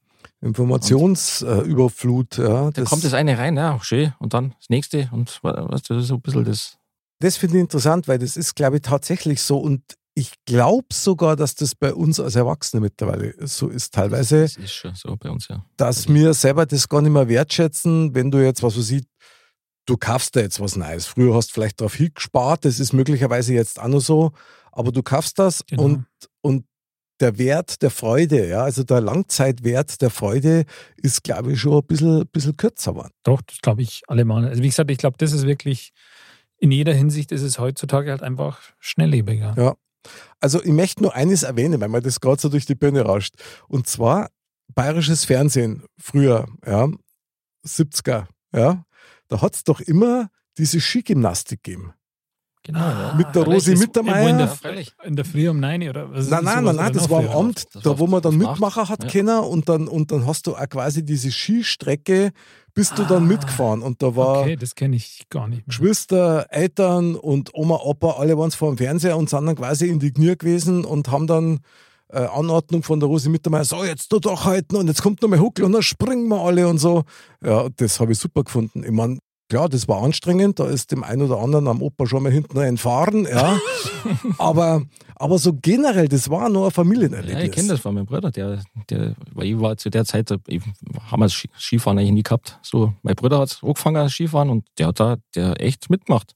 Informationsüberflut, 0.44 2.38
ja. 2.38 2.70
Da 2.70 2.85
kommt 2.85 3.04
das 3.04 3.14
eine 3.14 3.38
rein, 3.38 3.57
ja, 3.57 3.78
schön, 3.83 4.12
und 4.18 4.35
dann 4.35 4.54
das 4.59 4.68
nächste 4.68 5.09
und 5.12 5.40
weißt 5.42 5.90
du, 5.90 5.94
das 5.94 6.02
ist 6.04 6.09
so 6.09 6.14
ein 6.14 6.20
bisschen 6.20 6.44
das. 6.44 6.78
Das 7.20 7.37
finde 7.37 7.57
ich 7.57 7.62
interessant, 7.62 8.09
weil 8.09 8.18
das 8.18 8.37
ist, 8.37 8.54
glaube 8.54 8.76
ich, 8.76 8.83
tatsächlich 8.83 9.40
so. 9.40 9.59
Und 9.59 9.83
ich 10.14 10.33
glaube 10.46 10.87
sogar, 10.92 11.37
dass 11.37 11.54
das 11.54 11.74
bei 11.74 11.94
uns 11.94 12.20
als 12.20 12.37
Erwachsene 12.37 12.80
mittlerweile 12.80 13.35
so 13.46 13.68
ist. 13.68 13.94
Teilweise, 13.94 14.42
Das 14.42 14.57
ist 14.57 14.72
schon 14.72 14.94
so 14.94 15.16
bei 15.16 15.30
uns, 15.30 15.48
ja. 15.48 15.64
dass 15.76 16.09
wir 16.09 16.35
selber 16.35 16.66
das 16.66 16.88
gar 16.88 17.02
nicht 17.02 17.12
mehr 17.12 17.28
wertschätzen, 17.28 18.14
wenn 18.14 18.30
du 18.30 18.38
jetzt, 18.44 18.62
was 18.62 18.76
weiß 18.76 18.90
ich, 18.90 19.04
du 19.87 19.96
kaufst 19.96 20.37
da 20.37 20.40
jetzt 20.40 20.61
was 20.61 20.76
Neues. 20.76 21.07
Früher 21.07 21.35
hast 21.35 21.48
du 21.50 21.54
vielleicht 21.54 21.80
darauf 21.80 21.94
hingespart, 21.94 22.64
das 22.64 22.80
ist 22.80 22.92
möglicherweise 22.92 23.54
jetzt 23.54 23.80
auch 23.80 23.88
noch 23.88 24.00
so, 24.00 24.33
aber 24.72 24.92
du 24.92 25.02
kaufst 25.02 25.38
das 25.38 25.64
Genau. 25.66 25.83
und, 25.85 26.07
und 26.42 26.64
der 27.24 27.38
Wert 27.38 27.80
der 27.80 27.90
Freude, 27.90 28.46
ja, 28.46 28.64
also 28.64 28.82
der 28.84 29.00
Langzeitwert 29.00 30.02
der 30.02 30.10
Freude 30.10 30.66
ist, 30.96 31.24
glaube 31.24 31.52
ich, 31.52 31.60
schon 31.60 31.78
ein 31.78 31.87
bisschen, 31.87 32.26
bisschen 32.26 32.56
kürzer 32.58 32.92
geworden. 32.92 33.12
Doch, 33.22 33.40
das 33.40 33.60
glaube 33.62 33.80
ich 33.80 34.02
allemal. 34.08 34.46
Also 34.46 34.62
wie 34.62 34.68
gesagt, 34.68 34.90
ich 34.90 34.98
glaube, 34.98 35.16
das 35.16 35.32
ist 35.32 35.46
wirklich 35.46 35.92
in 36.58 36.70
jeder 36.70 36.92
Hinsicht 36.92 37.32
ist 37.32 37.40
es 37.40 37.58
heutzutage 37.58 38.10
halt 38.10 38.22
einfach 38.22 38.60
schnelllebiger. 38.78 39.54
Ja. 39.56 39.74
Also 40.38 40.62
ich 40.62 40.72
möchte 40.72 41.02
nur 41.02 41.14
eines 41.14 41.44
erwähnen, 41.44 41.80
weil 41.80 41.88
mir 41.88 42.02
das 42.02 42.20
gerade 42.20 42.40
so 42.40 42.50
durch 42.50 42.66
die 42.66 42.74
Birne 42.74 43.00
rauscht. 43.00 43.37
Und 43.68 43.87
zwar 43.87 44.28
bayerisches 44.74 45.24
Fernsehen 45.24 45.84
früher, 45.98 46.46
ja, 46.66 46.88
70er, 47.66 48.26
ja, 48.52 48.84
da 49.28 49.40
hat 49.40 49.54
es 49.54 49.64
doch 49.64 49.80
immer 49.80 50.28
diese 50.58 50.78
Skigymnastik 50.78 51.62
gegeben. 51.62 51.94
Genau, 52.66 52.79
ja. 52.81 53.14
Mit 53.14 53.27
der 53.35 53.42
Rosi 53.42 53.77
Mittermeier. 53.77 54.31
In 54.31 54.38
der, 54.38 54.59
in 55.05 55.16
der 55.16 55.24
Früh 55.27 55.48
um 55.50 55.61
9 55.61 55.87
oder 55.90 56.11
was? 56.11 56.31
Nein, 56.31 56.44
nein, 56.44 56.64
nein, 56.64 56.77
nein, 56.77 56.92
das 56.94 57.11
war 57.11 57.20
am 57.20 57.29
Amt, 57.29 57.66
da 57.83 57.98
wo 57.98 58.07
man 58.07 58.22
dann. 58.22 58.38
Mitmacher 58.38 58.88
hat 58.88 59.05
Ja. 59.05 59.11
können 59.11 59.38
und 59.40 59.68
dann, 59.68 59.87
und 59.87 60.11
dann 60.11 60.27
hast 60.27 60.46
du 60.46 60.57
auch 60.57 60.68
quasi 60.70 61.05
diese 61.05 61.31
Skistrecke, 61.31 62.33
bist 62.72 62.98
du 62.98 63.05
dann 63.05 63.24
Ah. 63.24 63.27
mitgefahren 63.27 63.83
und 63.83 64.03
da 64.03 64.16
war 64.16 64.40
Okay, 64.40 64.57
das 64.57 64.74
kenne 64.74 64.96
ich 64.96 65.27
gar 65.29 65.46
nicht. 65.46 65.59
Mehr. 65.59 65.64
Geschwister, 65.68 66.46
Eltern 66.50 67.14
und 67.16 67.50
Oma, 67.55 67.77
Opa, 67.83 68.12
alle 68.18 68.37
waren 68.38 68.50
vor 68.50 68.72
dem 68.74 68.79
Fernseher 68.79 69.16
und 69.18 69.29
sind 69.29 69.44
dann 69.46 69.57
quasi 69.57 69.87
in 69.88 69.98
die 70.00 70.11
Knie 70.12 70.35
gewesen 70.37 70.85
und 70.87 71.11
haben 71.11 71.27
dann 71.27 71.61
äh, 72.12 72.18
Anordnung 72.27 72.83
von 72.83 72.98
der 73.00 73.09
Rosi 73.09 73.29
Mittermeier, 73.29 73.64
so 73.64 73.85
jetzt 73.85 74.11
du 74.12 74.18
doch 74.20 74.44
halten 74.44 74.77
und 74.77 74.88
jetzt 74.88 75.03
kommt 75.03 75.20
noch 75.22 75.29
mal 75.29 75.38
Huckel 75.40 75.64
und 75.64 75.72
dann 75.72 75.83
springen 75.83 76.29
wir 76.29 76.40
alle 76.40 76.66
und 76.68 76.79
so. 76.79 77.03
Ja, 77.44 77.68
das 77.77 78.00
habe 78.00 78.12
ich 78.12 78.18
super 78.18 78.42
gefunden. 78.44 78.85
Ich 78.85 78.90
meine, 78.90 79.18
klar, 79.48 79.68
das 79.68 79.87
war 79.88 80.02
anstrengend, 80.02 80.59
da 80.59 80.66
ist 80.66 80.90
dem 80.90 81.04
einen 81.04 81.22
oder 81.22 81.38
anderen 81.38 81.68
am 81.68 81.83
Opa 81.83 82.07
schon 82.07 82.22
mal 82.22 82.33
hinten 82.33 82.57
entfahren, 82.59 83.26
ja. 83.30 83.59
aber, 84.38 84.83
aber 85.16 85.38
so 85.38 85.52
generell, 85.54 86.09
das 86.09 86.28
war 86.30 86.48
nur 86.48 86.66
ein 86.66 86.70
Familienerlebnis. 86.70 87.35
Ja, 87.38 87.44
ich 87.44 87.52
kenne 87.52 87.68
das 87.68 87.80
von 87.80 87.94
meinem 87.94 88.07
Bruder, 88.07 88.30
der, 88.30 88.62
der, 88.90 89.14
weil 89.33 89.46
ich 89.46 89.61
war 89.61 89.76
zu 89.76 89.90
der 89.90 90.04
Zeit, 90.04 90.30
ich, 90.48 90.62
haben 91.11 91.20
wir 91.20 91.28
Ski- 91.28 91.50
Skifahren 91.59 91.98
eigentlich 91.98 92.12
nie 92.12 92.22
gehabt. 92.22 92.59
So, 92.62 92.92
mein 93.02 93.14
Bruder 93.14 93.38
hat 93.38 93.59
angefangen 93.62 94.09
Skifahren 94.09 94.50
und 94.50 94.66
der 94.78 94.88
hat 94.88 95.00
da, 95.00 95.16
der 95.35 95.61
echt 95.61 95.90
mitgemacht. 95.90 96.33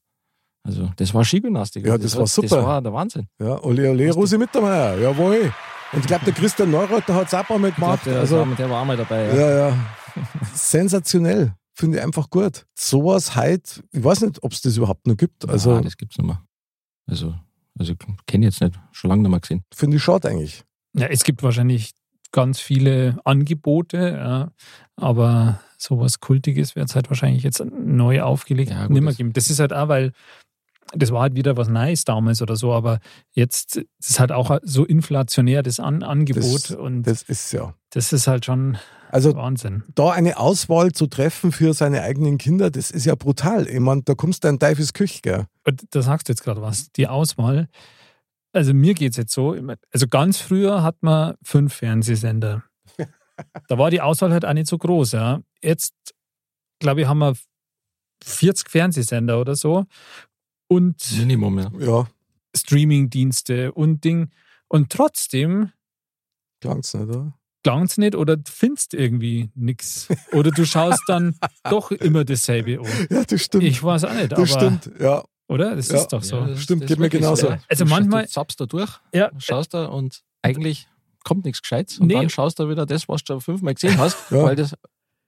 Also 0.65 0.91
das 0.97 1.15
war 1.15 1.25
Skigymnastik. 1.25 1.87
Ja, 1.87 1.93
Also 1.93 2.03
das 2.05 2.15
war 2.17 2.23
Das 2.25 2.35
super. 2.35 2.63
war 2.65 2.83
der 2.83 2.93
Wahnsinn. 2.93 3.27
Ja, 3.41 3.63
ole, 3.63 3.91
ole, 3.91 4.11
Rosi 4.13 4.37
Mittermeier, 4.37 4.99
jawohl. 4.99 5.53
Und 5.93 6.01
ich 6.01 6.07
glaube, 6.07 6.27
der 6.27 6.35
Christian 6.35 6.71
Neureuther 6.71 7.15
hat 7.15 7.29
es 7.29 7.35
auch 7.35 7.49
Mal 7.49 7.69
Ich 7.71 7.75
glaub, 7.77 7.77
gemacht. 7.77 8.07
der, 8.07 8.21
also, 8.21 8.39
war, 8.41 8.47
der 8.55 8.69
war 8.69 8.83
auch 8.83 8.85
mal 8.85 8.97
dabei. 8.97 9.29
Ja. 9.29 9.35
ja, 9.35 9.69
ja. 9.69 9.77
Sensationell. 10.53 11.55
Finde 11.79 11.99
ich 11.99 12.03
einfach 12.05 12.29
gut. 12.29 12.67
Sowas 12.75 13.37
halt, 13.37 13.85
ich 13.93 14.03
weiß 14.03 14.23
nicht, 14.23 14.43
ob 14.43 14.53
es 14.53 14.61
das 14.63 14.77
überhaupt 14.77 15.07
noch 15.07 15.17
gibt. 15.17 15.49
Also, 15.49 15.75
ah, 15.75 15.81
das 15.81 15.97
gibt's 15.97 16.19
nicht 16.19 16.27
mehr. 16.27 16.43
Also, 17.07 17.35
also 17.79 17.95
kenne 18.27 18.47
ich 18.49 18.55
jetzt 18.55 18.61
nicht, 18.61 18.79
schon 18.91 19.11
lange 19.11 19.23
nicht 19.23 19.31
mehr 19.31 19.41
gesehen. 19.41 19.63
finde 19.73 19.97
ich 19.97 20.03
schade 20.03 20.29
eigentlich. 20.29 20.65
Ja, 20.95 21.07
es 21.07 21.23
gibt 21.23 21.43
wahrscheinlich 21.45 21.93
ganz 22.33 22.59
viele 22.61 23.19
Angebote, 23.25 23.97
ja, 24.19 24.51
aber 24.97 25.61
sowas 25.79 26.19
Kultiges 26.21 26.75
wird 26.75 26.89
es 26.89 26.95
halt 26.97 27.09
wahrscheinlich 27.11 27.45
jetzt 27.45 27.65
neu 27.65 28.23
aufgelegt 28.23 28.71
Ja, 28.71 28.83
gut, 28.83 28.91
nicht 28.91 29.01
mehr 29.03 29.11
das- 29.13 29.17
geben. 29.17 29.33
Das 29.33 29.49
ist 29.49 29.61
halt 29.61 29.73
auch, 29.73 29.87
weil 29.89 30.13
das 30.95 31.11
war 31.13 31.23
halt 31.23 31.35
wieder 31.35 31.57
was 31.57 31.69
Neues 31.69 32.05
damals 32.05 32.41
oder 32.43 32.57
so, 32.57 32.73
aber 32.73 33.01
jetzt 33.33 33.81
ist 34.01 34.21
halt 34.21 34.33
auch 34.33 34.59
so 34.63 34.85
inflationär, 34.85 35.63
das 35.63 35.81
An 35.81 36.03
Angebot 36.03 36.71
Das- 36.71 36.77
und 36.77 37.03
das, 37.03 37.25
Das 37.25 37.29
ist 37.29 37.53
ja. 37.53 37.75
ist 37.95 38.27
halt 38.27 38.45
schon 38.45 38.79
Also 39.11 39.35
Wahnsinn. 39.37 39.85
da 39.95 40.11
eine 40.11 40.39
Auswahl 40.39 40.93
zu 40.93 41.07
treffen 41.07 41.53
für 41.53 41.75
seine 41.75 42.03
eigenen 42.03 42.39
Kinder, 42.39 42.71
das 42.71 42.91
ist 42.91 43.05
ja 43.07 43.15
brutal. 43.15 43.67
Ich 43.69 43.81
meine, 43.81 44.03
da 44.03 44.15
kommst 44.15 44.45
du 44.45 44.49
in 44.49 44.59
Teufels 44.59 44.93
Küche, 44.93 45.21
gell? 45.23 45.47
Und 45.67 45.83
da 45.91 46.03
sagst 46.03 46.29
du 46.29 46.33
jetzt 46.33 46.43
gerade 46.43 46.63
was, 46.63 46.91
die 46.93 47.07
Auswahl. 47.09 47.69
Also 48.53 48.73
mir 48.73 48.95
geht 48.95 49.11
es 49.13 49.17
jetzt 49.19 49.33
so, 49.35 49.55
also 49.93 50.09
ganz 50.09 50.39
früher 50.39 50.83
hat 50.83 51.03
man 51.03 51.35
fünf 51.43 51.75
Fernsehsender. 51.75 52.65
Da 53.69 53.79
war 53.79 53.91
die 53.91 54.01
Auswahl 54.01 54.33
halt 54.33 54.45
auch 54.45 54.53
nicht 54.55 54.67
so 54.69 54.79
groß. 54.79 55.13
Ja. 55.13 55.41
Jetzt, 55.63 55.93
glaube 56.81 57.03
ich, 57.03 57.07
haben 57.07 57.19
wir 57.19 57.35
40 58.25 58.69
Fernsehsender 58.69 59.41
oder 59.41 59.55
so 59.55 59.85
und 60.69 60.97
Minimum, 61.19 61.59
ja. 61.59 61.71
Ja, 61.81 62.07
Streamingdienste 62.57 63.73
und 63.73 64.05
Ding. 64.05 64.31
Und 64.69 64.91
trotzdem 64.93 65.73
klang's 66.61 66.93
nicht, 66.95 67.09
oder? 67.09 67.35
klang's 67.65 67.99
nicht 67.99 68.15
oder 68.15 68.37
du 68.37 68.51
findest 68.51 68.95
irgendwie 68.95 69.51
nichts. 69.55 70.09
Oder 70.33 70.51
du 70.51 70.65
schaust 70.65 71.03
dann 71.09 71.35
doch 71.65 71.91
immer 71.91 72.25
dasselbe 72.25 72.81
um. 72.81 72.87
Ja, 73.11 73.25
das 73.25 73.43
stimmt. 73.43 73.65
Ich 73.65 73.83
weiß 73.83 74.05
auch 74.05 74.13
nicht, 74.15 74.33
aber, 74.33 74.43
das 74.43 74.51
stimmt, 74.53 74.91
ja. 75.01 75.25
oder? 75.49 75.75
Das 75.77 75.89
Ja. 75.89 75.97
ist 75.99 76.09
doch 76.09 76.23
so. 76.23 76.37
Ja, 76.37 76.47
das- 76.49 76.63
Stimmt, 76.63 76.83
das 76.83 76.89
geht 76.89 76.99
mir 76.99 77.09
genauso. 77.09 77.47
so, 77.47 77.53
ja. 77.53 77.59
Also 77.69 77.85
Du 77.85 77.91
manchmal- 77.91 78.25
Du 78.25 78.31
zappst 78.31 78.61
da 78.61 78.67
durch, 78.67 78.91
Ja, 79.13 79.31
schaust 79.39 79.75
da 79.75 79.87
und 79.87 80.23
eigentlich 80.43 80.87
kommt 81.25 81.45
nichts 81.45 81.61
Gescheites. 81.63 81.99
Und 81.99 82.07
Nee. 82.09 82.15
dann 82.15 82.31
schaust 82.31 82.59
du 82.59 82.69
wieder 82.71 82.87
das, 82.87 83.09
was 83.09 83.25
du 83.25 83.41
fünfmal 83.41 83.75
gesehen 83.75 83.99
hast, 83.99 84.17
Ja. 84.31 84.43
weil, 84.45 84.57
das, 84.57 84.75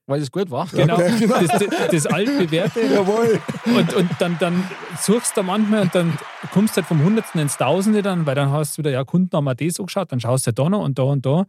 weil 0.07 0.19
das 0.19 0.31
gut 0.31 0.51
war. 0.51 0.67
genau. 0.67 0.95
Okay, 0.95 1.13
genau. 1.19 1.39
Das, 1.39 1.89
das, 1.91 2.05
altbewährte. 2.07 2.81
Jawohl. 2.81 3.39
Und, 3.65 3.93
und 3.93 4.09
dann, 4.19 4.37
dann 4.39 4.63
suchst 4.99 5.37
du 5.37 5.43
manchmal 5.43 5.83
und 5.83 5.95
dann 5.95 6.17
kommst 6.51 6.75
du 6.75 6.81
halt 6.81 6.87
vom 6.87 7.03
Hundertsten 7.03 7.39
ins 7.41 7.57
Tausende 7.57 8.01
dann, 8.01 8.25
weil 8.25 8.35
dann 8.35 8.51
hast 8.51 8.77
du 8.77 8.79
wieder, 8.79 8.91
ja, 8.91 9.03
Kunden 9.03 9.35
haben 9.35 9.45
das 9.45 9.73
so 9.73 9.85
geschaut, 9.85 10.11
dann 10.11 10.19
schaust 10.19 10.47
du 10.47 10.53
da 10.53 10.69
noch 10.69 10.83
und 10.83 10.99
da 10.99 11.03
und 11.03 11.25
da. 11.25 11.45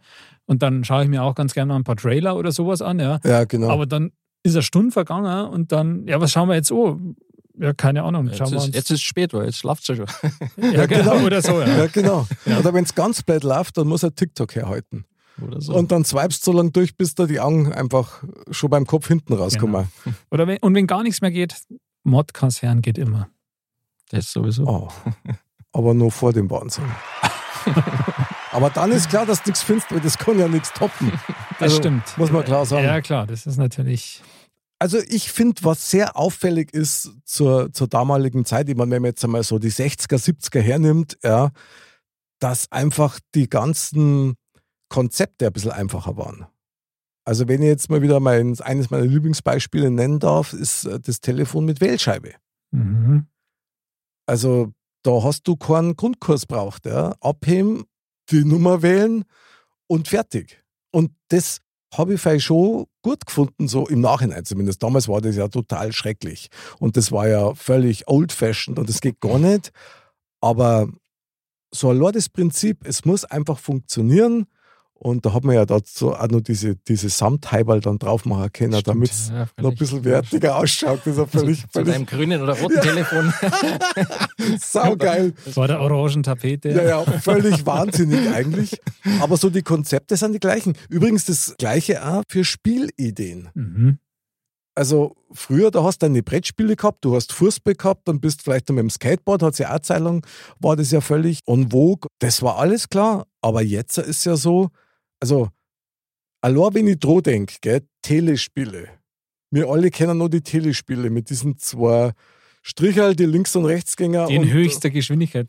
Und 0.46 0.62
dann 0.62 0.84
schaue 0.84 1.04
ich 1.04 1.08
mir 1.08 1.22
auch 1.22 1.34
ganz 1.34 1.54
gerne 1.54 1.68
noch 1.68 1.76
ein 1.76 1.84
paar 1.84 1.96
Trailer 1.96 2.36
oder 2.36 2.52
sowas 2.52 2.82
an, 2.82 2.98
ja. 2.98 3.18
Ja, 3.24 3.44
genau. 3.44 3.70
Aber 3.70 3.86
dann 3.86 4.12
ist 4.42 4.54
eine 4.54 4.62
Stunde 4.62 4.92
vergangen 4.92 5.48
und 5.48 5.72
dann, 5.72 6.06
ja, 6.06 6.20
was 6.20 6.32
schauen 6.32 6.48
wir 6.48 6.56
jetzt 6.56 6.72
an? 6.72 7.16
Ja, 7.58 7.72
keine 7.72 8.02
Ahnung. 8.02 8.30
Schauen 8.32 8.48
Jetzt 8.48 8.50
wir 8.50 8.56
ist, 8.58 8.66
uns. 8.66 8.74
jetzt 8.74 8.90
ist 8.90 8.98
es 8.98 9.02
spät, 9.02 9.34
weil 9.34 9.44
jetzt 9.44 9.58
schlaft 9.58 9.86
ja 9.88 9.94
schon. 9.94 10.06
ja, 10.72 10.86
genau. 10.86 11.18
Oder 11.24 11.42
so, 11.42 11.60
ja. 11.60 11.68
ja, 11.68 11.86
genau. 11.86 12.26
Oder 12.58 12.72
wenn 12.72 12.84
es 12.84 12.94
ganz 12.94 13.22
blöd 13.22 13.44
läuft, 13.44 13.76
dann 13.76 13.88
muss 13.88 14.02
er 14.02 14.14
TikTok 14.14 14.54
herhalten. 14.54 15.04
Oder 15.40 15.60
so. 15.60 15.74
Und 15.74 15.90
dann 15.92 16.04
swipest 16.04 16.44
so 16.44 16.52
lange 16.52 16.70
durch, 16.70 16.96
bis 16.96 17.14
da 17.14 17.26
die 17.26 17.40
Augen 17.40 17.72
einfach 17.72 18.22
schon 18.50 18.70
beim 18.70 18.86
Kopf 18.86 19.08
hinten 19.08 19.32
rauskommen. 19.32 19.88
Oder 20.30 20.46
wenn, 20.46 20.58
und 20.58 20.74
wenn 20.74 20.86
gar 20.86 21.02
nichts 21.02 21.20
mehr 21.20 21.30
geht, 21.30 21.56
Modcast-Herren 22.04 22.82
geht 22.82 22.98
immer. 22.98 23.28
das 24.10 24.30
sowieso. 24.32 24.66
Oh. 24.66 24.88
Aber 25.72 25.94
nur 25.94 26.10
vor 26.10 26.32
dem 26.32 26.50
Wahnsinn. 26.50 26.84
Aber 28.52 28.68
dann 28.68 28.92
ist 28.92 29.08
klar, 29.08 29.24
dass 29.24 29.42
du 29.42 29.48
nichts 29.50 29.62
findest, 29.62 29.90
weil 29.90 30.00
das 30.00 30.18
kann 30.18 30.38
ja 30.38 30.46
nichts 30.48 30.72
toppen. 30.72 31.10
Das 31.52 31.62
Also, 31.62 31.76
stimmt. 31.78 32.18
Muss 32.18 32.30
man 32.30 32.44
klar 32.44 32.66
sagen. 32.66 32.84
Ja, 32.84 33.00
klar, 33.00 33.26
das 33.26 33.46
ist 33.46 33.56
natürlich. 33.56 34.20
Also 34.78 34.98
ich 35.08 35.30
finde, 35.32 35.62
was 35.64 35.90
sehr 35.90 36.16
auffällig 36.16 36.74
ist 36.74 37.12
zur, 37.24 37.72
zur 37.72 37.86
damaligen 37.86 38.44
Zeit, 38.44 38.68
ich 38.68 38.76
meine, 38.76 38.90
wenn 38.90 39.02
man 39.02 39.10
jetzt 39.10 39.24
einmal 39.24 39.44
so 39.44 39.58
die 39.58 39.70
60er, 39.70 40.16
70er 40.18 40.60
hernimmt, 40.60 41.16
ja, 41.22 41.50
dass 42.40 42.70
einfach 42.72 43.20
die 43.34 43.48
ganzen 43.48 44.34
Konzepte 44.92 45.46
ein 45.46 45.52
bisschen 45.52 45.70
einfacher 45.70 46.18
waren. 46.18 46.46
Also 47.24 47.48
wenn 47.48 47.62
ich 47.62 47.68
jetzt 47.68 47.88
mal 47.88 48.02
wieder 48.02 48.20
mein, 48.20 48.60
eines 48.60 48.90
meiner 48.90 49.06
Lieblingsbeispiele 49.06 49.90
nennen 49.90 50.18
darf, 50.18 50.52
ist 50.52 50.84
äh, 50.84 51.00
das 51.00 51.20
Telefon 51.20 51.64
mit 51.64 51.80
Wählscheibe. 51.80 52.34
Mhm. 52.72 53.26
Also 54.26 54.72
da 55.02 55.22
hast 55.22 55.48
du 55.48 55.56
keinen 55.56 55.96
Grundkurs 55.96 56.46
braucht. 56.46 56.84
Ja. 56.84 57.14
Abheben, 57.20 57.84
die 58.30 58.44
Nummer 58.44 58.82
wählen 58.82 59.24
und 59.86 60.08
fertig. 60.08 60.62
Und 60.90 61.12
das 61.28 61.60
habe 61.94 62.14
ich 62.14 62.20
vielleicht 62.20 62.44
schon 62.44 62.86
gut 63.02 63.24
gefunden, 63.24 63.68
so 63.68 63.86
im 63.88 64.00
Nachhinein 64.00 64.44
zumindest. 64.44 64.82
Damals 64.82 65.08
war 65.08 65.20
das 65.20 65.36
ja 65.36 65.48
total 65.48 65.92
schrecklich. 65.92 66.48
Und 66.78 66.96
das 66.96 67.12
war 67.12 67.28
ja 67.28 67.54
völlig 67.54 68.08
old-fashioned 68.08 68.78
und 68.78 68.88
das 68.88 69.00
geht 69.00 69.20
gar 69.20 69.38
nicht. 69.38 69.72
Aber 70.40 70.88
so 71.74 71.88
allein 71.88 72.12
das 72.12 72.28
Prinzip, 72.28 72.86
es 72.86 73.04
muss 73.04 73.24
einfach 73.24 73.58
funktionieren. 73.58 74.46
Und 75.02 75.26
da 75.26 75.32
hat 75.32 75.42
man 75.42 75.56
ja 75.56 75.66
dazu 75.66 76.12
auch 76.12 76.28
noch 76.28 76.42
diese, 76.42 76.76
diese 76.76 77.08
Samtheiberl 77.08 77.80
dann 77.80 77.98
drauf 77.98 78.24
machen 78.24 78.52
können, 78.52 78.80
damit 78.84 79.10
es 79.10 79.30
ja, 79.30 79.48
noch 79.60 79.72
ein 79.72 79.76
bisschen 79.76 80.04
wertiger 80.04 80.56
ausschaut. 80.56 81.00
Das 81.04 81.14
ist 81.14 81.18
ja 81.18 81.26
völlig, 81.26 81.60
zu, 81.62 81.66
zu 81.66 81.72
völlig 81.72 81.92
deinem 81.92 82.06
grünen 82.06 82.40
oder 82.40 82.56
roten 82.56 82.80
Telefon. 82.80 83.34
saugeil. 84.60 85.32
Vor 85.52 85.66
der 85.66 85.80
orangen 85.80 86.22
Tapete. 86.22 86.68
Ja, 86.68 86.84
ja, 86.84 87.02
völlig 87.02 87.66
wahnsinnig 87.66 88.32
eigentlich. 88.32 88.80
Aber 89.20 89.36
so 89.36 89.50
die 89.50 89.62
Konzepte 89.62 90.16
sind 90.16 90.34
die 90.34 90.38
gleichen. 90.38 90.74
Übrigens 90.88 91.24
das 91.24 91.56
gleiche 91.58 92.06
auch 92.06 92.22
für 92.28 92.44
Spielideen. 92.44 93.48
Mhm. 93.54 93.98
Also 94.76 95.16
früher, 95.32 95.72
da 95.72 95.82
hast 95.82 96.00
du 96.00 96.06
deine 96.06 96.22
Brettspiele 96.22 96.76
gehabt, 96.76 97.04
du 97.04 97.16
hast 97.16 97.32
Fußball 97.32 97.74
gehabt, 97.74 98.06
dann 98.06 98.20
bist 98.20 98.40
du 98.40 98.44
vielleicht 98.44 98.68
noch 98.68 98.76
mit 98.76 98.84
dem 98.84 98.90
Skateboard, 98.90 99.42
hat 99.42 99.58
ja 99.58 99.66
auch 99.66 99.72
eine 99.72 99.82
Zeit 99.82 100.00
lang, 100.00 100.24
war 100.60 100.76
das 100.76 100.92
ja 100.92 101.00
völlig 101.00 101.40
en 101.46 101.72
vogue. 101.72 102.08
Das 102.20 102.40
war 102.40 102.58
alles 102.58 102.88
klar. 102.88 103.26
Aber 103.40 103.62
jetzt 103.62 103.98
ist 103.98 104.24
ja 104.24 104.36
so, 104.36 104.70
also 105.22 105.48
allein 106.40 106.74
wenn 106.74 106.86
ich 106.88 106.98
dran 106.98 107.22
denke, 107.22 107.54
gell, 107.60 107.86
Telespiele. 108.02 108.88
Wir 109.50 109.68
alle 109.68 109.90
kennen 109.90 110.18
nur 110.18 110.28
die 110.30 110.40
Telespiele 110.40 111.10
mit 111.10 111.30
diesen 111.30 111.56
zwei 111.58 112.12
Strichel, 112.64 113.14
die 113.16 113.26
Links- 113.26 113.54
und 113.56 113.64
Rechtsgänger. 113.66 114.28
In 114.28 114.42
und 114.42 114.52
höchster 114.52 114.90
Geschwindigkeit. 114.90 115.48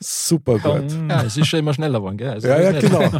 Super 0.00 0.58
gut. 0.58 0.92
ja, 1.08 1.22
es 1.24 1.36
ist 1.36 1.46
schon 1.48 1.60
immer 1.60 1.74
schneller 1.74 1.98
geworden, 1.98 2.18
gell? 2.18 2.30
Also 2.30 2.48
Ja, 2.48 2.60
ja, 2.60 2.78
genau. 2.80 3.10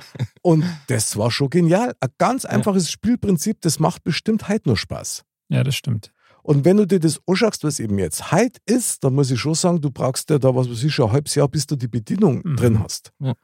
Und 0.42 0.62
das 0.86 1.16
war 1.16 1.30
schon 1.30 1.50
genial. 1.50 1.94
Ein 2.00 2.10
ganz 2.18 2.44
einfaches 2.44 2.90
Spielprinzip, 2.90 3.60
das 3.62 3.78
macht 3.78 4.04
bestimmt 4.04 4.48
heute 4.48 4.68
nur 4.68 4.76
Spaß. 4.76 5.24
Ja, 5.48 5.64
das 5.64 5.74
stimmt. 5.74 6.12
Und 6.42 6.64
wenn 6.64 6.76
du 6.76 6.86
dir 6.86 7.00
das 7.00 7.18
anschaust, 7.26 7.64
was 7.64 7.80
eben 7.80 7.98
jetzt 7.98 8.30
heute 8.30 8.60
ist, 8.66 9.02
dann 9.02 9.14
muss 9.14 9.30
ich 9.30 9.40
schon 9.40 9.54
sagen, 9.54 9.80
du 9.80 9.90
brauchst 9.90 10.28
ja 10.30 10.38
da, 10.38 10.54
was 10.54 10.70
weiß 10.70 10.84
ich, 10.84 10.94
schon 10.94 11.06
ein 11.08 11.12
halbes 11.12 11.34
Jahr, 11.34 11.48
bis 11.48 11.66
du 11.66 11.76
die 11.76 11.88
Bedienung 11.88 12.42
Mhm. 12.44 12.56
drin 12.56 12.78
hast. 12.82 13.10
Ja. 13.20 13.34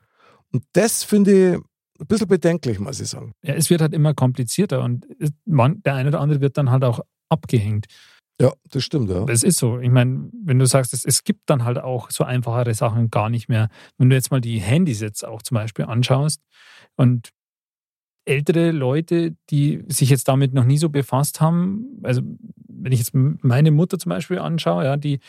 Und 0.52 0.62
das 0.72 1.02
finde 1.04 1.54
ich 1.54 1.60
ein 2.02 2.06
bisschen 2.06 2.28
bedenklich, 2.28 2.78
muss 2.78 3.00
ich 3.00 3.08
sagen. 3.08 3.32
Ja, 3.42 3.54
es 3.54 3.70
wird 3.70 3.80
halt 3.80 3.94
immer 3.94 4.14
komplizierter 4.14 4.82
und 4.82 5.06
man, 5.44 5.82
der 5.82 5.94
eine 5.94 6.08
oder 6.08 6.20
andere 6.20 6.40
wird 6.40 6.58
dann 6.58 6.70
halt 6.70 6.84
auch 6.84 7.00
abgehängt. 7.28 7.86
Ja, 8.40 8.52
das 8.70 8.82
stimmt, 8.82 9.08
ja. 9.08 9.24
Das 9.24 9.42
ist 9.42 9.58
so. 9.58 9.78
Ich 9.78 9.90
meine, 9.90 10.30
wenn 10.32 10.58
du 10.58 10.66
sagst, 10.66 10.92
es, 10.94 11.04
es 11.04 11.22
gibt 11.22 11.42
dann 11.46 11.64
halt 11.64 11.78
auch 11.78 12.10
so 12.10 12.24
einfachere 12.24 12.74
Sachen 12.74 13.10
gar 13.10 13.30
nicht 13.30 13.48
mehr. 13.48 13.68
Wenn 13.98 14.10
du 14.10 14.16
jetzt 14.16 14.30
mal 14.30 14.40
die 14.40 14.58
Handys 14.58 15.00
jetzt 15.00 15.24
auch 15.24 15.42
zum 15.42 15.54
Beispiel 15.54 15.84
anschaust 15.84 16.40
und 16.96 17.30
ältere 18.24 18.70
Leute, 18.70 19.36
die 19.50 19.84
sich 19.88 20.10
jetzt 20.10 20.28
damit 20.28 20.54
noch 20.54 20.64
nie 20.64 20.78
so 20.78 20.88
befasst 20.88 21.40
haben, 21.40 22.00
also 22.02 22.22
wenn 22.68 22.92
ich 22.92 23.00
jetzt 23.00 23.12
meine 23.14 23.70
Mutter 23.70 23.98
zum 23.98 24.10
Beispiel 24.10 24.38
anschaue, 24.38 24.84
ja, 24.84 24.96
die, 24.96 25.20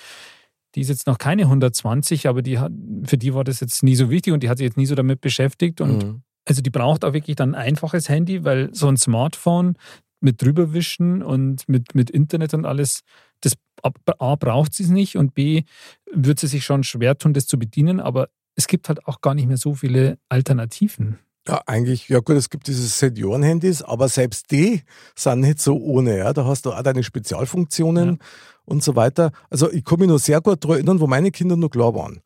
die 0.75 0.81
ist 0.81 0.89
jetzt 0.89 1.07
noch 1.07 1.17
keine 1.17 1.43
120, 1.43 2.27
aber 2.27 2.41
die 2.41 2.57
hat, 2.59 2.71
für 3.05 3.17
die 3.17 3.33
war 3.33 3.43
das 3.43 3.59
jetzt 3.59 3.83
nie 3.83 3.95
so 3.95 4.09
wichtig 4.09 4.33
und 4.33 4.41
die 4.43 4.49
hat 4.49 4.57
sich 4.57 4.65
jetzt 4.65 4.77
nie 4.77 4.85
so 4.85 4.95
damit 4.95 5.21
beschäftigt 5.21 5.81
und 5.81 6.03
Mhm. 6.03 6.23
Also 6.45 6.61
die 6.61 6.69
braucht 6.69 7.05
auch 7.05 7.13
wirklich 7.13 7.35
dann 7.35 7.55
ein 7.55 7.67
einfaches 7.67 8.09
Handy, 8.09 8.43
weil 8.43 8.73
so 8.73 8.87
ein 8.87 8.97
Smartphone 8.97 9.77
mit 10.19 10.41
drüberwischen 10.41 11.21
und 11.21 11.67
mit, 11.67 11.95
mit 11.95 12.09
Internet 12.09 12.53
und 12.53 12.65
alles, 12.65 13.01
das 13.41 13.53
A 13.83 14.35
braucht 14.35 14.73
sie 14.73 14.83
es 14.83 14.89
nicht 14.89 15.17
und 15.17 15.33
B 15.33 15.63
wird 16.11 16.39
sie 16.39 16.47
sich 16.47 16.63
schon 16.63 16.83
schwer 16.83 17.17
tun, 17.17 17.33
das 17.33 17.47
zu 17.47 17.59
bedienen, 17.59 17.99
aber 17.99 18.29
es 18.55 18.67
gibt 18.67 18.87
halt 18.87 19.05
auch 19.07 19.21
gar 19.21 19.33
nicht 19.33 19.47
mehr 19.47 19.57
so 19.57 19.75
viele 19.75 20.17
Alternativen. 20.29 21.19
Ja, 21.47 21.61
eigentlich, 21.65 22.07
ja 22.07 22.19
gut, 22.19 22.37
es 22.37 22.49
gibt 22.49 22.67
diese 22.67 22.87
Senioren-Handys, 22.87 23.81
aber 23.81 24.07
selbst 24.07 24.51
die 24.51 24.81
sind 25.13 25.41
nicht 25.41 25.59
so 25.59 25.75
ohne. 25.75 26.19
Ja. 26.19 26.31
Da 26.31 26.45
hast 26.45 26.65
du 26.65 26.71
auch 26.71 26.81
deine 26.81 27.03
Spezialfunktionen 27.03 28.19
und 28.63 28.81
so 28.81 28.95
weiter. 28.95 29.31
Also 29.49 29.69
ich 29.69 29.83
kann 29.83 29.99
mich 29.99 30.07
noch 30.07 30.19
sehr 30.19 30.39
gut 30.39 30.63
daran 30.63 30.77
erinnern, 30.77 31.01
wo 31.01 31.07
meine 31.07 31.31
Kinder 31.31 31.57
noch 31.57 31.69
klar 31.69 31.93
waren. 31.95 32.21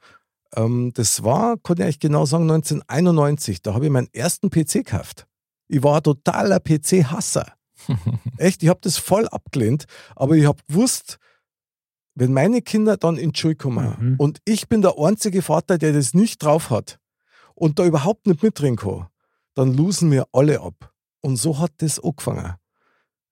Ähm, 0.56 0.91
das 0.93 1.24
war, 1.24 1.58
kann 1.58 1.82
ich 1.82 2.00
genau 2.00 2.26
sagen, 2.26 2.43
1991. 2.50 3.62
Da 3.62 3.74
habe 3.74 3.86
ich 3.86 3.91
meinen 3.91 4.10
ersten 4.14 4.50
PC 4.50 4.86
gekauft. 4.86 5.28
Ich 5.68 5.84
war 5.84 5.98
ein 5.98 6.04
totaler 6.04 6.60
PC-Hasser. 6.60 7.52
Echt, 8.38 8.64
ich 8.64 8.70
habe 8.70 8.80
das 8.82 8.98
voll 8.98 9.28
abgelehnt, 9.28 9.86
aber 10.16 10.36
ich 10.36 10.45
habe 10.45 10.62
gewusst, 10.68 11.18
wenn 12.16 12.34
meine 12.34 12.62
Kinder 12.62 12.98
dann 12.98 13.18
in 13.18 13.32
die 13.32 13.39
Schule 13.39 13.56
kommen 13.56 13.95
Mhm. 14.00 14.16
und 14.18 14.39
ich 14.45 14.68
bin 14.68 14.82
der 14.82 14.98
einzige 14.98 15.41
Vater, 15.41 15.78
der 15.78 15.93
das 15.93 16.14
nicht 16.16 16.41
drauf 16.43 16.70
hat 16.72 17.00
und 17.54 17.78
da 17.78 17.86
überhaupt 17.86 18.26
nicht 18.26 18.41
mitreden 18.41 18.76
kann, 18.78 19.08
dann 19.54 19.74
losen 19.76 20.12
wir 20.12 20.26
alle 20.32 20.62
ab. 20.62 20.93
Und 21.22 21.36
so 21.38 21.60
hat 21.60 21.72
das 21.78 22.00
angefangen. 22.04 22.56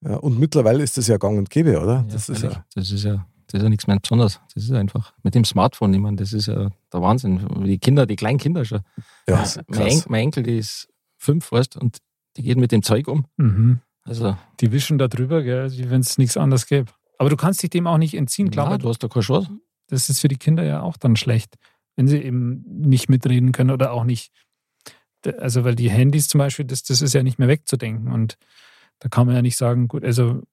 Ja, 0.01 0.17
und 0.17 0.37
mittlerweile 0.39 0.83
ist 0.83 0.97
das 0.97 1.07
ja 1.07 1.17
gang 1.17 1.37
und 1.39 1.49
gäbe, 1.49 1.79
oder? 1.79 1.93
Ja, 1.95 2.03
das 2.03 2.29
ist 2.29 2.43
ja, 2.43 2.65
das 2.75 2.91
ist 2.91 3.03
ja, 3.03 3.27
das 3.47 3.59
ist 3.59 3.63
ja 3.63 3.69
nichts 3.69 3.87
mehr 3.87 3.99
Besonderes. 3.99 4.41
Das 4.53 4.63
ist 4.63 4.71
einfach 4.71 5.13
mit 5.23 5.35
dem 5.35 5.45
Smartphone, 5.45 5.93
ich 5.93 5.99
meine, 5.99 6.17
das 6.17 6.33
ist 6.33 6.47
ja 6.47 6.71
der 6.91 7.01
Wahnsinn. 7.01 7.47
Die 7.65 7.77
Kinder, 7.79 8.05
die 8.05 8.15
kleinen 8.15 8.39
Kinder 8.39 8.65
schon. 8.65 8.81
ja, 9.27 9.43
mein, 9.67 9.81
En 9.81 9.87
krass. 9.87 10.09
mein 10.09 10.21
Enkel, 10.21 10.43
die 10.43 10.57
ist 10.57 10.87
fünf, 11.17 11.51
weißt 11.51 11.77
und 11.77 11.99
die 12.37 12.43
geht 12.43 12.57
mit 12.57 12.71
dem 12.71 12.83
Zeug 12.83 13.07
um. 13.07 13.25
Mhm. 13.37 13.79
Also, 14.03 14.37
Die 14.59 14.71
wischen 14.71 14.97
da 14.97 15.07
drüber, 15.07 15.41
gell, 15.41 15.71
wie 15.71 15.89
wenn 15.89 16.01
es 16.01 16.17
nichts 16.17 16.37
anderes 16.37 16.67
gäbe. 16.67 16.91
Aber 17.17 17.29
du 17.29 17.37
kannst 17.37 17.63
dich 17.63 17.69
dem 17.69 17.87
auch 17.87 17.97
nicht 17.97 18.13
entziehen, 18.13 18.51
klar, 18.51 18.67
klar. 18.67 18.77
du 18.77 18.89
hast 18.89 19.01
da 19.03 19.07
keine 19.07 19.23
Chance. 19.23 19.49
das 19.87 20.09
ist 20.09 20.19
für 20.19 20.27
die 20.27 20.35
Kinder 20.37 20.63
ja 20.63 20.81
auch 20.81 20.97
dann 20.97 21.15
schlecht, 21.15 21.55
wenn 21.95 22.07
sie 22.07 22.17
eben 22.21 22.63
nicht 22.67 23.09
mitreden 23.09 23.51
können 23.51 23.71
oder 23.71 23.91
auch 23.93 24.03
nicht. 24.03 24.31
Also, 25.39 25.63
weil 25.63 25.75
die 25.75 25.89
Handys 25.89 26.27
zum 26.27 26.39
Beispiel, 26.39 26.65
das, 26.65 26.83
das 26.83 27.01
ist 27.01 27.13
ja 27.13 27.23
nicht 27.23 27.39
mehr 27.39 27.47
wegzudenken. 27.47 28.11
Und 28.11 28.37
da 28.99 29.09
kann 29.09 29.25
man 29.25 29.35
ja 29.35 29.41
nicht 29.41 29.57
sagen, 29.57 29.87
gut, 29.87 30.03
also 30.03 30.43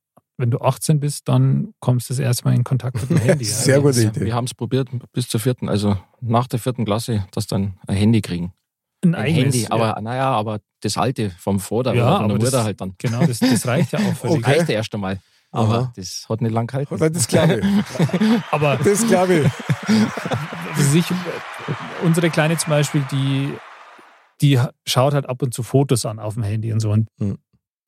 wenn 0.42 0.50
du 0.50 0.58
18 0.60 1.00
bist, 1.00 1.28
dann 1.28 1.72
kommst 1.80 2.10
du 2.10 2.14
das 2.14 2.18
erste 2.18 2.44
Mal 2.44 2.54
in 2.54 2.64
Kontakt 2.64 3.00
mit 3.00 3.08
dem 3.08 3.16
Handy. 3.26 3.44
ja. 3.44 3.50
Sehr 3.50 3.80
gute 3.80 3.96
Wir- 3.96 4.08
Idee. 4.08 4.20
Wir 4.26 4.34
haben 4.34 4.44
es 4.44 4.54
probiert 4.54 4.88
bis 5.12 5.28
zur 5.28 5.40
vierten, 5.40 5.68
also 5.68 5.96
nach 6.20 6.46
der 6.48 6.58
vierten 6.58 6.84
Klasse, 6.84 7.24
dass 7.32 7.46
dann 7.46 7.78
ein 7.86 7.96
Handy 7.96 8.20
kriegen. 8.20 8.52
Ein 9.04 9.14
Ein 9.14 9.22
eigenes, 9.22 9.54
Handy, 9.54 9.66
aber 9.70 9.86
ja. 9.96 10.00
naja, 10.00 10.30
aber 10.32 10.60
das 10.82 10.96
alte 10.98 11.30
vom 11.30 11.58
Vater 11.60 11.94
Ja, 11.94 12.18
von 12.18 12.28
der 12.28 12.34
aber 12.34 12.38
das- 12.38 12.52
Mutter 12.52 12.64
halt 12.64 12.80
dann. 12.80 12.94
Genau, 12.98 13.24
das, 13.24 13.38
das 13.40 13.66
reicht 13.66 13.92
ja 13.92 13.98
auch 14.00 14.14
völlig. 14.14 14.38
Okay. 14.38 14.58
Reichte 14.58 14.72
erst 14.72 14.92
einmal. 14.94 15.18
Aber 15.54 15.74
Aha. 15.74 15.92
das 15.96 16.26
hat 16.28 16.40
nicht 16.40 16.52
lang 16.52 16.66
gehalten. 16.66 16.94
Oder 16.94 17.10
das 17.10 17.28
glaube 17.28 17.60
ich. 17.60 17.66
Aber 18.52 18.76
Das 18.78 19.06
glaube 19.06 19.40
ich. 19.40 19.52
sich, 20.76 21.04
unsere 22.02 22.30
Kleine 22.30 22.56
zum 22.56 22.70
Beispiel, 22.70 23.04
die, 23.12 23.52
die 24.40 24.58
schaut 24.86 25.12
halt 25.14 25.28
ab 25.28 25.42
und 25.42 25.52
zu 25.52 25.62
Fotos 25.62 26.06
an 26.06 26.18
auf 26.18 26.34
dem 26.34 26.42
Handy 26.42 26.72
und 26.72 26.80
so. 26.80 26.90
Und 26.90 27.08
Hm. 27.18 27.38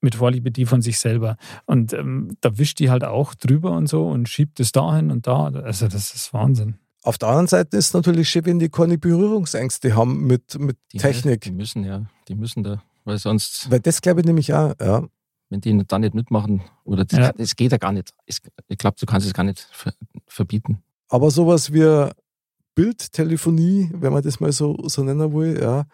Mit 0.04 0.14
Vorliebe 0.14 0.50
die 0.52 0.66
von 0.66 0.80
sich 0.82 0.98
selber. 0.98 1.36
Und 1.66 1.92
ähm, 1.92 2.36
da 2.40 2.56
wischt 2.58 2.78
die 2.78 2.90
halt 2.90 3.02
auch 3.04 3.34
drüber 3.34 3.72
und 3.72 3.88
so 3.88 4.06
und 4.06 4.28
schiebt 4.28 4.60
es 4.60 4.70
dahin 4.72 5.10
und 5.10 5.26
da. 5.26 5.46
Also 5.46 5.88
das 5.88 6.14
ist 6.14 6.32
Wahnsinn. 6.32 6.76
Auf 7.02 7.18
der 7.18 7.28
anderen 7.28 7.48
Seite 7.48 7.76
ist 7.76 7.86
es 7.88 7.92
natürlich 7.94 8.28
schön, 8.30 8.46
wenn 8.46 8.58
die 8.58 8.68
keine 8.70 8.96
Berührungsängste 8.96 9.94
haben 9.96 10.26
mit, 10.26 10.58
mit 10.58 10.76
Die, 10.92 10.98
Die 10.98 11.02
Technik. 11.02 11.52
müssen 11.52 11.84
ja, 11.84 12.06
die 12.28 12.34
müssen 12.34 12.62
da, 12.62 12.82
weil 13.04 13.18
sonst, 13.18 13.70
Weil 13.70 13.80
das 13.80 14.00
glaube 14.00 14.20
ich 14.20 14.26
nämlich 14.26 14.54
auch, 14.54 14.72
ja. 14.80 15.02
wenn 15.50 15.60
die 15.60 15.84
da 15.86 15.98
nicht 15.98 16.14
mitmachen, 16.14 16.62
oder 16.84 17.04
das, 17.04 17.18
Ja. 17.18 17.32
das 17.32 17.56
geht 17.56 17.72
ja 17.72 17.78
gar 17.78 17.92
nicht. 17.92 18.10
Es- 18.26 18.40
Ich 18.68 18.78
glaube, 18.78 18.96
du 18.98 19.04
kannst 19.04 19.26
es 19.26 19.34
gar 19.34 19.44
nicht 19.44 19.68
ver, 19.72 19.92
verbieten. 20.26 20.82
Aber 21.08 21.30
sowas 21.30 21.72
wie 21.74 22.08
Bildtelefonie, 22.74 23.90
wenn 23.94 24.12
man 24.12 24.22
das 24.22 24.40
mal 24.40 24.52
so, 24.52 24.76
so 24.88 25.02
nennen 25.04 25.32
will, 25.32 25.60
ja, 25.60 25.84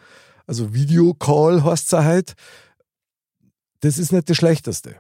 also 0.47 0.73
Videocall 0.75 1.63
heißt 1.63 1.85
es 1.87 1.91
ja 1.91 2.05
halt, 2.05 2.35
das 3.81 3.99
ist 3.99 4.13
nicht 4.13 4.29
das 4.29 4.37
Schlechteste. 4.37 4.97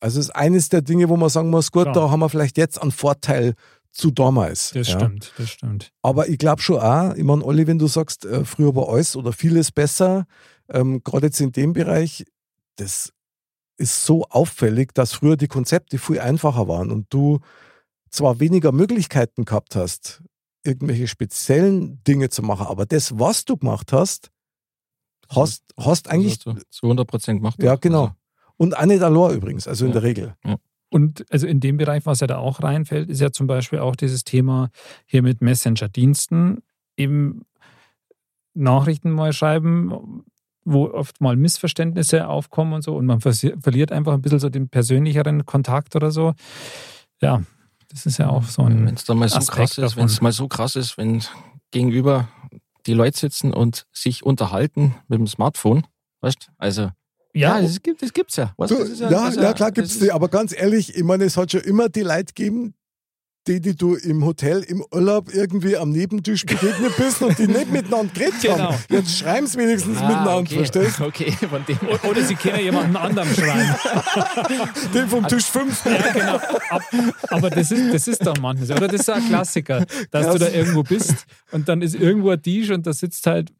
Also 0.00 0.20
es 0.20 0.26
ist 0.26 0.34
eines 0.34 0.68
der 0.68 0.82
Dinge, 0.82 1.08
wo 1.08 1.16
man 1.16 1.28
sagen 1.28 1.50
muss, 1.50 1.72
gut, 1.72 1.84
Klar. 1.84 1.94
da 1.94 2.10
haben 2.10 2.20
wir 2.20 2.28
vielleicht 2.28 2.58
jetzt 2.58 2.80
einen 2.80 2.92
Vorteil 2.92 3.54
zu 3.90 4.10
damals. 4.10 4.72
Das 4.72 4.88
ja. 4.88 4.98
stimmt, 4.98 5.32
das 5.38 5.50
stimmt. 5.50 5.92
Aber 6.02 6.28
ich 6.28 6.38
glaube 6.38 6.60
schon 6.60 6.80
auch, 6.80 7.14
ich 7.14 7.24
meine, 7.24 7.44
Olli, 7.44 7.66
wenn 7.66 7.78
du 7.78 7.86
sagst, 7.86 8.24
äh, 8.24 8.44
früher 8.44 8.74
war 8.74 8.88
alles 8.88 9.16
oder 9.16 9.32
vieles 9.32 9.72
besser, 9.72 10.26
ähm, 10.68 11.02
gerade 11.02 11.26
jetzt 11.26 11.40
in 11.40 11.52
dem 11.52 11.72
Bereich, 11.72 12.24
das 12.76 13.12
ist 13.76 14.04
so 14.04 14.24
auffällig, 14.24 14.92
dass 14.94 15.14
früher 15.14 15.36
die 15.36 15.48
Konzepte 15.48 15.98
viel 15.98 16.20
einfacher 16.20 16.68
waren 16.68 16.90
und 16.90 17.06
du 17.12 17.40
zwar 18.10 18.40
weniger 18.40 18.72
Möglichkeiten 18.72 19.44
gehabt 19.44 19.74
hast, 19.74 20.22
irgendwelche 20.64 21.08
speziellen 21.08 22.02
Dinge 22.04 22.30
zu 22.30 22.42
machen, 22.42 22.66
aber 22.66 22.86
das, 22.86 23.18
was 23.18 23.44
du 23.44 23.56
gemacht 23.56 23.92
hast, 23.92 24.30
hast, 25.30 25.62
hast 25.78 26.08
eigentlich, 26.10 26.38
Das 26.38 26.54
hast 26.54 26.64
du 26.64 26.70
zu 26.70 26.86
100 26.86 27.06
Prozent 27.06 27.40
gemacht. 27.40 27.62
ja 27.62 27.76
genau. 27.76 28.02
Also, 28.04 28.14
Und 28.56 28.76
auch 28.76 28.86
nicht 28.86 29.02
allein 29.02 29.36
übrigens, 29.36 29.66
also 29.68 29.84
in 29.84 29.90
Ja. 29.90 29.94
der 29.94 30.02
Regel. 30.02 30.34
Und 30.90 31.24
also 31.30 31.46
in 31.46 31.58
dem 31.58 31.76
Bereich, 31.76 32.06
was 32.06 32.20
ja 32.20 32.26
da 32.28 32.38
auch 32.38 32.62
reinfällt, 32.62 33.10
ist 33.10 33.20
ja 33.20 33.32
zum 33.32 33.46
Beispiel 33.48 33.80
auch 33.80 33.96
dieses 33.96 34.22
Thema 34.22 34.70
hier 35.06 35.22
mit 35.22 35.40
Messenger-Diensten, 35.40 36.62
eben 36.96 37.42
Nachrichten 38.54 39.10
mal 39.10 39.32
schreiben, 39.32 40.22
wo 40.64 40.86
oft 40.88 41.20
mal 41.20 41.34
Missverständnisse 41.36 42.28
aufkommen 42.28 42.72
und 42.74 42.82
so 42.82 42.96
und 42.96 43.06
man 43.06 43.20
verliert 43.20 43.90
einfach 43.92 44.12
ein 44.12 44.22
bisschen 44.22 44.38
so 44.38 44.48
den 44.48 44.68
persönlicheren 44.68 45.44
Kontakt 45.44 45.96
oder 45.96 46.10
so. 46.12 46.34
Ja, 47.20 47.42
das 47.88 48.06
ist 48.06 48.18
ja 48.18 48.28
auch 48.30 48.44
so 48.44 48.64
wenn 48.66 48.86
ein 48.88 48.94
es 48.94 49.04
dann 49.04 49.18
mal 49.18 49.28
so 49.28 49.36
Aspekt 49.36 49.56
krass 49.74 49.78
ist, 49.78 49.96
wenn 49.96 50.04
es 50.06 50.20
mal 50.20 50.32
so 50.32 50.46
krass 50.48 50.76
ist, 50.76 50.96
wenn 50.96 51.22
gegenüber 51.72 52.28
die 52.86 52.94
Leute 52.94 53.18
sitzen 53.18 53.52
und 53.52 53.86
sich 53.92 54.24
unterhalten 54.24 54.94
mit 55.08 55.18
dem 55.18 55.26
Smartphone, 55.26 55.86
weißt 56.20 56.50
Also, 56.58 56.90
ja, 57.34 57.60
das 57.60 57.82
gibt 57.82 58.02
es 58.02 58.12
gibt's 58.12 58.36
ja. 58.36 58.54
Weißt, 58.56 58.70
Du, 58.70 58.78
das 58.78 58.88
ist 58.90 59.00
ja, 59.00 59.10
ja, 59.10 59.28
ist 59.28 59.34
klar 59.36 59.54
das 59.54 59.74
gibt 59.74 59.86
es 59.86 59.92
ist- 59.94 60.02
die, 60.02 60.12
aber 60.12 60.28
ganz 60.28 60.54
ehrlich, 60.56 60.96
ich 60.96 61.02
meine, 61.02 61.24
es 61.24 61.36
hat 61.36 61.50
schon 61.52 61.62
immer 61.62 61.88
die 61.88 62.02
Leute 62.02 62.32
gegeben, 62.34 62.74
die, 63.46 63.60
die 63.60 63.76
du 63.76 63.94
im 63.94 64.24
Hotel, 64.24 64.62
im 64.62 64.82
Urlaub 64.90 65.32
irgendwie 65.32 65.76
am 65.76 65.90
Nebentisch 65.90 66.46
begegnet 66.46 66.96
bist 66.96 67.20
und 67.22 67.38
die 67.38 67.46
nicht 67.46 67.70
miteinander 67.70 68.12
geredet 68.14 68.40
Genau. 68.40 68.58
haben. 68.72 68.76
Jetzt 68.88 69.18
schreiben 69.18 69.46
sie 69.46 69.58
wenigstens 69.58 69.98
Ah, 69.98 70.08
miteinander, 70.08 70.36
okay. 70.38 70.56
verstehst 70.56 71.00
Okay, 71.00 71.30
von 71.32 71.64
dem. 71.66 71.78
oder 72.08 72.22
sie 72.22 72.34
können 72.36 72.60
jemanden 72.60 72.96
anderen 72.96 73.28
schreiben. 73.34 73.74
du? 74.48 74.88
Den 74.98 75.08
vom 75.08 75.28
Tisch 75.28 75.44
5. 75.44 75.84
Ja, 75.84 76.12
genau. 76.12 76.36
Ab, 76.70 76.82
aber 77.28 77.50
das 77.50 77.70
ist, 77.70 77.92
das 77.92 78.08
ist 78.08 78.26
doch 78.26 78.38
manchmal 78.38 78.66
so. 78.66 78.74
Oder 78.74 78.88
das 78.88 79.00
ist 79.02 79.10
ein 79.10 79.28
Klassiker, 79.28 79.84
dass 80.10 80.32
du 80.32 80.38
da 80.38 80.48
irgendwo 80.48 80.82
bist 80.82 81.26
und 81.52 81.68
dann 81.68 81.82
ist 81.82 81.94
irgendwo 81.94 82.30
ein 82.30 82.42
Tisch 82.42 82.70
und 82.70 82.86
da 82.86 82.92
sitzt 82.94 83.26
halt, 83.26 83.52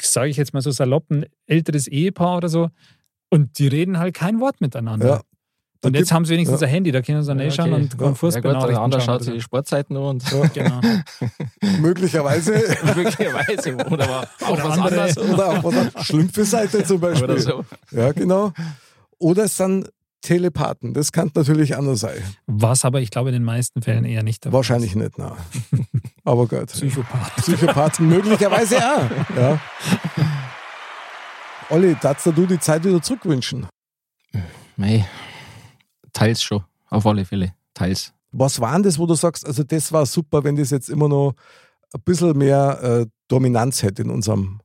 sage 0.00 0.30
ich 0.30 0.36
jetzt 0.36 0.54
mal 0.54 0.62
so 0.62 0.70
salopp, 0.70 1.10
ein 1.10 1.26
älteres 1.46 1.88
Ehepaar 1.88 2.36
oder 2.36 2.48
so 2.48 2.68
und 3.28 3.58
die 3.58 3.66
reden 3.66 3.98
halt 3.98 4.14
kein 4.14 4.38
Wort 4.40 4.60
miteinander. 4.60 5.06
Ja. 5.06 5.20
Und 5.82 5.96
jetzt 5.96 6.12
haben 6.12 6.24
sie 6.26 6.34
wenigstens 6.34 6.60
ja. 6.60 6.66
ein 6.66 6.72
Handy, 6.74 6.92
da 6.92 7.00
können 7.00 7.22
sie 7.22 7.28
dann 7.28 7.38
Ja, 7.38 7.46
eh 7.46 7.50
schauen 7.50 7.72
okay. 7.72 7.82
und 7.82 7.92
Ja. 7.94 7.98
können 8.12 8.32
Ja 8.32 8.40
gut, 8.40 8.76
andere 8.76 9.00
schauen. 9.00 9.00
schaut 9.02 9.24
so. 9.24 9.32
die 9.32 9.40
Sportzeiten 9.40 9.96
an 9.96 10.02
und 10.02 10.24
Genau. 10.52 10.80
möglicherweise 11.80 12.52
möglicherweise 12.94 13.74
oder 13.76 14.26
auch 14.40 14.50
Oder 14.50 14.64
was 14.64 14.78
andere. 14.78 15.02
anderes 15.02 15.18
oder 15.18 15.48
auf 15.48 15.64
was 15.64 16.04
schlimmste 16.06 16.44
Seite 16.44 16.84
zum 16.84 17.00
Beispiel. 17.00 17.24
oder 17.30 17.40
so. 17.40 17.64
Ja, 17.92 18.12
genau. 18.12 18.52
Oder 19.18 19.44
es 19.44 19.56
sind 19.56 19.88
Telepathen. 20.22 20.92
Das 20.92 21.12
kann 21.12 21.30
natürlich 21.34 21.74
anders 21.76 22.00
sein. 22.00 22.22
Was 22.46 22.84
aber, 22.84 23.00
ich 23.00 23.10
glaube, 23.10 23.30
in 23.30 23.34
den 23.34 23.44
meisten 23.44 23.80
Fällen 23.80 24.04
eher 24.04 24.22
nicht. 24.22 24.52
Wahrscheinlich 24.52 24.94
nicht, 24.94 25.12
na. 25.16 25.34
Aber 26.26 26.46
gut. 26.46 26.64
ist. 26.64 26.72
Psychopath. 26.72 27.36
Psychopathen 27.36 28.06
möglicherweise 28.06 28.76
auch. 28.78 29.10
Ja. 29.34 29.58
Olli, 31.70 31.96
darfst 32.02 32.26
du 32.26 32.32
die 32.46 32.58
Zeit 32.58 32.84
wieder 32.84 33.00
zurückwünschen? 33.00 33.66
Mei, 34.76 35.06
teils 36.12 36.42
schon, 36.42 36.64
auf 36.88 37.06
alle 37.06 37.24
Fälle, 37.24 37.54
teils. 37.74 38.12
Was 38.32 38.60
war 38.60 38.72
denn 38.74 38.84
das, 38.84 38.98
wo 38.98 39.06
du 39.06 39.14
sagst, 39.14 39.46
also 39.46 39.62
das 39.64 39.92
war 39.92 40.06
super, 40.06 40.44
wenn 40.44 40.56
das 40.56 40.70
jetzt 40.70 40.88
immer 40.88 41.08
noch 41.08 41.34
ein 41.92 42.00
bisschen 42.02 42.36
mehr 42.38 42.80
äh, 42.82 43.06
Dominanz 43.28 43.82
hätte 43.82 44.02
in 44.02 44.10
unserem 44.10 44.60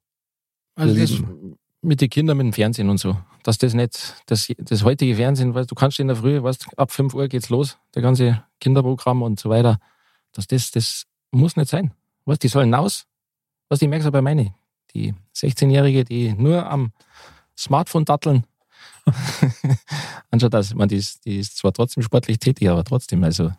Also 0.75 0.93
Leben. 0.93 1.57
mit 1.81 2.01
den 2.01 2.09
Kindern, 2.09 2.37
mit 2.37 2.45
dem 2.45 2.53
Fernsehen 2.53 2.89
und 2.89 2.99
so. 2.99 3.17
Dass 3.43 3.57
das 3.57 3.73
nicht, 3.73 4.15
das, 4.27 4.51
das 4.57 4.83
heutige 4.83 5.15
Fernsehen, 5.15 5.53
weißt, 5.53 5.69
du 5.69 5.75
kannst 5.75 5.99
in 5.99 6.07
der 6.07 6.15
Früh, 6.17 6.41
weißt, 6.41 6.77
ab 6.77 6.91
5 6.91 7.13
Uhr 7.13 7.27
geht's 7.27 7.49
los, 7.49 7.77
der 7.93 8.01
ganze 8.01 8.43
Kinderprogramm 8.59 9.21
und 9.21 9.39
so 9.39 9.49
weiter. 9.49 9.79
Dass 10.33 10.47
das, 10.47 10.71
das 10.71 11.05
muss 11.31 11.55
nicht 11.55 11.69
sein. 11.69 11.91
Was, 12.25 12.39
die 12.39 12.47
sollen 12.47 12.73
raus. 12.73 13.05
Was, 13.69 13.81
ich 13.81 13.87
merke 13.87 14.01
es 14.01 14.05
ja 14.05 14.11
bei 14.11 14.21
meine, 14.21 14.53
die 14.93 15.13
16-Jährige, 15.35 16.03
die 16.05 16.33
nur 16.33 16.65
am 16.69 16.91
Smartphone 17.57 18.05
datteln. 18.05 18.45
Anstatt 20.31 20.53
dass, 20.53 20.73
man, 20.73 20.89
die 20.89 20.97
ist, 20.97 21.25
die 21.25 21.39
ist 21.39 21.57
zwar 21.57 21.73
trotzdem 21.73 22.03
sportlich 22.03 22.39
tätig, 22.39 22.69
aber 22.69 22.83
trotzdem, 22.83 23.23
also, 23.23 23.51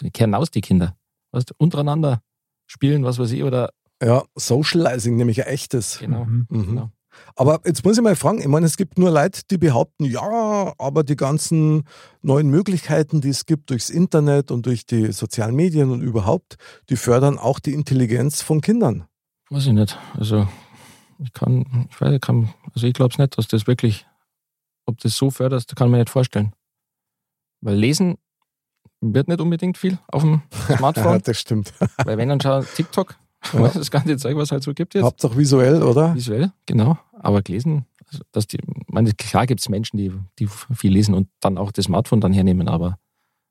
die 0.00 0.10
kehren 0.10 0.34
aus, 0.34 0.50
die 0.50 0.60
Kinder. 0.60 0.96
Weißt, 1.32 1.52
untereinander 1.58 2.22
spielen, 2.66 3.04
was 3.04 3.18
weiß 3.18 3.32
ich, 3.32 3.42
oder, 3.42 3.72
ja, 4.02 4.24
Socializing, 4.34 5.16
nämlich 5.16 5.42
ein 5.42 5.48
echtes. 5.48 5.98
genau. 5.98 6.24
Mhm. 6.24 6.46
Mhm. 6.48 6.66
genau. 6.66 6.90
Aber 7.36 7.60
jetzt 7.64 7.84
muss 7.84 7.96
ich 7.96 8.02
mal 8.02 8.16
fragen, 8.16 8.40
ich 8.40 8.48
meine, 8.48 8.66
es 8.66 8.76
gibt 8.76 8.98
nur 8.98 9.10
Leute, 9.10 9.42
die 9.50 9.58
behaupten, 9.58 10.04
ja, 10.04 10.72
aber 10.78 11.04
die 11.04 11.16
ganzen 11.16 11.84
neuen 12.22 12.48
Möglichkeiten, 12.48 13.20
die 13.20 13.28
es 13.28 13.46
gibt 13.46 13.70
durchs 13.70 13.90
Internet 13.90 14.50
und 14.50 14.66
durch 14.66 14.86
die 14.86 15.12
sozialen 15.12 15.54
Medien 15.54 15.90
und 15.90 16.00
überhaupt, 16.00 16.56
die 16.88 16.96
fördern 16.96 17.38
auch 17.38 17.60
die 17.60 17.74
Intelligenz 17.74 18.42
von 18.42 18.60
Kindern. 18.60 19.04
Weiß 19.50 19.66
ich 19.66 19.72
nicht. 19.72 19.98
Also 20.14 20.48
ich 21.18 21.32
kann, 21.32 21.86
ich 21.90 22.00
weiß, 22.00 22.14
ich 22.14 22.20
kann, 22.20 22.52
also 22.74 22.86
ich 22.86 22.94
glaube 22.94 23.12
es 23.12 23.18
nicht, 23.18 23.36
dass 23.36 23.48
das 23.48 23.66
wirklich, 23.66 24.06
ob 24.92 24.98
das 25.00 25.16
so 25.16 25.30
fördert, 25.30 25.66
kann 25.76 25.88
ich 25.88 25.92
mir 25.92 25.98
nicht 25.98 26.10
vorstellen. 26.10 26.52
Weil 27.60 27.76
lesen 27.76 28.18
wird 29.00 29.28
nicht 29.28 29.40
unbedingt 29.40 29.78
viel 29.78 29.98
auf 30.08 30.22
dem 30.22 30.42
Smartphone, 30.76 31.20
das 31.22 31.38
stimmt. 31.38 31.72
weil 32.04 32.16
wenn 32.18 32.28
dann 32.28 32.40
schau 32.40 32.62
TikTok, 32.62 33.16
Ja. 33.52 33.68
das 33.68 33.90
ganze 33.90 34.16
Zeug, 34.16 34.36
was 34.36 34.52
halt 34.52 34.62
so 34.62 34.72
gibt 34.74 34.94
jetzt, 34.94 35.04
Hauptsache 35.04 35.36
visuell, 35.36 35.82
oder? 35.82 36.14
visuell, 36.14 36.52
genau. 36.66 36.98
Aber 37.12 37.42
gelesen, 37.42 37.86
also 38.06 38.22
dass 38.32 38.46
die, 38.46 38.58
meine, 38.86 39.12
klar 39.14 39.46
gibt 39.46 39.60
es 39.60 39.68
Menschen, 39.68 39.96
die, 39.96 40.12
die 40.38 40.46
viel 40.46 40.92
lesen 40.92 41.14
und 41.14 41.28
dann 41.40 41.58
auch 41.58 41.72
das 41.72 41.86
Smartphone 41.86 42.20
dann 42.20 42.32
hernehmen, 42.32 42.68
aber 42.68 42.98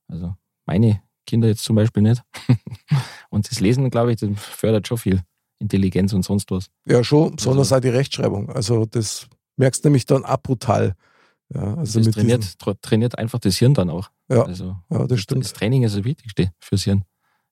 also 0.07 0.35
meine 0.65 1.01
Kinder 1.27 1.47
jetzt 1.49 1.63
zum 1.63 1.75
Beispiel 1.75 2.03
nicht. 2.03 2.23
und 3.29 3.49
das 3.49 3.59
Lesen, 3.59 3.89
glaube 3.89 4.11
ich, 4.13 4.19
das 4.19 4.29
fördert 4.35 4.87
schon 4.87 4.97
viel 4.97 5.21
Intelligenz 5.59 6.11
und 6.13 6.23
sonst 6.23 6.49
was. 6.51 6.69
Ja, 6.85 7.03
schon, 7.03 7.35
besonders 7.35 7.67
Also- 7.71 7.75
auch 7.75 7.81
die 7.81 7.89
Rechtschreibung. 7.89 8.49
Also 8.49 8.85
das 8.85 9.27
merkst 9.57 9.83
du 9.83 9.89
nämlich 9.89 10.05
dann 10.05 10.25
auch 10.25 10.41
brutal. 10.41 10.95
Ja, 11.53 11.75
also 11.75 11.99
das 11.99 12.05
mit 12.05 12.15
trainiert, 12.15 12.59
tra 12.59 12.73
trainiert 12.81 13.17
einfach 13.17 13.39
das 13.39 13.57
Hirn 13.57 13.73
dann 13.73 13.89
auch. 13.89 14.09
Ja. 14.29 14.43
Also, 14.43 14.77
ja, 14.89 14.99
das 14.99 15.07
das 15.09 15.19
stimmt. 15.19 15.53
Training 15.53 15.83
ist 15.83 15.95
das 15.95 16.03
Wichtigste 16.03 16.51
fürs 16.59 16.83
Hirn. 16.83 17.03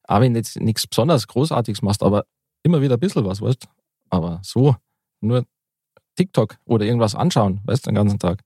Auch 0.07 0.21
wenn 0.21 0.33
du 0.33 0.39
jetzt 0.39 0.59
nichts 0.59 0.87
besonders 0.87 1.27
Großartiges 1.27 1.81
machst, 1.81 2.01
aber 2.01 2.25
immer 2.63 2.81
wieder 2.81 2.95
ein 2.95 2.99
bisschen 2.99 3.25
was, 3.25 3.41
weißt 3.41 3.67
Aber 4.09 4.39
so, 4.43 4.75
nur 5.21 5.45
TikTok 6.15 6.57
oder 6.65 6.85
irgendwas 6.85 7.13
anschauen, 7.15 7.61
weißt 7.65 7.85
du, 7.85 7.89
den 7.91 7.95
ganzen 7.95 8.19
Tag. 8.19 8.41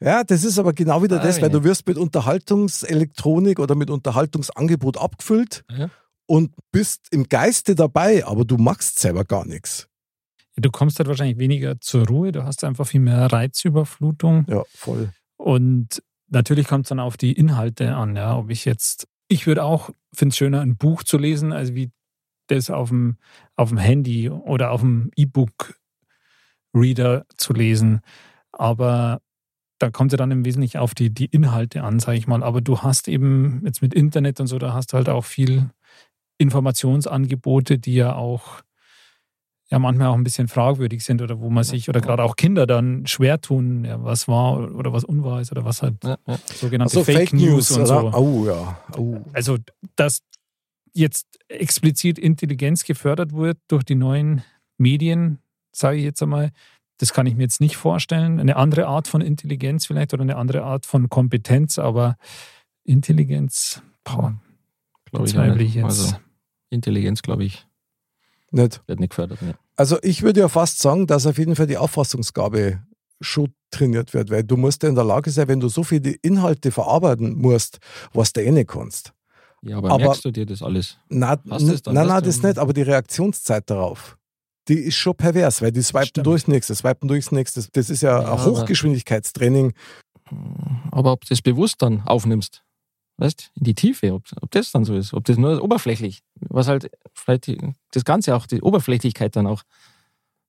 Ja, 0.00 0.24
das 0.24 0.44
ist 0.44 0.58
aber 0.58 0.72
genau 0.72 1.02
wieder 1.02 1.20
Ah, 1.20 1.24
das, 1.24 1.36
weil 1.36 1.50
ja. 1.50 1.58
du 1.58 1.64
wirst 1.64 1.86
mit 1.86 1.96
Unterhaltungselektronik 1.98 3.58
oder 3.58 3.74
mit 3.74 3.90
Unterhaltungsangebot 3.90 4.98
abgefüllt 4.98 5.64
Ja. 5.70 5.90
und 6.26 6.52
bist 6.72 7.08
im 7.10 7.28
Geiste 7.28 7.74
dabei, 7.74 8.24
aber 8.26 8.44
du 8.44 8.56
machst 8.56 8.98
selber 8.98 9.24
gar 9.24 9.44
nichts. 9.46 9.88
Du 10.56 10.70
kommst 10.70 10.98
halt 10.98 11.08
wahrscheinlich 11.08 11.38
weniger 11.38 11.80
zur 11.80 12.06
Ruhe, 12.06 12.30
du 12.32 12.44
hast 12.44 12.62
einfach 12.64 12.86
viel 12.86 13.00
mehr 13.00 13.32
Reizüberflutung. 13.32 14.46
Ja, 14.48 14.62
voll. 14.72 15.10
Und 15.36 16.02
natürlich 16.28 16.68
kommt 16.68 16.86
es 16.86 16.90
dann 16.90 17.00
auf 17.00 17.16
die 17.16 17.32
Inhalte 17.32 17.94
an, 17.94 18.14
ja. 18.16 18.36
Ob 18.36 18.50
ich 18.50 18.64
jetzt, 18.64 19.08
ich 19.28 19.46
würde 19.46 19.64
auch, 19.64 19.90
finde 20.12 20.32
es 20.32 20.36
schöner, 20.36 20.60
ein 20.60 20.76
Buch 20.76 21.02
zu 21.02 21.18
lesen, 21.18 21.52
als 21.52 21.74
wie 21.74 21.90
das 22.46 22.70
auf 22.70 22.90
dem, 22.90 23.16
auf 23.56 23.70
dem 23.70 23.78
Handy 23.78 24.30
oder 24.30 24.70
auf 24.70 24.80
dem 24.80 25.10
E-Book-Reader 25.16 25.74
zu 27.36 27.52
lesen. 27.52 28.00
Aber 28.52 29.20
da 29.78 29.90
kommt 29.90 30.12
ja 30.12 30.18
dann 30.18 30.30
im 30.30 30.44
Wesentlichen 30.44 30.78
auf 30.78 30.94
die, 30.94 31.10
die 31.10 31.26
Inhalte 31.26 31.82
an, 31.82 31.98
sage 31.98 32.18
ich 32.18 32.28
mal. 32.28 32.42
Aber 32.42 32.60
du 32.60 32.82
hast 32.82 33.08
eben 33.08 33.62
jetzt 33.64 33.82
mit 33.82 33.92
Internet 33.94 34.38
und 34.40 34.46
so, 34.46 34.58
da 34.58 34.72
hast 34.72 34.92
du 34.92 34.96
halt 34.96 35.08
auch 35.08 35.24
viel 35.24 35.70
Informationsangebote, 36.38 37.78
die 37.78 37.94
ja 37.94 38.14
auch 38.14 38.62
ja 39.74 39.78
manchmal 39.80 40.08
auch 40.08 40.14
ein 40.14 40.24
bisschen 40.24 40.48
fragwürdig 40.48 41.04
sind 41.04 41.20
oder 41.20 41.40
wo 41.40 41.50
man 41.50 41.64
sich 41.64 41.88
oder 41.88 42.00
gerade 42.00 42.22
auch 42.22 42.36
Kinder 42.36 42.66
dann 42.66 43.06
schwer 43.06 43.40
tun, 43.40 43.84
ja, 43.84 44.02
was 44.02 44.28
war 44.28 44.74
oder 44.74 44.92
was 44.92 45.04
unwahr 45.04 45.40
ist 45.40 45.50
oder 45.52 45.64
was 45.64 45.82
halt 45.82 46.02
Ja, 46.04 46.16
ja. 46.26 46.38
sogenannte 46.54 46.96
Also 46.96 47.04
Fake, 47.04 47.32
News 47.32 47.70
und 47.72 47.82
oder? 47.82 47.86
so. 47.86 48.12
Oh 48.14 48.46
ja. 48.46 48.78
Oh. 48.96 49.16
Also, 49.32 49.58
dass 49.96 50.22
jetzt 50.92 51.26
explizit 51.48 52.18
Intelligenz 52.18 52.84
gefördert 52.84 53.32
wird 53.32 53.58
durch 53.68 53.82
die 53.84 53.96
neuen 53.96 54.42
Medien, 54.78 55.38
sage 55.72 55.98
ich 55.98 56.04
jetzt 56.04 56.22
einmal, 56.22 56.50
das 56.98 57.12
kann 57.12 57.26
ich 57.26 57.34
mir 57.34 57.42
jetzt 57.42 57.60
nicht 57.60 57.76
vorstellen. 57.76 58.38
Eine 58.38 58.56
andere 58.56 58.86
Art 58.86 59.08
von 59.08 59.20
Intelligenz 59.20 59.86
vielleicht 59.86 60.14
oder 60.14 60.22
eine 60.22 60.36
andere 60.36 60.62
Art 60.62 60.86
von 60.86 61.08
Kompetenz, 61.08 61.78
aber 61.78 62.16
Intelligenz, 62.84 63.82
boah, 64.04 64.34
Glaube 65.10 65.26
ich, 65.28 65.68
ich 65.68 65.74
jetzt. 65.74 65.84
Also, 65.84 66.16
Intelligenz, 66.70 67.22
glaube 67.22 67.44
ich, 67.44 67.66
Nicht. 68.50 68.82
wird 68.86 69.00
nicht 69.00 69.10
gefördert. 69.10 69.40
Ne. 69.42 69.54
Also 69.76 69.98
ich 70.02 70.22
würde 70.22 70.40
ja 70.40 70.48
fast 70.48 70.78
sagen, 70.80 71.06
dass 71.06 71.26
auf 71.26 71.38
jeden 71.38 71.56
Fall 71.56 71.66
die 71.66 71.76
Auffassungsgabe 71.78 72.80
schon 73.20 73.52
trainiert 73.70 74.14
wird, 74.14 74.30
weil 74.30 74.44
du 74.44 74.56
musst 74.56 74.82
ja 74.82 74.88
in 74.88 74.94
der 74.94 75.04
Lage 75.04 75.30
sein, 75.30 75.48
wenn 75.48 75.60
du 75.60 75.68
so 75.68 75.82
viele 75.82 76.10
Inhalte 76.22 76.70
verarbeiten 76.70 77.34
musst, 77.36 77.78
was 78.12 78.32
du 78.32 78.42
eh 78.42 78.50
nicht 78.50 78.68
kannst. 78.68 79.12
Ja, 79.62 79.78
aber, 79.78 79.90
Aber- 79.90 80.04
merkst 80.04 80.24
du 80.24 80.30
dir 80.30 80.46
das 80.46 80.62
alles? 80.62 80.98
Hast 81.10 81.40
du 81.68 81.72
es 81.72 81.82
dann, 81.82 81.94
nein, 81.94 82.06
nein, 82.06 82.22
das 82.22 82.42
nicht, 82.42 82.58
aber 82.58 82.72
die 82.72 82.82
Reaktionszeit 82.82 83.68
darauf, 83.70 84.16
die 84.68 84.74
ist 84.74 84.96
schon 84.96 85.14
pervers, 85.16 85.62
weil 85.62 85.72
die 85.72 85.82
swipen 85.82 86.06
Stimmt. 86.06 86.26
durchs 86.26 86.48
nächste, 86.48 86.74
swipen 86.74 87.08
durchs 87.08 87.32
nächste. 87.32 87.64
Das 87.72 87.88
ist 87.90 88.02
ja, 88.02 88.10
Ja, 88.10 88.20
ein 88.20 88.26
aber- 88.26 88.44
Hochgeschwindigkeitstraining. 88.44 89.72
Aber 90.90 91.12
ob 91.12 91.22
du 91.22 91.28
das 91.30 91.42
bewusst 91.42 91.76
dann 91.82 92.02
aufnimmst, 92.06 92.62
weißt 93.18 93.52
in 93.54 93.64
die 93.64 93.74
Tiefe, 93.74 94.12
ob, 94.12 94.24
ob 94.40 94.50
das 94.50 94.72
dann 94.72 94.84
so 94.84 94.94
ist, 94.96 95.12
ob 95.14 95.24
das 95.24 95.36
nur 95.36 95.62
oberflächlich, 95.62 96.22
was 96.40 96.68
halt 96.68 96.90
vielleicht 97.14 97.46
die, 97.46 97.58
das 97.92 98.04
Ganze 98.04 98.34
auch, 98.34 98.46
die 98.46 98.60
Oberflächlichkeit 98.62 99.36
dann 99.36 99.46
auch 99.46 99.62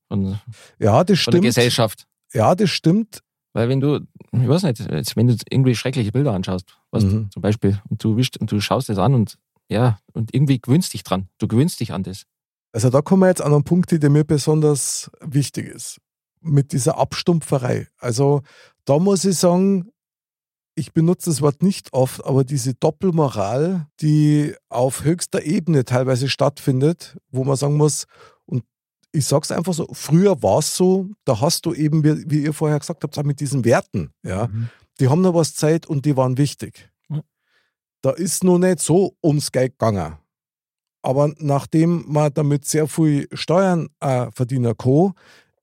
von, 0.08 0.40
Ja, 0.80 1.04
das 1.04 1.20
von 1.22 1.32
der. 1.32 1.42
Gesellschaft. 1.42 2.08
Ja, 2.34 2.56
das 2.56 2.70
stimmt. 2.70 3.22
Weil 3.54 3.70
wenn 3.70 3.80
du, 3.80 4.02
ich 4.34 4.48
weiß 4.48 4.64
nicht, 4.64 4.80
jetzt, 4.80 5.16
wenn 5.16 5.28
du 5.28 5.38
irgendwie 5.50 5.76
schreckliche 5.76 6.12
Bilder 6.12 6.34
anschaust, 6.34 6.66
was 6.92 7.06
Mhm. 7.06 7.32
zum 7.32 7.42
Beispiel, 7.42 7.82
und 7.90 8.04
du 8.04 8.18
wischst 8.18 8.38
und 8.38 8.52
du 8.52 8.60
schaust 8.60 8.90
das 8.90 8.98
an 8.98 9.14
und 9.14 9.38
ja, 9.70 9.98
und 10.14 10.34
irgendwie 10.34 10.60
gewöhnst 10.62 10.94
dich 10.94 11.04
dran. 11.04 11.30
Du 11.40 11.48
gewöhnst 11.48 11.80
dich 11.80 11.94
an 11.94 12.04
das. 12.04 12.24
Also 12.74 12.90
da 12.90 13.02
kommen 13.02 13.22
wir 13.22 13.30
jetzt 13.30 13.42
an 13.42 13.54
einen 13.54 13.64
Punkt, 13.64 13.92
der 13.92 14.10
mir 14.10 14.26
besonders 14.26 15.10
wichtig 15.22 15.68
ist. 15.68 16.00
Mit 16.42 16.74
dieser 16.74 16.98
Abstumpferei. 17.00 17.88
Also 17.98 18.42
da 18.84 19.00
muss 19.00 19.24
ich 19.26 19.38
sagen, 19.38 19.90
ich 20.76 20.92
benutze 20.94 21.30
das 21.30 21.42
Wort 21.42 21.64
nicht 21.64 21.94
oft, 21.94 22.24
aber 22.26 22.44
diese 22.44 22.74
Doppelmoral, 22.74 23.88
die 24.02 24.54
auf 24.70 25.04
höchster 25.04 25.44
Ebene 25.44 25.86
teilweise 25.86 26.28
stattfindet, 26.30 27.18
wo 27.32 27.44
man 27.46 27.56
sagen 27.56 27.78
muss, 27.78 28.06
und 28.46 28.64
ich 29.14 29.26
sag's 29.26 29.52
einfach 29.52 29.74
so, 29.74 29.88
früher 29.94 30.44
war 30.44 30.60
es 30.60 30.76
so, 30.76 31.10
da 31.24 31.40
hast 31.40 31.66
du 31.66 31.74
eben, 31.74 32.04
wie, 32.04 32.30
wie 32.30 32.44
ihr 32.44 32.54
vorher 32.54 32.80
gesagt 32.80 33.04
habt, 33.04 33.26
mit 33.26 33.40
diesen 33.40 33.64
Werten, 33.64 34.12
ja, 34.24 34.48
Mhm. 34.48 34.70
die 35.00 35.08
haben 35.08 35.22
noch 35.22 35.34
was 35.34 35.56
Zeit 35.56 35.86
und 35.88 36.06
die 36.06 36.18
waren 36.18 36.38
wichtig. 36.38 36.90
Da 38.02 38.12
ist 38.12 38.44
noch 38.44 38.60
nicht 38.60 38.82
so 38.82 39.16
ums 39.24 39.52
Geld 39.52 39.80
gegangen. 39.80 40.18
Aber 41.02 41.34
nachdem 41.40 42.04
man 42.08 42.32
damit 42.34 42.66
sehr 42.66 42.88
viel 42.88 43.28
Steuern 43.34 43.88
äh, 44.00 44.30
verdienen 44.32 44.78
kann, 44.78 45.14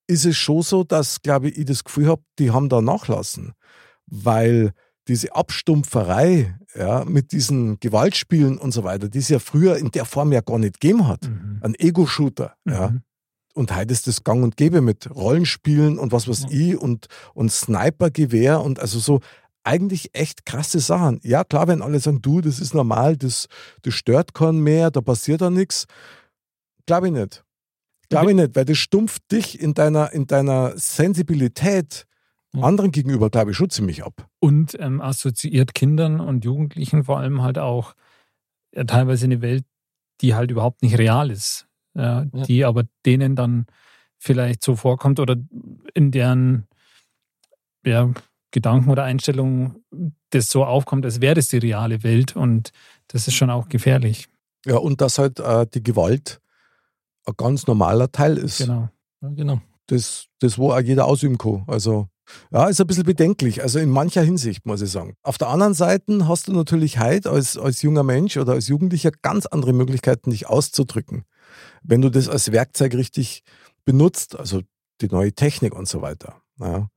ist 0.09 0.25
es 0.25 0.37
schon 0.37 0.63
so, 0.63 0.83
dass, 0.83 1.23
glaube 1.23 1.51
ich, 1.51 1.59
ich 1.59 1.67
das 1.67 1.85
Gefühl 1.85 2.09
habe, 2.09 2.23
die 2.41 2.51
haben 2.51 2.69
da 2.69 2.81
nachlassen. 2.81 3.53
Weil 4.07 4.73
diese 5.09 5.35
Abstumpferei 5.35 6.57
ja, 6.75 7.05
mit 7.05 7.33
diesen 7.33 7.79
Gewaltspielen 7.81 8.59
und 8.59 8.73
so 8.73 8.85
weiter, 8.85 9.09
die 9.09 9.19
es 9.19 9.29
ja 9.29 9.39
früher 9.39 9.77
in 9.77 9.91
der 9.91 10.05
Form 10.05 10.33
ja 10.33 10.41
gar 10.41 10.59
nicht 10.59 10.81
gegeben 10.81 11.09
hat. 11.09 11.29
Mhm. 11.29 11.59
Ein 11.63 11.75
Ego-Shooter. 11.75 12.55
Ja. 12.65 12.91
Mhm. 12.91 13.03
Und 13.55 13.77
heute 13.77 13.93
ist 13.93 14.07
das 14.07 14.25
gang 14.25 14.43
und 14.43 14.57
gäbe 14.57 14.81
mit 14.81 15.15
Rollenspielen 15.15 15.99
und 15.99 16.13
was 16.13 16.27
weiß 16.27 16.47
ich 16.51 16.77
und, 16.77 17.07
und 17.35 17.53
Snipergewehr 17.53 18.63
und 18.63 18.81
also 18.81 18.99
so 18.99 19.21
eigentlich 19.65 20.11
echt 20.15 20.47
krasse 20.47 20.81
Sachen. 20.81 21.21
Ja, 21.23 21.45
klar, 21.45 21.69
wenn 21.69 21.83
alle 21.83 22.01
sagen, 22.01 22.23
du, 22.23 22.41
das 22.41 22.61
ist 22.61 22.75
normal, 22.75 23.17
das, 23.17 23.47
das 23.83 23.95
stört 23.95 24.35
keinen 24.35 24.61
mehr, 24.61 24.91
da 24.91 25.01
passiert 25.01 25.41
da 25.41 25.51
nichts. 25.51 25.87
Glaube 26.87 27.09
ich 27.09 27.13
nicht. 27.13 27.45
Glaube 28.09 28.31
ich 28.31 28.37
nicht, 28.37 28.57
weil 28.57 28.65
das 28.65 28.79
stumpft 28.79 29.31
dich 29.31 29.61
in 29.61 29.75
deiner, 29.75 30.13
in 30.13 30.27
deiner 30.27 30.77
Sensibilität 30.77 32.01
Ja. 32.01 32.12
Anderen 32.61 32.93
gegenüber, 32.93 33.31
glaube 33.31 33.53
ich, 33.53 33.57
schon 33.57 33.71
ziemlich 33.71 34.05
ab. 34.05 34.29
Und 34.41 34.77
ähm, 34.79 35.01
assoziiert 35.01 35.75
Kindern 35.75 36.21
und 36.21 36.45
Jugendlichen 36.45 37.05
vor 37.05 37.19
allem 37.19 37.43
halt 37.43 37.59
auch 37.59 37.95
ja, 38.75 38.85
teilweise 38.85 39.25
eine 39.25 39.41
Welt, 39.41 39.65
die 40.21 40.35
halt 40.35 40.51
überhaupt 40.51 40.83
nicht 40.83 40.99
real 40.99 41.31
ist. 41.31 41.67
Ja, 41.95 42.27
Ja. 42.33 42.43
Die 42.45 42.65
aber 42.65 42.85
denen 43.07 43.37
dann 43.37 43.67
vielleicht 44.19 44.63
so 44.63 44.77
vorkommt 44.77 45.19
oder 45.19 45.37
in 45.95 46.11
deren 46.11 46.67
ja, 47.85 48.11
Gedanken 48.51 48.91
oder 48.91 49.05
Einstellungen 49.05 49.85
das 50.31 50.49
so 50.49 50.65
aufkommt, 50.65 51.05
als 51.05 51.21
wäre 51.21 51.35
das 51.35 51.49
die 51.49 51.59
reale 51.59 52.03
Welt. 52.03 52.37
Und 52.37 52.71
das 53.09 53.27
ist 53.27 53.35
schon 53.35 53.51
auch 53.51 53.69
gefährlich. 53.69 54.29
Ja, 54.65 54.77
und 54.77 55.01
dass 55.01 55.19
halt 55.19 55.41
äh, 55.41 55.67
die 55.67 55.83
Gewalt 55.83 56.41
ein 57.27 57.35
ganz 57.37 57.67
normaler 57.67 58.11
Teil 58.13 58.39
ist. 58.39 58.59
Genau. 58.59 58.89
Ja, 59.21 59.29
genau. 59.31 59.61
das, 59.87 60.27
das 60.39 60.59
wo 60.59 60.73
auch 60.73 60.81
jeder 60.81 61.07
ausüben 61.07 61.39
kann. 61.39 61.65
Also, 61.67 62.09
ja, 62.51 62.68
ist 62.68 62.81
ein 62.81 62.87
bisschen 62.87 63.05
bedenklich, 63.05 63.62
also 63.62 63.79
in 63.79 63.91
mancher 63.91 64.23
Hinsicht, 64.23 64.66
muss 64.66 64.83
ich 64.83 64.91
sagen. 64.91 65.14
Auf 65.23 65.39
der 65.39 65.49
anderen 65.49 65.75
Seite 65.75 66.29
hast 66.29 66.49
du 66.49 66.53
natürlich 66.53 66.99
heute 67.01 67.31
als, 67.31 67.57
als 67.57 67.83
junger 67.83 68.03
Mensch 68.03 68.37
oder 68.37 68.53
als 68.53 68.68
Jugendlicher 68.68 69.11
ganz 69.23 69.47
andere 69.47 69.73
Möglichkeiten, 69.73 70.31
dich 70.31 70.49
auszudrücken. 70.49 71.25
Wenn 71.83 72.01
du 72.01 72.11
das 72.11 72.29
als 72.29 72.53
Werkzeug 72.53 72.95
richtig 72.95 73.43
benutzt, 73.85 74.39
also 74.39 74.61
die 75.01 75.09
neue 75.09 75.33
Technik 75.33 75.75
und 75.75 75.89
so 75.89 76.03
weiter. 76.03 76.37
Ja. 76.61 76.89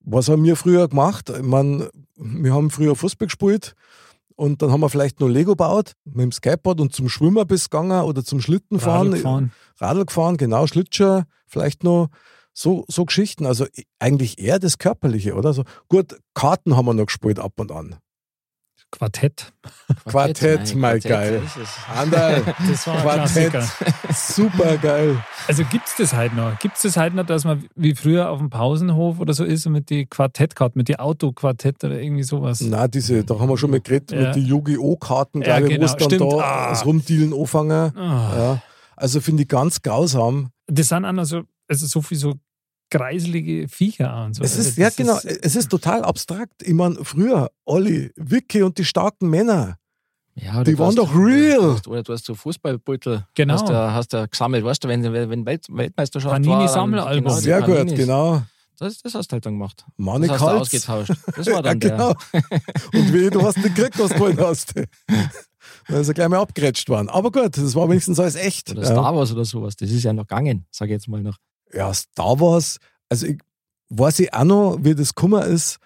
Was 0.00 0.28
haben 0.28 0.44
wir 0.44 0.56
früher 0.56 0.88
gemacht? 0.88 1.30
Ich 1.30 1.42
mein, 1.42 1.88
wir 2.16 2.54
haben 2.54 2.70
früher 2.70 2.96
Fußball 2.96 3.26
gespielt 3.26 3.74
und 4.34 4.62
dann 4.62 4.72
haben 4.72 4.80
wir 4.80 4.88
vielleicht 4.88 5.20
noch 5.20 5.28
Lego 5.28 5.52
gebaut 5.52 5.92
mit 6.04 6.24
dem 6.24 6.32
Skateboard 6.32 6.80
und 6.80 6.92
zum 6.92 7.08
Schwimmer 7.08 7.44
bis 7.44 7.70
gegangen 7.70 8.02
oder 8.02 8.24
zum 8.24 8.40
Schlittenfahren. 8.40 9.08
Radl 9.08 9.22
fahren. 9.22 9.52
Radl 9.78 10.04
gefahren, 10.06 10.36
genau, 10.36 10.66
Schlittschuh, 10.66 11.22
vielleicht 11.46 11.84
noch 11.84 12.08
so, 12.52 12.84
so 12.88 13.04
Geschichten. 13.04 13.46
Also 13.46 13.66
eigentlich 13.98 14.38
eher 14.38 14.58
das 14.58 14.78
Körperliche, 14.78 15.34
oder? 15.34 15.52
So, 15.52 15.64
gut, 15.88 16.16
Karten 16.34 16.76
haben 16.76 16.86
wir 16.86 16.94
noch 16.94 17.06
gespielt 17.06 17.38
ab 17.38 17.52
und 17.58 17.72
an. 17.72 17.96
Quartett. 18.90 19.54
Quartett, 20.04 20.74
mein 20.74 21.00
geil. 21.00 21.40
so 21.54 21.60
ist 21.60 21.66
es. 21.68 21.96
Anderl, 21.96 22.42
Das 22.68 22.86
war 22.86 23.00
Quartett, 23.00 23.54
super 24.14 24.76
geil. 24.76 25.18
Also 25.48 25.64
gibt 25.64 25.86
es 25.86 25.94
das 25.96 26.12
halt 26.12 26.34
noch? 26.34 26.58
Gibt 26.58 26.76
es 26.76 26.82
das 26.82 26.98
halt 26.98 27.14
noch, 27.14 27.24
dass 27.24 27.44
man 27.44 27.64
wie 27.74 27.94
früher 27.94 28.28
auf 28.28 28.38
dem 28.38 28.50
Pausenhof 28.50 29.18
oder 29.18 29.32
so 29.32 29.44
ist 29.44 29.64
und 29.66 29.72
mit 29.72 29.88
die 29.88 30.04
Quartettkarten, 30.04 30.78
mit 30.78 30.88
die 30.88 30.98
Autoquartett 30.98 31.82
oder 31.84 31.98
irgendwie 32.02 32.22
sowas? 32.22 32.60
Na, 32.60 32.86
diese, 32.86 33.24
da 33.24 33.38
haben 33.38 33.48
wir 33.48 33.56
schon 33.56 33.70
mal 33.70 33.80
geredet, 33.80 34.12
Ja. 34.12 34.26
mit 34.26 34.36
den 34.36 34.44
Yu-Gi-Oh!-Karten, 34.46 35.40
Ja, 35.40 35.58
glaube 35.58 35.68
ich, 35.68 35.70
wo 35.70 35.74
genau, 35.80 35.86
es 35.86 35.96
dann 35.96 36.10
stimmt. 36.10 36.32
da 36.32 36.36
Ah. 36.40 36.68
das 36.70 36.84
Rumdealen 36.84 37.32
anfangen. 37.32 37.96
Ah. 37.96 38.32
Ja. 38.36 38.62
Also 38.96 39.22
finde 39.22 39.44
ich 39.44 39.48
ganz 39.48 39.80
grausam. 39.80 40.50
Das 40.66 40.88
sind 40.88 41.06
auch 41.06 41.12
noch 41.12 41.24
so, 41.24 41.42
also 41.72 41.86
so 41.86 42.02
viel 42.02 42.18
so 42.18 42.34
greiselige 42.90 43.68
Viecher 43.68 44.24
und 44.24 44.34
so. 44.34 44.42
Es 44.44 44.56
Also 44.56 44.68
ist, 44.68 44.78
ja 44.78 44.86
das 44.88 44.96
genau, 44.96 45.18
es 45.18 45.56
ist 45.56 45.70
total 45.70 46.04
abstrakt. 46.04 46.62
Ich 46.62 46.74
meine, 46.74 46.96
früher, 47.04 47.50
Olli, 47.64 48.12
Vicky 48.16 48.62
und 48.62 48.76
die 48.78 48.84
starken 48.84 49.30
Männer, 49.30 49.78
Ja, 50.34 50.62
Die 50.64 50.78
waren 50.78 50.88
hast- 50.88 50.98
doch 50.98 51.14
real. 51.14 51.58
Du 51.58 51.72
hast, 51.74 51.88
oder 51.88 52.02
du 52.02 52.12
hast 52.14 52.24
so 52.24 52.34
Fußballbeutel. 52.34 53.26
Genau. 53.34 53.54
Hast 53.54 53.68
du, 53.68 53.74
hast 53.74 54.12
du 54.14 54.28
gesammelt. 54.28 54.64
Weißt 54.64 54.82
du, 54.84 54.88
wenn, 54.88 55.02
wenn 55.12 55.44
Welt, 55.46 55.66
Weltmeisterschaft 55.70 56.32
Panini 56.32 56.52
war. 56.52 56.58
dann- 56.64 56.68
Sammelalbum. 56.68 57.24
Genau, 57.24 57.36
Sehr 57.40 57.60
gut, 57.62 57.76
Paninis. 57.76 57.98
genau. 57.98 58.42
Das, 58.78 59.00
das 59.02 59.14
hast 59.14 59.28
du 59.30 59.34
halt 59.34 59.46
dann 59.46 59.54
gemacht. 59.54 59.84
Money 59.96 60.26
das 60.28 60.40
hast 60.40 60.48
du 60.50 60.56
ausgetauscht. 60.60 61.12
Das 61.36 61.46
war 61.52 61.62
dann 61.62 61.78
ja, 61.80 61.88
genau. 61.88 62.10
Und 62.94 63.12
wie, 63.12 63.28
du 63.30 63.42
hast 63.42 63.58
nicht 63.58 63.74
gekriegt, 63.76 63.98
was 63.98 64.10
du 64.10 64.18
wollen 64.20 64.38
hast. 64.40 64.74
Da 65.88 65.98
ist 66.00 66.08
er 66.08 66.14
gleich 66.14 66.28
mal 66.28 66.40
abgerätscht 66.40 66.88
worden. 66.88 67.08
Aber 67.10 67.30
gut, 67.30 67.56
das 67.56 67.74
war 67.74 67.88
wenigstens 67.88 68.18
alles 68.18 68.34
echt. 68.34 68.68
der. 68.70 68.78
Oder 68.78 68.86
ja. 68.86 68.92
Star 68.92 69.14
Wars 69.14 69.32
oder 69.32 69.44
sowas. 69.44 69.76
Das 69.76 69.90
ist 69.90 70.02
ja 70.02 70.12
noch 70.12 70.26
gegangen, 70.26 70.66
sag 70.70 70.86
ich 70.88 70.92
jetzt 70.92 71.08
mal 71.08 71.22
noch. 71.22 71.36
Ja, 71.74 71.92
Star 71.94 72.38
Wars, 72.40 72.78
also 73.08 73.26
ich 73.26 73.38
weiß 73.90 74.20
ich 74.20 74.32
auch 74.32 74.44
noch, 74.44 74.78
wie 74.80 74.94
das 74.94 75.14
Kummer 75.14 75.44
ist, 75.44 75.78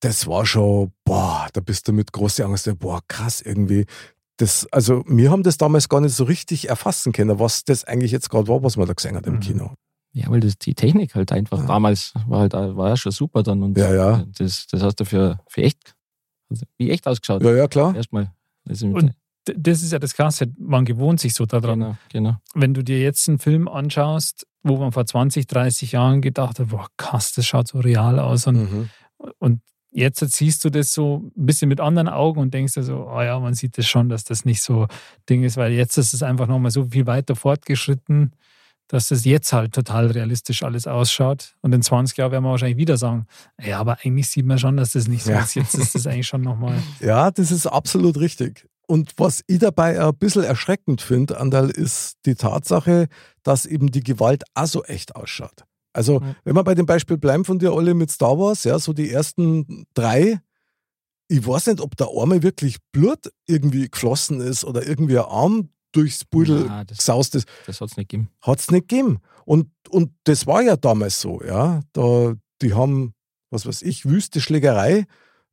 das 0.00 0.26
war 0.26 0.44
schon, 0.46 0.92
boah, 1.04 1.48
da 1.52 1.60
bist 1.60 1.86
du 1.86 1.92
mit 1.92 2.12
großer 2.12 2.44
Angst, 2.46 2.70
boah, 2.78 3.00
krass 3.08 3.40
irgendwie. 3.40 3.86
Das, 4.38 4.66
also 4.72 5.04
wir 5.06 5.30
haben 5.30 5.42
das 5.42 5.58
damals 5.58 5.88
gar 5.88 6.00
nicht 6.00 6.14
so 6.14 6.24
richtig 6.24 6.68
erfassen 6.68 7.12
können, 7.12 7.38
was 7.38 7.64
das 7.64 7.84
eigentlich 7.84 8.10
jetzt 8.10 8.30
gerade 8.30 8.48
war, 8.48 8.62
was 8.62 8.76
man 8.76 8.86
da 8.88 8.94
gesehen 8.94 9.14
hat 9.16 9.26
im 9.26 9.34
Mhm. 9.34 9.40
Kino. 9.40 9.74
Ja, 10.14 10.28
weil 10.30 10.40
das, 10.40 10.58
die 10.58 10.74
Technik 10.74 11.14
halt 11.14 11.30
einfach 11.32 11.60
Ja. 11.60 11.66
damals 11.66 12.12
war 12.26 12.40
halt 12.40 12.52
war 12.54 12.88
ja 12.90 12.96
schon 12.96 13.12
super 13.12 13.42
dann. 13.42 13.62
Und 13.62 13.78
Ja, 13.78 13.94
ja. 13.94 14.24
Das, 14.36 14.66
das 14.66 14.82
hast 14.82 14.96
du 15.00 15.04
für, 15.04 15.38
für 15.46 15.62
echt, 15.62 15.94
also 16.50 16.66
wie 16.78 16.90
echt 16.90 17.06
ausgeschaut. 17.06 17.42
Ja, 17.42 17.54
ja, 17.54 17.68
klar. 17.68 17.94
Erstmal. 17.94 18.32
Ist 18.68 18.82
Und 18.82 19.14
Das 19.44 19.82
ist 19.82 19.92
ja 19.92 19.98
das 19.98 20.14
Krasse, 20.14 20.46
man 20.58 20.84
gewohnt 20.84 21.18
sich 21.20 21.34
so 21.34 21.46
daran. 21.46 21.78
genau, 21.80 21.96
genau. 22.12 22.36
Wenn 22.54 22.74
du 22.74 22.82
dir 22.84 23.00
jetzt 23.00 23.28
einen 23.28 23.38
Film 23.38 23.66
anschaust, 23.68 24.46
wo 24.62 24.76
man 24.76 24.92
vor 24.92 25.04
20, 25.04 25.46
30 25.48 25.92
Jahren 25.92 26.20
gedacht 26.22 26.60
hat, 26.60 26.68
boah, 26.68 26.86
krass, 26.96 27.32
das 27.32 27.46
schaut 27.46 27.66
so 27.68 27.80
real 27.80 28.18
aus. 28.20 28.46
Und, 28.46 28.56
Mhm. 28.72 28.90
und 29.38 29.60
jetzt 29.90 30.20
siehst 30.32 30.64
du 30.64 30.70
das 30.70 30.94
so 30.94 31.30
ein 31.36 31.46
bisschen 31.46 31.68
mit 31.68 31.80
anderen 31.80 32.08
Augen 32.08 32.40
und 32.40 32.54
denkst 32.54 32.74
dir 32.74 32.84
so, 32.84 33.08
oh 33.10 33.20
ja, 33.20 33.38
man 33.40 33.54
sieht 33.54 33.76
das 33.76 33.86
schon, 33.86 34.08
dass 34.08 34.22
das 34.24 34.44
nicht 34.44 34.62
so 34.62 34.86
Ding 35.28 35.42
ist, 35.42 35.56
weil 35.56 35.72
jetzt 35.72 35.98
ist 35.98 36.14
es 36.14 36.22
einfach 36.22 36.46
nochmal 36.46 36.70
so 36.70 36.84
viel 36.86 37.06
weiter 37.06 37.34
fortgeschritten, 37.34 38.32
dass 38.88 39.10
es 39.10 39.24
jetzt 39.24 39.52
halt 39.52 39.74
total 39.74 40.06
realistisch 40.08 40.62
alles 40.62 40.86
ausschaut. 40.86 41.56
Und 41.62 41.74
in 41.74 41.82
20 41.82 42.16
Jahren 42.18 42.30
werden 42.30 42.44
wir 42.44 42.50
wahrscheinlich 42.50 42.76
wieder 42.78 42.96
sagen, 42.96 43.26
ja, 43.60 43.80
aber 43.80 43.98
eigentlich 44.04 44.28
sieht 44.28 44.46
man 44.46 44.58
schon, 44.58 44.76
dass 44.76 44.92
das 44.92 45.08
nicht 45.08 45.24
so 45.24 45.32
Ja. 45.32 45.40
ist. 45.40 45.54
Jetzt 45.56 45.74
ist 45.74 45.94
das 45.94 46.06
eigentlich 46.06 46.26
schon 46.28 46.42
nochmal. 46.42 46.74
Ja, 47.00 47.30
das 47.30 47.50
ist 47.50 47.66
absolut 47.66 48.18
richtig. 48.18 48.68
Und 48.92 49.12
was 49.16 49.42
ich 49.46 49.58
dabei 49.58 49.98
ein 49.98 50.14
bisschen 50.18 50.44
erschreckend 50.44 51.00
finde, 51.00 51.38
Andal, 51.40 51.70
ist 51.70 52.16
die 52.26 52.34
Tatsache, 52.34 53.08
dass 53.42 53.64
eben 53.64 53.90
die 53.90 54.02
Gewalt 54.02 54.42
auch 54.54 54.66
so 54.66 54.84
echt 54.84 55.16
ausschaut. 55.16 55.64
Also, 55.94 56.20
Ja. 56.20 56.36
wenn 56.44 56.54
wir 56.56 56.62
bei 56.64 56.74
dem 56.74 56.84
Beispiel 56.84 57.16
bleiben 57.16 57.44
von 57.46 57.58
dir 57.58 57.72
alle 57.72 57.94
mit 57.94 58.10
Star 58.10 58.38
Wars, 58.38 58.64
ja, 58.64 58.78
so 58.78 58.92
die 58.92 59.10
ersten 59.10 59.86
drei, 59.94 60.40
ich 61.28 61.46
weiß 61.46 61.68
nicht, 61.68 61.80
ob 61.80 61.96
der 61.96 62.08
Arme 62.14 62.42
wirklich 62.42 62.76
Blut 62.92 63.32
irgendwie 63.46 63.88
geflossen 63.88 64.40
ist 64.42 64.62
oder 64.64 64.86
irgendwie 64.86 65.18
ein 65.18 65.24
Arm 65.24 65.70
durchs 65.92 66.24
Pudel 66.26 66.68
das- 66.86 66.98
gesaust 66.98 67.34
ist. 67.34 67.48
Das 67.66 67.80
hat 67.80 67.90
es 67.90 67.96
nicht 67.96 68.10
gegeben. 68.10 68.28
Hat 68.42 68.60
es 68.60 68.70
nicht 68.70 68.88
gegeben. 68.88 69.20
Und, 69.46 69.70
und 69.88 70.12
das 70.24 70.46
war 70.46 70.60
ja 70.62 70.76
damals 70.76 71.18
so, 71.20 71.40
ja. 71.42 71.80
Da, 71.94 72.34
die 72.60 72.74
haben, 72.74 73.14
was 73.50 73.64
weiß 73.64 73.80
ich, 73.82 74.04
wüste 74.04 74.40
Schlägerei 74.42 75.06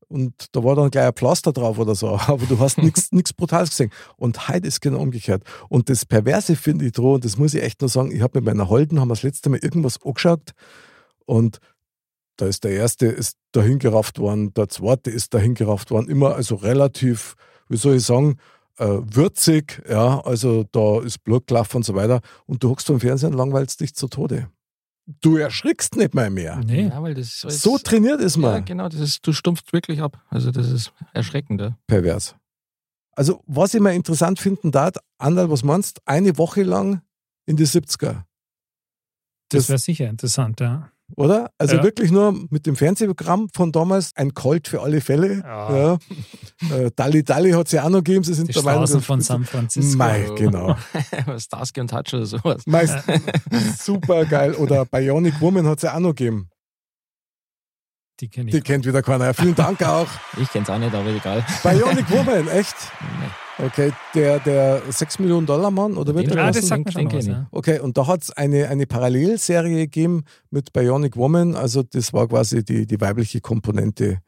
und 0.10 0.34
da 0.52 0.64
war 0.64 0.76
dann 0.76 0.90
gleich 0.90 1.06
ein 1.06 1.14
Pflaster 1.14 1.54
drauf 1.54 1.80
oder 1.80 1.96
so, 1.96 2.10
aber 2.28 2.46
du 2.46 2.60
hast 2.60 2.80
nichts 2.80 3.34
Brutales 3.38 3.70
gesehen. 3.70 3.92
Und 4.18 4.50
heute 4.50 4.68
ist 4.68 4.82
genau 4.82 5.00
umgekehrt. 5.00 5.44
Und 5.70 5.90
das 5.90 6.06
Perverse 6.06 6.56
finde 6.56 6.86
ich 6.86 6.92
dran, 6.92 7.14
und 7.14 7.26
das 7.26 7.38
muss 7.38 7.54
ich 7.54 7.64
echt 7.64 7.82
nur 7.82 7.90
sagen, 7.90 8.12
ich 8.12 8.22
habe 8.22 8.40
mit 8.40 8.46
meiner 8.46 8.70
Holden, 8.70 9.00
haben 9.00 9.08
wir 9.08 9.16
das 9.16 9.24
letzte 9.24 9.50
Mal 9.50 9.60
irgendwas 9.62 10.04
angeschaut 10.04 10.52
und 11.26 11.60
da 12.38 12.48
ist 12.48 12.64
der 12.64 12.72
erste 12.72 13.06
ist 13.08 13.38
dahin 13.52 13.80
gerafft 13.80 14.18
worden, 14.18 14.54
der 14.54 14.70
zweite 14.70 15.12
ist 15.12 15.34
dahin 15.34 15.56
gerafft 15.56 15.92
worden, 15.92 16.10
immer 16.10 16.36
also 16.36 16.56
relativ, 16.56 17.36
wie 17.68 17.78
soll 17.78 17.96
ich 17.96 18.06
sagen, 18.06 18.38
äh, 18.78 18.86
würzig, 18.86 19.84
ja, 19.90 20.22
also 20.22 20.64
da 20.72 21.02
ist 21.02 21.24
Blut 21.24 21.48
gelaufen 21.48 21.78
und 21.78 21.84
so 21.86 21.96
weiter. 21.96 22.22
Und 22.46 22.64
du 22.64 22.70
hockst 22.70 22.88
vor 22.88 22.96
dem 22.96 23.02
Fernsehen 23.02 23.34
und 23.34 23.38
langweilst 23.38 23.82
dich 23.82 23.94
zu 23.94 24.08
Tode. 24.08 24.50
Du 25.22 25.38
erschrickst 25.38 25.96
nicht 25.96 26.14
mal 26.14 26.30
mehr. 26.30 26.58
Nee. 26.58 26.88
Ja, 26.88 27.02
weil 27.02 27.16
das 27.16 27.44
ist 27.44 27.62
So 27.62 27.78
trainiert 27.80 28.22
ist 28.22 28.36
Ja, 28.36 28.42
man. 28.42 28.66
genau, 28.66 28.90
das 28.90 29.00
ist, 29.00 29.26
du 29.26 29.34
stumpfst 29.34 29.74
wirklich 29.74 30.02
ab. 30.02 30.24
Also 30.30 30.52
das 30.52 30.70
ist 30.70 30.94
erschreckend. 31.14 31.62
Ja. 31.62 31.76
Pervers. 31.88 32.36
Also, 33.14 33.44
was 33.48 33.74
ich 33.74 33.82
mal 33.82 33.94
interessant 33.96 34.40
finden 34.40 34.72
darf, 34.72 34.94
Andal, 35.18 35.50
was 35.50 35.64
meinst 35.64 35.98
du? 35.98 36.02
Eine 36.06 36.38
Woche 36.38 36.64
lang 36.64 37.02
in 37.48 37.58
die 37.58 37.66
70er, 37.66 38.24
Das 39.50 39.64
Das- 39.64 39.70
wäre 39.70 39.80
sicher 39.80 40.08
interessant, 40.08 40.60
ja. 40.60 40.92
Oder? 41.16 41.52
Also 41.58 41.78
Ja. 41.78 41.84
wirklich 41.84 42.12
nur 42.12 42.34
mit 42.50 42.66
dem 42.66 42.76
Fernsehprogramm 42.76 43.50
von 43.54 43.72
damals, 43.72 44.12
ein 44.16 44.34
Colt 44.34 44.68
für 44.68 44.82
alle 44.82 45.02
Fälle. 45.02 45.40
Ja. 45.44 45.76
Ja. 45.78 45.98
Äh, 46.76 46.92
Dalli 46.96 47.24
Dalli 47.24 47.52
hat 47.52 47.68
es 47.68 47.72
ja 47.74 47.84
auch 47.86 47.90
noch 47.90 48.00
gegeben. 48.04 48.24
Sie 48.24 48.34
sind 48.34 48.48
Die 48.50 48.54
Straßen 48.60 49.02
von 49.02 49.22
San 49.22 49.46
Francisco. 49.46 49.98
Mei, 49.98 50.30
genau. 50.38 50.76
Starsky 51.38 51.82
und 51.82 51.94
Hutch 51.94 52.14
oder 52.14 52.26
sowas. 52.26 52.64
Meist 52.66 52.98
super 53.80 54.26
geil. 54.26 54.54
Oder 54.56 54.86
Bionic 54.86 55.40
Woman 55.42 55.66
hat 55.68 55.78
es 55.78 55.84
ja 55.84 55.96
auch 55.96 56.00
noch 56.00 56.16
gegeben. 56.16 56.50
Die 58.20 58.30
kenne 58.30 58.52
Die 58.52 58.62
kennt 58.62 58.86
wieder 58.86 59.02
keiner. 59.02 59.34
Vielen 59.34 59.56
Dank 59.56 59.82
auch. 59.84 60.08
Ich 60.42 60.50
kenn's 60.50 60.70
auch 60.70 60.78
nicht, 60.78 60.94
aber 60.94 61.10
egal. 61.10 61.46
Bionic 61.64 62.12
Woman, 62.12 62.48
echt? 62.50 62.76
Nee. 63.02 63.28
Okay, 63.62 63.92
der, 64.16 64.40
der 64.40 64.82
6 64.90 65.20
Millionen 65.20 65.46
Dollar 65.46 65.70
Mann 65.70 65.98
oder 65.98 66.16
wird 66.16 66.28
Den 66.28 66.36
der 66.36 66.54
Straßen, 66.54 66.84
das 66.86 66.94
sagt 66.94 67.14
den 67.14 67.32
ja. 67.32 67.48
Okay, 67.52 67.80
und 67.80 67.98
da 67.98 68.08
hat 68.08 68.24
es 68.24 68.32
eine, 68.32 68.70
eine 68.70 68.86
Parallelserie 68.88 69.76
gegeben 69.76 70.24
mit 70.50 70.72
Bionic 70.72 71.18
Woman. 71.18 71.56
Also 71.56 71.84
das 71.84 72.14
war 72.14 72.28
quasi 72.28 72.64
die, 72.64 72.88
die 72.88 73.02
weibliche 73.02 73.42
Komponente. 73.42 74.22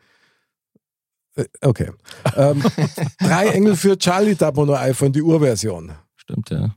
Äh, 1.36 1.46
Okay. 1.62 1.92
Ähm, 2.36 2.64
drei 3.20 3.48
Engel 3.50 3.76
für 3.76 3.98
Charlie 3.98 4.36
darf 4.36 4.56
man 4.56 4.68
nur 4.68 4.80
einfallen, 4.80 5.12
die 5.12 5.22
Urversion. 5.22 5.92
Stimmt, 6.16 6.50
ja. 6.50 6.76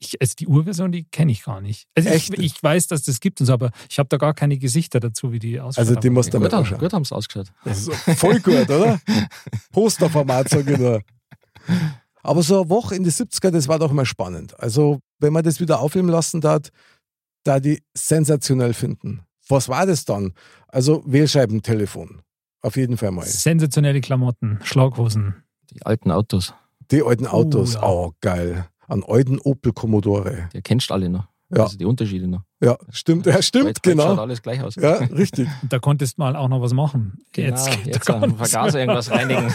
Ich, 0.00 0.20
also 0.20 0.34
die 0.36 0.48
Urversion, 0.48 0.90
die 0.90 1.04
kenne 1.04 1.30
ich 1.30 1.44
gar 1.44 1.60
nicht. 1.60 1.86
Also 1.94 2.08
ich, 2.08 2.14
Echt? 2.32 2.38
ich 2.38 2.60
weiß, 2.60 2.88
dass 2.88 3.02
das 3.02 3.20
gibt 3.20 3.40
und 3.40 3.46
so, 3.46 3.52
aber 3.52 3.70
ich 3.88 3.98
habe 4.00 4.08
da 4.08 4.16
gar 4.16 4.34
keine 4.34 4.58
Gesichter 4.58 4.98
dazu, 4.98 5.30
wie 5.32 5.38
die 5.38 5.60
ausschauen. 5.60 5.86
Also 5.86 6.00
die 6.00 6.10
muss 6.10 6.26
Gut, 6.26 6.34
damit 6.34 6.52
haben, 6.52 6.60
anschauen. 6.64 6.78
gut 6.80 6.92
haben 6.92 7.04
sie 7.04 7.14
ausgeschaut. 7.14 7.52
Das 7.64 7.86
ist 7.86 7.92
voll 8.18 8.40
gut, 8.40 8.68
oder? 8.68 8.98
Posterformat, 9.72 10.48
sage 10.48 10.72
ich 10.72 10.78
nur. 10.78 11.02
Aber 12.26 12.42
so 12.42 12.60
eine 12.60 12.70
Woche 12.70 12.94
in 12.96 13.04
die 13.04 13.10
70er, 13.10 13.50
das 13.50 13.68
war 13.68 13.78
doch 13.78 13.92
mal 13.92 14.04
spannend. 14.04 14.58
Also, 14.60 14.98
wenn 15.20 15.32
man 15.32 15.44
das 15.44 15.60
wieder 15.60 15.80
aufleben 15.80 16.10
lassen 16.10 16.40
darf, 16.40 16.62
da 17.44 17.60
die 17.60 17.82
sensationell 17.96 18.74
finden. 18.74 19.22
Was 19.48 19.68
war 19.68 19.86
das 19.86 20.04
dann? 20.04 20.32
Also, 20.68 21.02
Wählscheibentelefon. 21.06 22.22
Auf 22.62 22.76
jeden 22.76 22.96
Fall 22.96 23.12
mal. 23.12 23.24
Sensationelle 23.26 24.00
Klamotten, 24.00 24.58
Schlaghosen. 24.64 25.36
Die 25.70 25.84
alten 25.86 26.10
Autos, 26.10 26.52
Die 26.90 27.02
alten 27.02 27.26
Autos, 27.26 27.74
ja. 27.74 27.82
oh, 27.84 28.12
geil. 28.20 28.66
An 28.88 29.04
alten 29.04 29.38
Opel 29.40 29.72
Commodore. 29.72 30.48
die 30.52 30.62
kennst 30.62 30.90
du 30.90 30.94
alle 30.94 31.08
noch. 31.08 31.28
Ja. 31.48 31.62
Also 31.62 31.76
die 31.78 31.84
Unterschiede 31.84 32.26
noch. 32.26 32.42
Ja, 32.60 32.76
stimmt, 32.90 33.26
ja, 33.26 33.40
stimmt, 33.40 33.66
Heute- 33.66 33.80
heute 33.90 33.98
Schaut 34.00 34.08
genau. 34.10 34.22
alles 34.22 34.42
gleich 34.42 34.62
aus. 34.62 34.74
Ja, 34.74 34.94
richtig. 34.94 35.48
Da 35.68 35.78
konntest 35.78 36.18
du 36.18 36.22
mal 36.22 36.34
auch 36.34 36.48
noch 36.48 36.60
was 36.60 36.72
machen. 36.72 37.18
Genau, 37.32 37.48
jetzt 37.64 37.86
jetzt, 37.86 38.10
am 38.10 38.36
Vergaser 38.36 38.80
irgendwas 38.80 39.10
reinigen. 39.10 39.44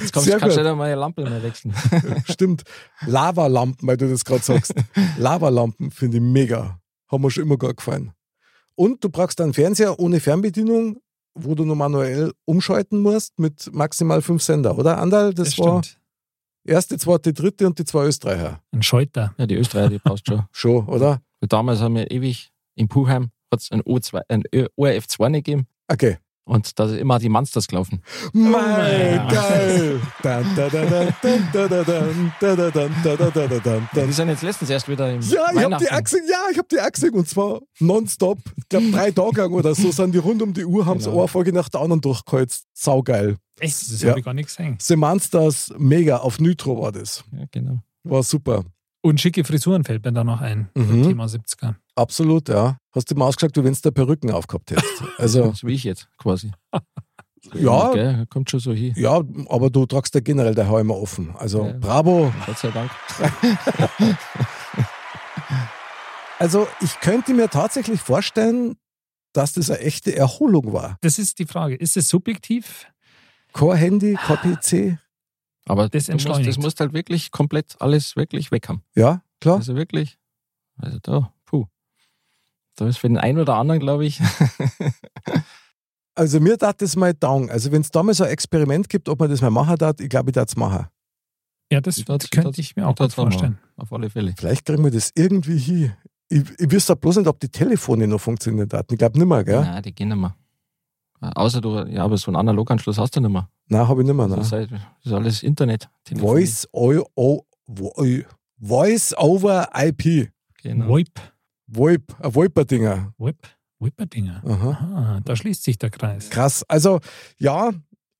Jetzt 0.00 0.12
kommst, 0.12 0.28
Sehr 0.28 0.38
kannst 0.38 0.56
du 0.56 0.60
gut. 0.60 0.64
nicht 0.64 0.70
einmal 0.72 0.86
eine 0.86 0.96
Lampe 1.00 1.22
mehr 1.24 1.42
wechseln. 1.42 1.74
Stimmt. 2.24 2.62
Lavalampen, 3.06 3.86
weil 3.86 3.96
du 3.98 4.08
das 4.08 4.24
gerade 4.24 4.42
sagst. 4.42 4.74
Lavalampen 5.18 5.90
finde 5.90 6.16
ich 6.16 6.22
mega. 6.22 6.78
Haben 7.10 7.22
mir 7.22 7.30
schon 7.30 7.44
immer 7.44 7.58
gar 7.58 7.74
gefallen. 7.74 8.12
Und 8.74 9.04
du 9.04 9.10
brauchst 9.10 9.40
einen 9.42 9.52
Fernseher 9.52 9.98
ohne 9.98 10.18
Fernbedienung, 10.20 10.96
wo 11.34 11.54
du 11.54 11.64
nur 11.64 11.76
manuell 11.76 12.32
umschalten 12.46 13.00
musst 13.00 13.38
mit 13.38 13.70
maximal 13.74 14.22
fünf 14.22 14.42
Sender, 14.42 14.78
oder? 14.78 14.98
Andal, 14.98 15.34
das, 15.34 15.50
Das 15.50 15.58
war 15.58 15.82
stimmt. 15.82 15.98
Erste, 16.64 16.96
zweite, 16.96 17.32
dritte 17.32 17.66
und 17.66 17.78
die 17.78 17.84
zwei 17.84 18.06
Österreicher. 18.06 18.60
Ein 18.70 18.82
Schalter. 18.82 19.34
Ja, 19.36 19.46
die 19.46 19.56
Österreicher, 19.56 19.90
die 19.90 19.98
passt 19.98 20.26
schon. 20.26 20.44
schon, 20.52 20.86
oder? 20.86 21.20
Weil 21.40 21.48
damals 21.48 21.80
haben 21.80 21.96
wir 21.96 22.10
ewig, 22.10 22.52
in 22.74 22.88
Puchheim 22.88 23.30
ein, 23.70 23.82
o 23.84 23.98
ein 24.28 24.42
ORF2 24.78 25.28
nicht 25.28 25.44
gegeben. 25.44 25.66
Okay. 25.88 26.18
Und 26.44 26.76
da 26.78 26.88
sind 26.88 26.98
immer 26.98 27.20
die 27.20 27.28
Monsters 27.28 27.68
gelaufen. 27.68 28.02
Mein 28.32 29.28
geil! 29.28 30.00
Die 33.94 34.12
sind 34.12 34.28
jetzt 34.28 34.42
letztens 34.42 34.70
erst 34.70 34.88
wieder 34.88 35.12
im 35.12 35.20
Ja, 35.20 35.46
ich 35.52 35.62
habe 35.62 35.76
die 35.78 35.90
Achse, 35.90 36.18
ja, 36.28 36.38
ich 36.50 36.58
hab 36.58 36.68
die 36.68 36.80
Achse 36.80 37.12
und 37.12 37.28
zwar 37.28 37.60
nonstop. 37.78 38.38
Ich 38.56 38.68
glaub, 38.68 38.82
drei 38.90 39.12
Tage 39.12 39.42
lang 39.42 39.52
oder 39.52 39.74
so 39.76 39.92
sind 39.92 40.12
die 40.12 40.18
rund 40.18 40.42
um 40.42 40.52
die 40.52 40.64
Uhr, 40.64 40.84
haben 40.84 40.98
genau. 40.98 41.12
sie 41.12 41.18
eine 41.18 41.28
Folge 41.28 41.52
nach 41.52 41.68
der 41.68 41.80
anderen 41.80 42.00
durchgeholzt. 42.00 42.66
Saugeil. 42.72 43.36
Echt, 43.60 43.80
das 43.92 44.02
Ja. 44.02 44.10
habe 44.10 44.20
ich 44.20 44.24
gar 44.24 44.34
nicht 44.34 44.46
gesehen. 44.48 44.76
The 44.80 44.96
Monsters, 44.96 45.72
mega, 45.78 46.18
auf 46.18 46.40
Nitro 46.40 46.80
war 46.82 46.92
das. 46.92 47.24
Ja, 47.32 47.44
genau. 47.50 47.80
War 48.04 48.22
super. 48.22 48.64
Und 49.04 49.20
schicke 49.20 49.44
Frisuren 49.44 49.84
fällt 49.84 50.04
mir 50.04 50.12
da 50.12 50.22
noch 50.24 50.40
ein. 50.40 50.68
Mhm. 50.76 51.02
Thema 51.02 51.26
70er. 51.26 51.74
Absolut, 51.96 52.48
ja. 52.48 52.78
Hast 52.94 53.10
du 53.10 53.14
mal 53.16 53.26
ausgeschaut, 53.26 53.56
wie 53.56 53.64
wenn 53.64 53.72
du 53.74 53.78
da 53.82 53.90
Perücken 53.90 54.30
aufgehabt 54.30 54.70
hättest. 54.70 54.86
Also, 55.18 55.52
So 55.52 55.66
wie 55.66 55.74
ich 55.74 55.84
jetzt 55.84 56.08
quasi. 56.18 56.50
Ja. 57.54 57.90
Gell, 57.92 58.24
kommt 58.30 58.48
schon 58.50 58.60
so 58.60 58.72
hin. 58.72 58.94
ja, 58.96 59.20
aber 59.48 59.68
du 59.68 59.84
tragst 59.84 60.14
ja 60.14 60.20
generell 60.20 60.54
der 60.54 60.68
immer 60.78 60.96
offen. 60.96 61.34
Also, 61.36 61.66
Ja. 61.66 61.72
bravo. 61.72 62.32
Gott 62.46 62.58
sei 62.58 62.70
Dank. 62.70 62.90
Also, 66.38 66.66
ich 66.80 66.98
könnte 67.00 67.34
mir 67.34 67.48
tatsächlich 67.48 68.00
vorstellen, 68.00 68.76
dass 69.32 69.52
das 69.52 69.70
eine 69.70 69.80
echte 69.80 70.14
Erholung 70.16 70.72
war. 70.72 70.98
Das 71.00 71.18
ist 71.18 71.38
die 71.38 71.46
Frage. 71.46 71.76
Ist 71.76 71.96
es 71.96 72.08
subjektiv? 72.08 72.86
Kein 73.52 73.76
Handy, 73.76 74.14
kein 74.14 74.36
PC. 74.38 74.98
Aber 75.66 75.88
Das 75.88 76.06
du 76.06 76.12
musst, 76.12 76.46
das 76.46 76.58
musst 76.58 76.80
halt 76.80 76.92
wirklich 76.92 77.30
komplett 77.30 77.76
alles 77.80 78.16
wirklich 78.16 78.50
weg 78.50 78.68
haben. 78.68 78.82
Ja, 78.94 79.22
klar. 79.40 79.56
Also 79.56 79.76
wirklich, 79.76 80.18
also 80.76 80.98
da, 81.02 81.32
puh. 81.44 81.66
Da 82.76 82.88
ist 82.88 82.98
für 82.98 83.08
den 83.08 83.18
einen 83.18 83.38
oder 83.38 83.54
anderen, 83.56 83.80
glaube 83.80 84.04
ich, 84.06 84.20
Also 86.14 86.40
mir 86.40 86.58
tat 86.58 86.82
das 86.82 86.94
mal 86.94 87.14
down. 87.14 87.48
Also 87.48 87.72
wenn 87.72 87.80
es 87.80 87.90
da 87.90 88.02
mal 88.02 88.12
so 88.12 88.24
ein 88.24 88.30
Experiment 88.30 88.88
gibt, 88.88 89.08
ob 89.08 89.18
man 89.18 89.30
das 89.30 89.40
mal 89.40 89.50
machen 89.50 89.76
darf, 89.78 89.98
ich 89.98 90.10
glaube, 90.10 90.30
ich 90.30 90.34
darf 90.34 90.48
es 90.48 90.56
machen. 90.56 90.86
Ja, 91.72 91.80
das 91.80 91.96
Ich 91.96 92.04
könnte 92.30 92.60
ich 92.60 92.76
mir 92.76 92.86
auch 92.86 92.94
ich 93.00 93.14
vorstellen. 93.14 93.58
auf 93.76 93.90
alle 93.92 94.10
Fälle. 94.10 94.34
Vielleicht 94.36 94.66
kriegen 94.66 94.84
wir 94.84 94.90
das 94.90 95.10
irgendwie 95.14 95.56
hin. 95.56 95.92
Ich, 96.28 96.42
ich 96.58 96.70
wüsste 96.70 96.96
bloß 96.96 97.16
nicht, 97.16 97.28
ob 97.28 97.40
die 97.40 97.48
Telefone 97.48 98.06
noch 98.06 98.20
funktionieren 98.20 98.68
hatten. 98.72 98.92
Ich 98.92 98.98
glaube 98.98 99.18
nicht 99.18 99.26
mehr, 99.26 99.42
gell? 99.42 99.60
Nein, 99.62 99.82
die 99.82 99.94
gehen 99.94 100.08
nicht 100.08 100.18
mehr. 100.18 100.36
Außer 101.22 101.60
du, 101.60 101.84
ja, 101.86 102.04
aber 102.04 102.16
so 102.18 102.30
einen 102.30 102.36
Analoganschluss 102.36 102.98
hast 102.98 103.14
du 103.16 103.20
nicht 103.20 103.30
mehr. 103.30 103.48
Nein, 103.68 103.86
habe 103.86 104.02
ich 104.02 104.06
nicht 104.06 104.16
mehr. 104.16 104.28
Das, 104.28 104.46
ist 104.46 104.52
halt, 104.52 104.72
das 104.72 104.80
ist 105.04 105.12
alles 105.12 105.42
Internet. 105.42 105.88
Telefonie. 106.04 106.30
Voice, 106.46 106.68
o, 106.72 107.04
o, 107.14 107.42
vo- 107.68 108.24
Voice 108.58 109.14
over 109.16 109.68
IP. 109.74 110.30
Genau. 110.62 110.88
VoIP, 110.88 111.10
VoIP, 111.66 112.14
ein 112.20 112.34
VoIP-Dinger. 112.34 113.14
VoIP, 113.18 113.38
VoIP-Dinger. 113.80 114.42
Aha. 114.44 114.70
Aha, 114.70 115.20
da 115.24 115.34
schließt 115.36 115.62
sich 115.64 115.78
der 115.78 115.90
Kreis. 115.90 116.30
Krass. 116.30 116.64
Also, 116.68 117.00
ja, 117.38 117.70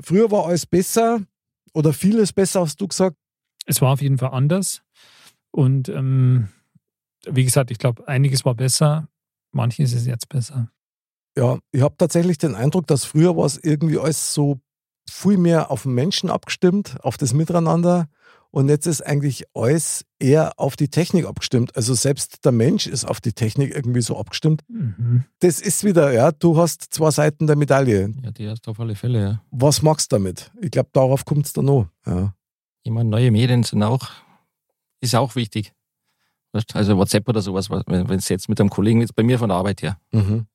früher 0.00 0.30
war 0.30 0.46
alles 0.46 0.66
besser 0.66 1.20
oder 1.74 1.92
vieles 1.92 2.32
besser, 2.32 2.60
hast 2.62 2.80
du 2.80 2.88
gesagt. 2.88 3.16
Es 3.66 3.80
war 3.80 3.92
auf 3.92 4.02
jeden 4.02 4.18
Fall 4.18 4.30
anders. 4.30 4.82
Und 5.52 5.88
ähm, 5.88 6.48
wie 7.28 7.44
gesagt, 7.44 7.70
ich 7.70 7.78
glaube, 7.78 8.06
einiges 8.08 8.44
war 8.44 8.54
besser, 8.54 9.08
manches 9.52 9.92
ist 9.92 10.06
jetzt 10.06 10.28
besser. 10.28 10.70
Ja, 11.36 11.58
ich 11.70 11.80
habe 11.82 11.94
tatsächlich 11.96 12.38
den 12.38 12.54
Eindruck, 12.54 12.86
dass 12.86 13.04
früher 13.04 13.36
war 13.36 13.46
es 13.46 13.58
irgendwie 13.58 13.98
alles 13.98 14.34
so 14.34 14.60
viel 15.10 15.38
mehr 15.38 15.70
auf 15.70 15.84
den 15.84 15.92
Menschen 15.94 16.30
abgestimmt, 16.30 16.96
auf 17.02 17.16
das 17.16 17.32
Miteinander. 17.32 18.08
Und 18.50 18.68
jetzt 18.68 18.86
ist 18.86 19.00
eigentlich 19.00 19.44
alles 19.54 20.04
eher 20.18 20.52
auf 20.58 20.76
die 20.76 20.88
Technik 20.88 21.24
abgestimmt. 21.24 21.74
Also 21.74 21.94
selbst 21.94 22.44
der 22.44 22.52
Mensch 22.52 22.86
ist 22.86 23.06
auf 23.06 23.18
die 23.18 23.32
Technik 23.32 23.74
irgendwie 23.74 24.02
so 24.02 24.18
abgestimmt. 24.18 24.62
Mhm. 24.68 25.24
Das 25.40 25.58
ist 25.58 25.84
wieder, 25.84 26.12
ja, 26.12 26.32
du 26.32 26.58
hast 26.58 26.92
zwei 26.92 27.10
Seiten 27.10 27.46
der 27.46 27.56
Medaille. 27.56 28.12
Ja, 28.22 28.30
die 28.30 28.48
hast 28.48 28.66
du 28.66 28.72
auf 28.72 28.80
alle 28.80 28.94
Fälle, 28.94 29.22
ja. 29.22 29.42
Was 29.50 29.80
machst 29.80 30.12
du 30.12 30.16
damit? 30.16 30.52
Ich 30.60 30.70
glaube, 30.70 30.90
darauf 30.92 31.24
kommt 31.24 31.46
es 31.46 31.54
dann 31.54 31.64
noch. 31.64 31.88
Ja. 32.06 32.34
Ich 32.82 32.90
meine, 32.92 33.08
neue 33.08 33.30
Medien 33.30 33.62
sind 33.62 33.82
auch, 33.82 34.10
ist 35.00 35.14
auch 35.14 35.34
wichtig. 35.34 35.72
Also 36.74 36.98
WhatsApp 36.98 37.26
oder 37.30 37.40
sowas, 37.40 37.70
wenn 37.70 38.18
es 38.18 38.28
jetzt 38.28 38.50
mit 38.50 38.60
einem 38.60 38.68
Kollegen, 38.68 39.00
jetzt 39.00 39.16
bei 39.16 39.22
mir 39.22 39.38
von 39.38 39.48
der 39.48 39.56
Arbeit 39.56 39.80
her, 39.80 39.98
Mhm. 40.12 40.46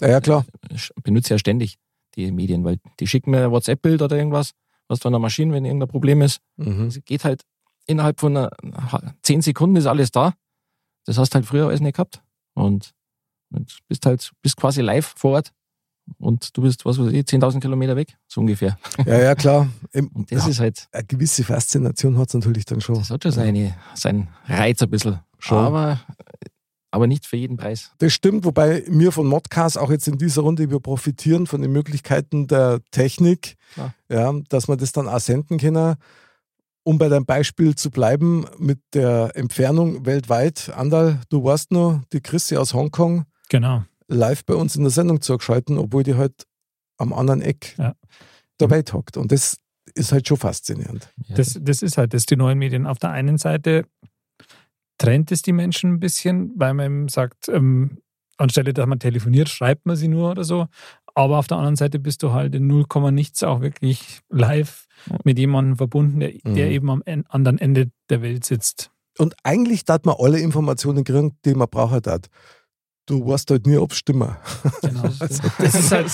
Ja, 0.00 0.08
ja, 0.08 0.20
klar. 0.20 0.44
ich 0.70 0.90
benutze 1.02 1.34
ja 1.34 1.38
ständig 1.38 1.78
die 2.14 2.30
Medien, 2.30 2.64
weil 2.64 2.78
die 3.00 3.06
schicken 3.06 3.30
mir 3.30 3.44
ein 3.44 3.50
WhatsApp-Bild 3.50 4.02
oder 4.02 4.16
irgendwas, 4.16 4.52
was 4.88 5.00
von 5.00 5.12
der 5.12 5.20
Maschine, 5.20 5.52
wenn 5.52 5.64
irgendein 5.64 5.88
Problem 5.88 6.22
ist. 6.22 6.40
Mhm. 6.56 6.86
Es 6.86 7.04
geht 7.04 7.24
halt 7.24 7.42
innerhalb 7.86 8.20
von 8.20 8.36
einer, 8.36 8.50
zehn 9.22 9.42
Sekunden 9.42 9.76
ist 9.76 9.86
alles 9.86 10.10
da. 10.10 10.34
Das 11.06 11.18
hast 11.18 11.34
halt 11.34 11.46
früher 11.46 11.68
alles 11.68 11.80
nicht 11.80 11.96
gehabt. 11.96 12.22
Und, 12.54 12.92
und 13.50 13.78
bist 13.88 14.06
halt, 14.06 14.30
bist 14.42 14.56
quasi 14.56 14.80
live 14.80 15.12
vor 15.16 15.32
Ort. 15.32 15.52
Und 16.18 16.56
du 16.56 16.62
bist, 16.62 16.84
was 16.84 16.98
weiß 16.98 17.12
ich, 17.12 17.24
10.000 17.24 17.60
Kilometer 17.60 17.96
weg, 17.96 18.16
so 18.26 18.40
ungefähr. 18.40 18.78
Ja, 19.06 19.20
ja, 19.20 19.34
klar. 19.34 19.68
Und 19.94 20.30
das 20.30 20.44
ja, 20.44 20.50
ist 20.50 20.60
halt, 20.60 20.88
eine 20.92 21.04
gewisse 21.04 21.44
Faszination 21.44 22.18
hat 22.18 22.28
es 22.28 22.34
natürlich 22.34 22.66
dann 22.66 22.80
schon. 22.80 22.96
das 22.96 23.10
hat 23.10 23.22
schon 23.22 23.32
seine, 23.32 23.74
seinen 23.94 24.28
Reiz 24.46 24.82
ein 24.82 24.90
bisschen. 24.90 25.20
Schon. 25.38 25.58
Aber, 25.58 26.00
aber 26.94 27.06
nicht 27.06 27.26
für 27.26 27.36
jeden 27.36 27.56
Preis. 27.56 27.92
Das 27.98 28.12
stimmt, 28.12 28.44
wobei 28.44 28.84
wir 28.88 29.12
von 29.12 29.26
Modcast 29.26 29.76
auch 29.78 29.90
jetzt 29.90 30.08
in 30.08 30.16
dieser 30.16 30.42
Runde, 30.42 30.70
wir 30.70 30.80
profitieren 30.80 31.46
von 31.46 31.60
den 31.60 31.72
Möglichkeiten 31.72 32.46
der 32.46 32.80
Technik, 32.90 33.56
Klar. 33.74 33.94
ja, 34.08 34.32
dass 34.48 34.68
wir 34.68 34.76
das 34.76 34.92
dann 34.92 35.08
auch 35.08 35.20
senden 35.20 35.58
können. 35.58 35.96
Um 36.86 36.98
bei 36.98 37.08
deinem 37.08 37.24
Beispiel 37.26 37.74
zu 37.74 37.90
bleiben 37.90 38.46
mit 38.58 38.78
der 38.92 39.32
Entfernung 39.34 40.04
weltweit, 40.06 40.70
Andal, 40.76 41.20
du 41.30 41.42
warst 41.44 41.70
noch 41.72 42.00
die 42.12 42.20
Chrissy 42.20 42.56
aus 42.56 42.74
Hongkong 42.74 43.24
Genau. 43.48 43.84
live 44.08 44.44
bei 44.44 44.54
uns 44.54 44.76
in 44.76 44.82
der 44.82 44.90
Sendung 44.90 45.20
zugeschalten, 45.20 45.78
obwohl 45.78 46.02
die 46.02 46.14
halt 46.14 46.44
am 46.98 47.12
anderen 47.12 47.40
Eck 47.42 47.74
Ja. 47.78 47.94
der 48.60 48.70
Welt 48.70 48.92
hockt. 48.92 49.16
Und 49.16 49.32
das 49.32 49.56
ist 49.94 50.12
halt 50.12 50.28
schon 50.28 50.36
faszinierend. 50.36 51.12
Ja, 51.26 51.36
Das, 51.36 51.58
das 51.60 51.82
ist 51.82 51.96
halt 51.98 52.12
das, 52.14 52.26
die 52.26 52.36
neuen 52.36 52.58
Medien. 52.58 52.86
Auf 52.86 52.98
der 52.98 53.10
einen 53.10 53.38
Seite 53.38 53.86
trennt 54.98 55.32
es 55.32 55.42
die 55.42 55.52
Menschen 55.52 55.94
ein 55.94 56.00
bisschen, 56.00 56.52
weil 56.56 56.74
man 56.74 56.86
eben 56.86 57.08
sagt, 57.08 57.48
ähm, 57.48 57.98
anstelle 58.36 58.72
dass 58.72 58.86
man 58.86 58.98
telefoniert, 58.98 59.48
schreibt 59.48 59.86
man 59.86 59.96
sie 59.96 60.08
nur 60.08 60.30
oder 60.30 60.44
so. 60.44 60.66
Aber 61.14 61.38
auf 61.38 61.46
der 61.46 61.58
anderen 61.58 61.76
Seite 61.76 61.98
bist 62.00 62.22
du 62.24 62.32
halt 62.32 62.54
in 62.56 62.66
0, 62.66 62.84
nichts 63.12 63.42
auch 63.44 63.60
wirklich 63.60 64.20
live 64.30 64.86
mit 65.22 65.38
jemandem 65.38 65.76
verbunden, 65.76 66.18
der, 66.20 66.30
der 66.44 66.66
Mhm. 66.66 66.72
eben 66.72 66.90
am 66.90 67.02
en- 67.06 67.26
anderen 67.28 67.58
Ende 67.58 67.90
der 68.10 68.22
Welt 68.22 68.44
sitzt. 68.44 68.90
Und 69.18 69.34
eigentlich 69.44 69.84
darf 69.84 70.02
man 70.04 70.16
alle 70.18 70.40
Informationen 70.40 71.04
kriegen, 71.04 71.36
die 71.44 71.54
man 71.54 71.68
braucht 71.68 72.08
hat. 72.08 72.26
Du 73.06 73.24
weißt 73.24 73.50
halt 73.50 73.66
nie, 73.66 73.76
ob 73.76 73.92
es 73.92 73.98
stimmt. 73.98 74.30
Genau. 74.82 75.02
Das, 75.20 75.40
das 75.58 75.74
ist 75.74 75.92
halt 75.92 76.10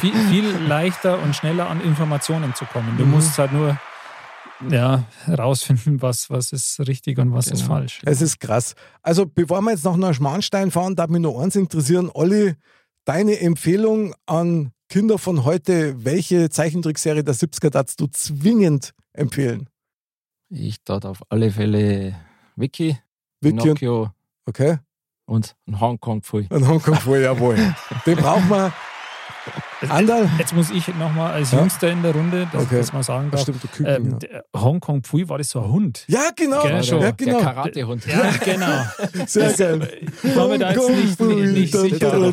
viel, 0.00 0.14
viel 0.30 0.48
leichter 0.66 1.22
und 1.22 1.36
schneller 1.36 1.68
an 1.70 1.80
Informationen 1.82 2.54
zu 2.54 2.64
kommen. 2.64 2.96
Du 2.96 3.04
Mhm. 3.04 3.10
musst 3.12 3.38
halt 3.38 3.52
nur 3.52 3.78
ja, 4.70 5.04
herausfinden, 5.24 6.00
was, 6.02 6.30
was 6.30 6.52
ist 6.52 6.80
richtig 6.80 7.18
und 7.18 7.32
was 7.32 7.46
ist 7.46 7.62
Genau. 7.62 7.74
falsch. 7.74 8.00
Es 8.04 8.20
ist 8.20 8.40
krass. 8.40 8.74
Also, 9.02 9.26
bevor 9.26 9.60
wir 9.62 9.70
jetzt 9.72 9.84
nach 9.84 9.96
Neuschmarnstein 9.96 10.70
fahren, 10.70 10.96
darf 10.96 11.10
mich 11.10 11.20
noch 11.20 11.38
eins 11.38 11.56
interessieren. 11.56 12.10
Olli, 12.12 12.54
deine 13.04 13.38
Empfehlung 13.40 14.14
an 14.26 14.72
Kinder 14.88 15.18
von 15.18 15.44
heute, 15.44 16.04
welche 16.04 16.48
Zeichentrickserie 16.48 17.24
der 17.24 17.34
70er 17.34 17.70
darfst 17.70 18.00
du 18.00 18.06
zwingend 18.06 18.92
empfehlen? 19.12 19.68
Ich 20.48 20.82
dort 20.84 21.04
auf 21.04 21.22
alle 21.28 21.50
Fälle 21.50 22.14
Wiki, 22.54 22.96
Vicky 23.40 23.56
und, 23.56 23.62
Pinocchio 23.62 24.10
okay? 24.46 24.78
und 25.26 25.56
ein 25.66 25.80
Hongkong 25.80 26.22
Pfui. 26.22 26.46
Und 26.50 26.68
Hongkong 26.68 26.94
voll, 26.94 27.20
jawohl. 27.22 27.56
Den 28.06 28.16
brauchen 28.16 28.48
wir. 28.48 28.72
Andal? 29.88 30.28
Jetzt 30.38 30.54
muss 30.54 30.70
ich 30.70 30.88
nochmal 30.88 31.32
als 31.34 31.52
Ja? 31.52 31.60
Jüngster 31.60 31.90
in 31.90 32.02
der 32.02 32.12
Runde, 32.14 32.48
dass 32.52 32.62
Okay. 32.64 32.74
ich 32.76 32.80
das 32.80 32.92
mal 32.92 33.02
sagen 33.02 33.30
Das 33.30 33.44
darf. 33.44 33.56
stimmt, 33.56 33.62
der 33.62 33.70
Küken, 33.94 34.06
Ähm, 34.06 34.10
ja. 34.12 34.18
der 34.18 34.44
Hongkong 34.60 35.02
Pfui 35.02 35.28
war 35.28 35.38
das 35.38 35.50
so 35.50 35.60
ein 35.60 35.70
Hund. 35.70 36.04
ja, 36.08 36.30
genau. 36.34 36.62
Gell, 36.62 36.72
Ja, 36.72 36.82
schon. 36.82 37.00
Der 37.00 37.12
genau. 37.12 37.40
Karatehund. 37.40 38.06
Ja, 38.06 38.30
genau. 38.42 38.84
Sehr 39.26 39.52
geil. 39.52 40.00
Ich 40.22 40.34
war 40.36 40.48
mir 40.48 40.58
da 40.58 40.70
jetzt 40.72 40.88
nicht, 40.88 41.20
nicht, 41.20 41.72
sicher. 41.76 42.32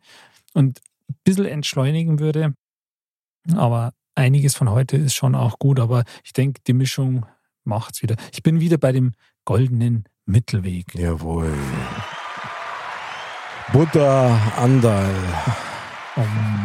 und 0.53 0.81
ein 1.09 1.15
bisschen 1.23 1.45
entschleunigen 1.45 2.19
würde. 2.19 2.53
Aber 3.55 3.93
einiges 4.13 4.55
von 4.55 4.69
heute 4.69 4.97
ist 4.97 5.15
schon 5.15 5.35
auch 5.35 5.57
gut, 5.57 5.79
aber 5.79 6.03
ich 6.25 6.33
denke, 6.33 6.59
die 6.67 6.73
Mischung 6.73 7.25
macht's 7.65 8.01
wieder. 8.01 8.15
Ich 8.31 8.43
bin 8.43 8.59
wieder 8.59 8.77
bei 8.77 8.91
dem 8.91 9.13
goldenen 9.45 10.05
Mittelweg. 10.25 10.95
Jawohl. 10.95 11.53
Buddha 13.71 14.53
Andal. 14.57 15.13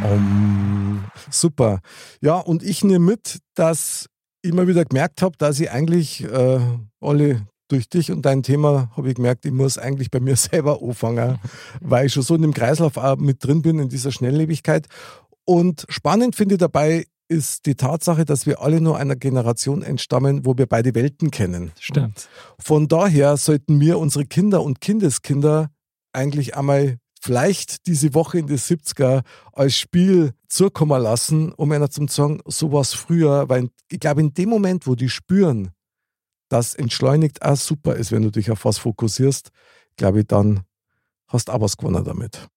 Um, 0.04 1.04
super. 1.30 1.80
Ja, 2.20 2.36
und 2.36 2.62
ich 2.62 2.84
nehme 2.84 3.04
mit, 3.04 3.40
dass 3.54 4.06
ich 4.42 4.50
immer 4.50 4.66
wieder 4.66 4.84
gemerkt 4.84 5.22
habe, 5.22 5.36
dass 5.36 5.58
ich 5.60 5.70
eigentlich, 5.70 6.24
äh, 6.24 6.60
alle 7.00 7.46
durch 7.68 7.88
dich 7.88 8.10
und 8.10 8.22
dein 8.22 8.42
Thema 8.42 8.90
habe 8.96 9.08
ich 9.08 9.14
gemerkt, 9.14 9.44
ich 9.44 9.52
muss 9.52 9.78
eigentlich 9.78 10.10
bei 10.10 10.20
mir 10.20 10.36
selber 10.36 10.80
anfangen, 10.82 11.38
weil 11.80 12.06
ich 12.06 12.12
schon 12.12 12.22
so 12.22 12.34
in 12.34 12.42
dem 12.42 12.54
Kreislauf 12.54 12.96
mit 13.18 13.44
drin 13.44 13.62
bin, 13.62 13.78
in 13.78 13.88
dieser 13.88 14.12
Schnelllebigkeit. 14.12 14.86
Und 15.44 15.86
spannend 15.88 16.36
finde 16.36 16.54
ich 16.56 16.60
dabei 16.60 17.06
ist 17.30 17.66
die 17.66 17.76
Tatsache, 17.76 18.24
dass 18.24 18.44
wir 18.44 18.60
alle 18.60 18.80
nur 18.80 18.98
einer 18.98 19.14
Generation 19.14 19.82
entstammen, 19.82 20.44
wo 20.44 20.58
wir 20.58 20.66
beide 20.66 20.94
Welten 20.96 21.30
kennen. 21.30 21.70
Stimmt. 21.78 22.28
Von 22.58 22.88
daher 22.88 23.36
sollten 23.36 23.80
wir 23.80 23.98
unsere 23.98 24.26
Kinder 24.26 24.62
und 24.62 24.80
Kindeskinder 24.80 25.70
eigentlich 26.12 26.56
einmal 26.56 26.98
vielleicht 27.20 27.86
diese 27.86 28.14
Woche 28.14 28.38
in 28.38 28.48
die 28.48 28.58
70er 28.58 29.22
als 29.52 29.76
Spiel 29.76 30.32
zukommen 30.48 31.00
lassen, 31.00 31.52
um 31.52 31.70
einer 31.70 31.88
zu 31.88 32.04
sagen, 32.08 32.40
so 32.46 32.72
war 32.72 32.80
es 32.80 32.94
früher, 32.94 33.48
weil 33.48 33.70
ich 33.88 34.00
glaube, 34.00 34.22
in 34.22 34.34
dem 34.34 34.48
Moment, 34.48 34.88
wo 34.88 34.96
die 34.96 35.08
spüren, 35.08 35.70
dass 36.48 36.74
entschleunigt 36.74 37.42
auch 37.42 37.56
super 37.56 37.94
ist, 37.94 38.10
wenn 38.10 38.22
du 38.22 38.30
dich 38.30 38.50
auf 38.50 38.64
was 38.64 38.78
fokussierst, 38.78 39.50
glaube 39.96 40.20
ich, 40.20 40.26
dann 40.26 40.62
hast 41.28 41.48
du 41.48 41.52
auch 41.52 41.60
was 41.60 41.76
gewonnen 41.76 42.04
damit. 42.04 42.48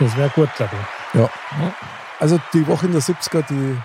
Das 0.00 0.16
wäre 0.16 0.30
gut, 0.30 0.48
glaube 0.56 0.72
ich. 0.74 1.20
Ja. 1.20 1.30
Also 2.24 2.40
die 2.54 2.66
Woche 2.66 2.86
in 2.86 2.92
der 2.92 3.02
70er, 3.02 3.44
die, 3.50 3.76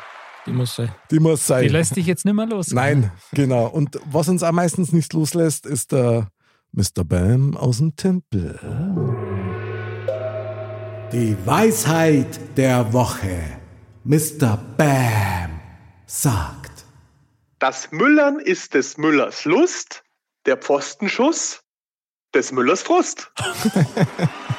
Die 0.46 0.54
muss 0.54 0.74
sein. 0.74 0.90
die 1.12 1.20
muss 1.20 1.46
sein. 1.46 1.64
Die 1.64 1.68
lässt 1.68 1.98
dich 1.98 2.06
jetzt 2.06 2.24
nicht 2.24 2.36
mehr 2.36 2.46
los. 2.46 2.72
Nein, 2.72 3.12
genau. 3.34 3.68
Und 3.68 4.00
was 4.06 4.30
uns 4.30 4.44
auch 4.44 4.54
meistens 4.54 4.94
nicht 4.94 5.12
loslässt, 5.12 5.66
ist 5.66 5.92
der 5.92 6.30
Mr. 6.72 7.04
Bam 7.04 7.58
aus 7.58 7.80
dem 7.80 7.98
Tempel. 7.98 8.58
Die 11.12 11.36
Weisheit 11.46 12.40
der 12.56 12.94
Woche. 12.94 13.42
Mr. 14.06 14.58
Bam 14.78 15.60
sagt. 16.06 16.86
Das 17.60 17.92
Müllern 17.92 18.40
ist 18.40 18.74
des 18.74 18.98
Müllers 18.98 19.44
Lust, 19.44 20.02
der 20.46 20.56
Pfostenschuss 20.56 21.60
des 22.34 22.54
Müllers 22.54 22.84
Frust. 22.84 23.34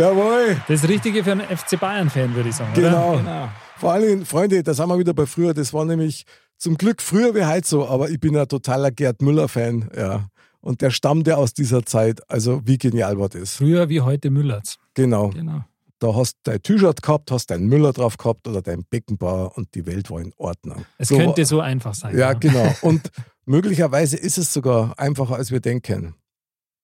Jawohl, 0.00 0.56
Das 0.68 0.88
Richtige 0.88 1.22
für 1.24 1.32
einen 1.32 1.42
FC 1.42 1.78
Bayern-Fan, 1.78 2.34
würde 2.34 2.48
ich 2.48 2.56
sagen. 2.56 2.72
genau. 2.74 3.18
Genau. 3.18 3.48
Vor 3.76 3.92
allem, 3.92 4.24
Freunde, 4.26 4.62
da 4.62 4.74
sind 4.74 4.88
wir 4.88 4.98
wieder 4.98 5.14
bei 5.14 5.26
früher. 5.26 5.54
Das 5.54 5.72
war 5.72 5.84
nämlich 5.84 6.24
zum 6.58 6.76
Glück 6.76 7.00
früher 7.02 7.34
wie 7.34 7.44
heute 7.44 7.66
so, 7.66 7.86
aber 7.88 8.10
ich 8.10 8.20
bin 8.20 8.36
ein 8.36 8.48
totaler 8.48 8.90
Gerd 8.90 9.22
Müller-Fan. 9.22 9.90
Ja. 9.96 10.28
Und 10.60 10.82
der 10.82 10.90
stammt 10.90 11.26
ja 11.26 11.36
aus 11.36 11.54
dieser 11.54 11.84
Zeit. 11.86 12.20
Also, 12.30 12.60
wie 12.66 12.76
genial 12.76 13.18
war 13.18 13.28
das? 13.30 13.56
Früher 13.56 13.88
wie 13.88 14.00
heute 14.02 14.30
Müllerts. 14.30 14.76
Genau. 14.94 15.28
Genau. 15.30 15.64
Da 15.98 16.14
hast 16.14 16.34
du 16.42 16.50
dein 16.50 16.62
T-Shirt 16.62 17.02
gehabt, 17.02 17.30
hast 17.30 17.50
deinen 17.50 17.66
Müller 17.66 17.92
drauf 17.92 18.16
gehabt 18.16 18.48
oder 18.48 18.62
dein 18.62 18.84
Beckenbauer 18.88 19.56
und 19.56 19.74
die 19.74 19.84
Welt 19.86 20.10
war 20.10 20.20
in 20.20 20.32
Ordnung. 20.38 20.84
Es 20.96 21.08
So 21.08 21.16
könnte 21.16 21.44
so 21.44 21.60
einfach 21.60 21.94
sein. 21.94 22.16
Ja, 22.16 22.32
genau. 22.32 22.74
Und 22.82 23.10
möglicherweise 23.44 24.16
ist 24.16 24.38
es 24.38 24.50
sogar 24.50 24.98
einfacher, 24.98 25.34
als 25.36 25.50
wir 25.50 25.60
denken. 25.60 26.14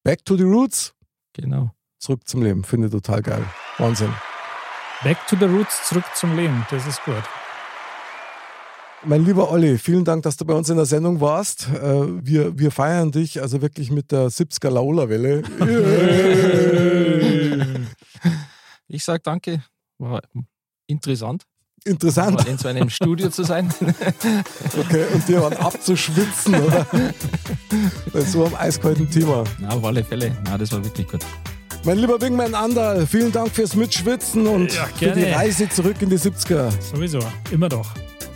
Back 0.05 0.23
to 0.27 0.37
the 0.37 0.43
roots, 0.43 0.93
Genau. 1.33 1.71
Zurück 1.99 2.21
zum 2.27 2.43
Leben. 2.43 2.65
Finde 2.65 2.87
ich 2.89 2.93
total 2.93 3.23
geil. 3.23 3.45
Wahnsinn. 3.79 4.13
Back 5.05 5.19
to 5.29 5.37
the 5.39 5.45
roots, 5.47 5.89
zurück 5.89 6.05
zum 6.15 6.35
Leben. 6.37 6.67
Das 6.71 6.87
ist 6.87 7.03
gut. 7.05 7.15
Mein 9.05 9.25
lieber 9.25 9.51
Olli, 9.51 9.79
vielen 9.79 10.05
Dank, 10.05 10.23
dass 10.23 10.37
du 10.37 10.45
bei 10.45 10.55
uns 10.55 10.69
in 10.71 10.77
der 10.77 10.87
Sendung 10.87 11.21
warst. 11.21 11.69
Äh, 11.69 12.07
Wir, 12.25 12.59
wir 12.59 12.71
feiern 12.71 13.13
dich 13.13 13.41
also 13.43 13.61
wirklich 13.63 13.91
mit 13.91 14.11
der 14.11 14.29
70er 14.31 14.71
Laola-Welle. 14.71 15.43
Ich 18.89 19.05
sage 19.05 19.21
danke. 19.23 19.63
War 19.99 20.23
interessant, 20.87 21.45
Interessant. 21.85 22.37
mal 22.39 22.47
in 22.49 22.59
so 22.59 22.69
einem 22.69 22.91
Studio 22.91 23.29
zu 23.31 23.45
sein. 23.45 23.73
Okay, 24.79 25.05
und 25.15 25.27
dir 25.29 25.41
waren 25.43 25.55
abzuschwitzen, 25.57 26.55
oder? 26.55 26.87
Bei 28.13 28.21
so 28.21 28.45
einem 28.45 28.55
eiskalten 28.57 29.09
Thema. 29.11 29.45
Na, 29.61 29.69
auf 29.71 29.85
alle 29.85 30.03
Fälle. 30.05 30.37
Na, 30.45 30.59
das 30.59 30.73
war 30.73 30.83
wirklich 30.85 31.07
gut. 31.09 31.25
Mein 31.87 31.99
lieber 31.99 32.21
Wingman 32.21 32.53
Andal, 32.53 33.07
vielen 33.07 33.31
Dank 33.31 33.53
fürs 33.53 33.77
Mitschwitzen 33.77 34.45
und 34.49 34.75
Ja, 34.75 34.87
für 34.87 35.13
die. 35.13 35.23
Reise 35.23 35.69
zurück 35.69 35.95
in 36.01 36.11
die 36.11 36.19
70er. 36.19 36.69
Sowieso. 36.83 37.21
Immer 37.53 37.69
doch. 37.69 37.87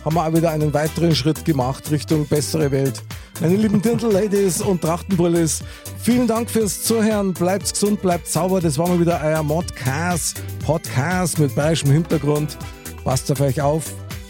haben 0.05 0.15
wir 0.15 0.25
auch 0.25 0.33
wieder 0.33 0.51
einen 0.51 0.73
weiteren 0.73 1.13
Schritt 1.13 1.43
gemacht 1.43 1.91
Richtung 1.91 2.25
bessere 2.25 2.71
Welt. 2.71 3.03
Meine 3.41 3.57
lieben 3.57 3.81
Dirndl-Ladies 3.81 4.61
und 4.61 4.79
Trachtenbrillis, 4.79 5.63
vielen 6.01 6.27
Dank 6.27 6.49
fürs 6.49 6.83
Zuhören. 6.83 7.33
Bleibt 7.33 7.73
gesund, 7.73 8.01
bleibt 8.01 8.25
sauber. 8.25 8.61
Das 8.61 8.77
war 8.77 8.87
mal 8.87 9.01
wieder 9.01 9.19
euer 9.21 9.43
Modcast, 9.43 10.41
Podcast 10.65 11.37
mit 11.37 11.53
bayerischem 11.53 11.91
Hintergrund. 11.91 12.57
Passt 13.03 13.29
auf 13.33 13.41
euch 13.41 13.59
auf, 13.59 13.83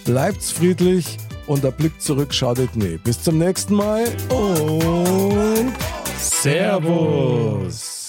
bleibt 0.03 0.41
friedlich 0.41 1.17
und 1.45 1.63
der 1.63 1.71
Blick 1.71 2.01
zurück 2.01 2.33
schadet 2.33 2.75
nie. 2.75 2.97
Bis 2.97 3.21
zum 3.21 3.37
nächsten 3.37 3.75
Mal 3.75 4.05
und 4.29 5.73
Servus. 6.17 8.00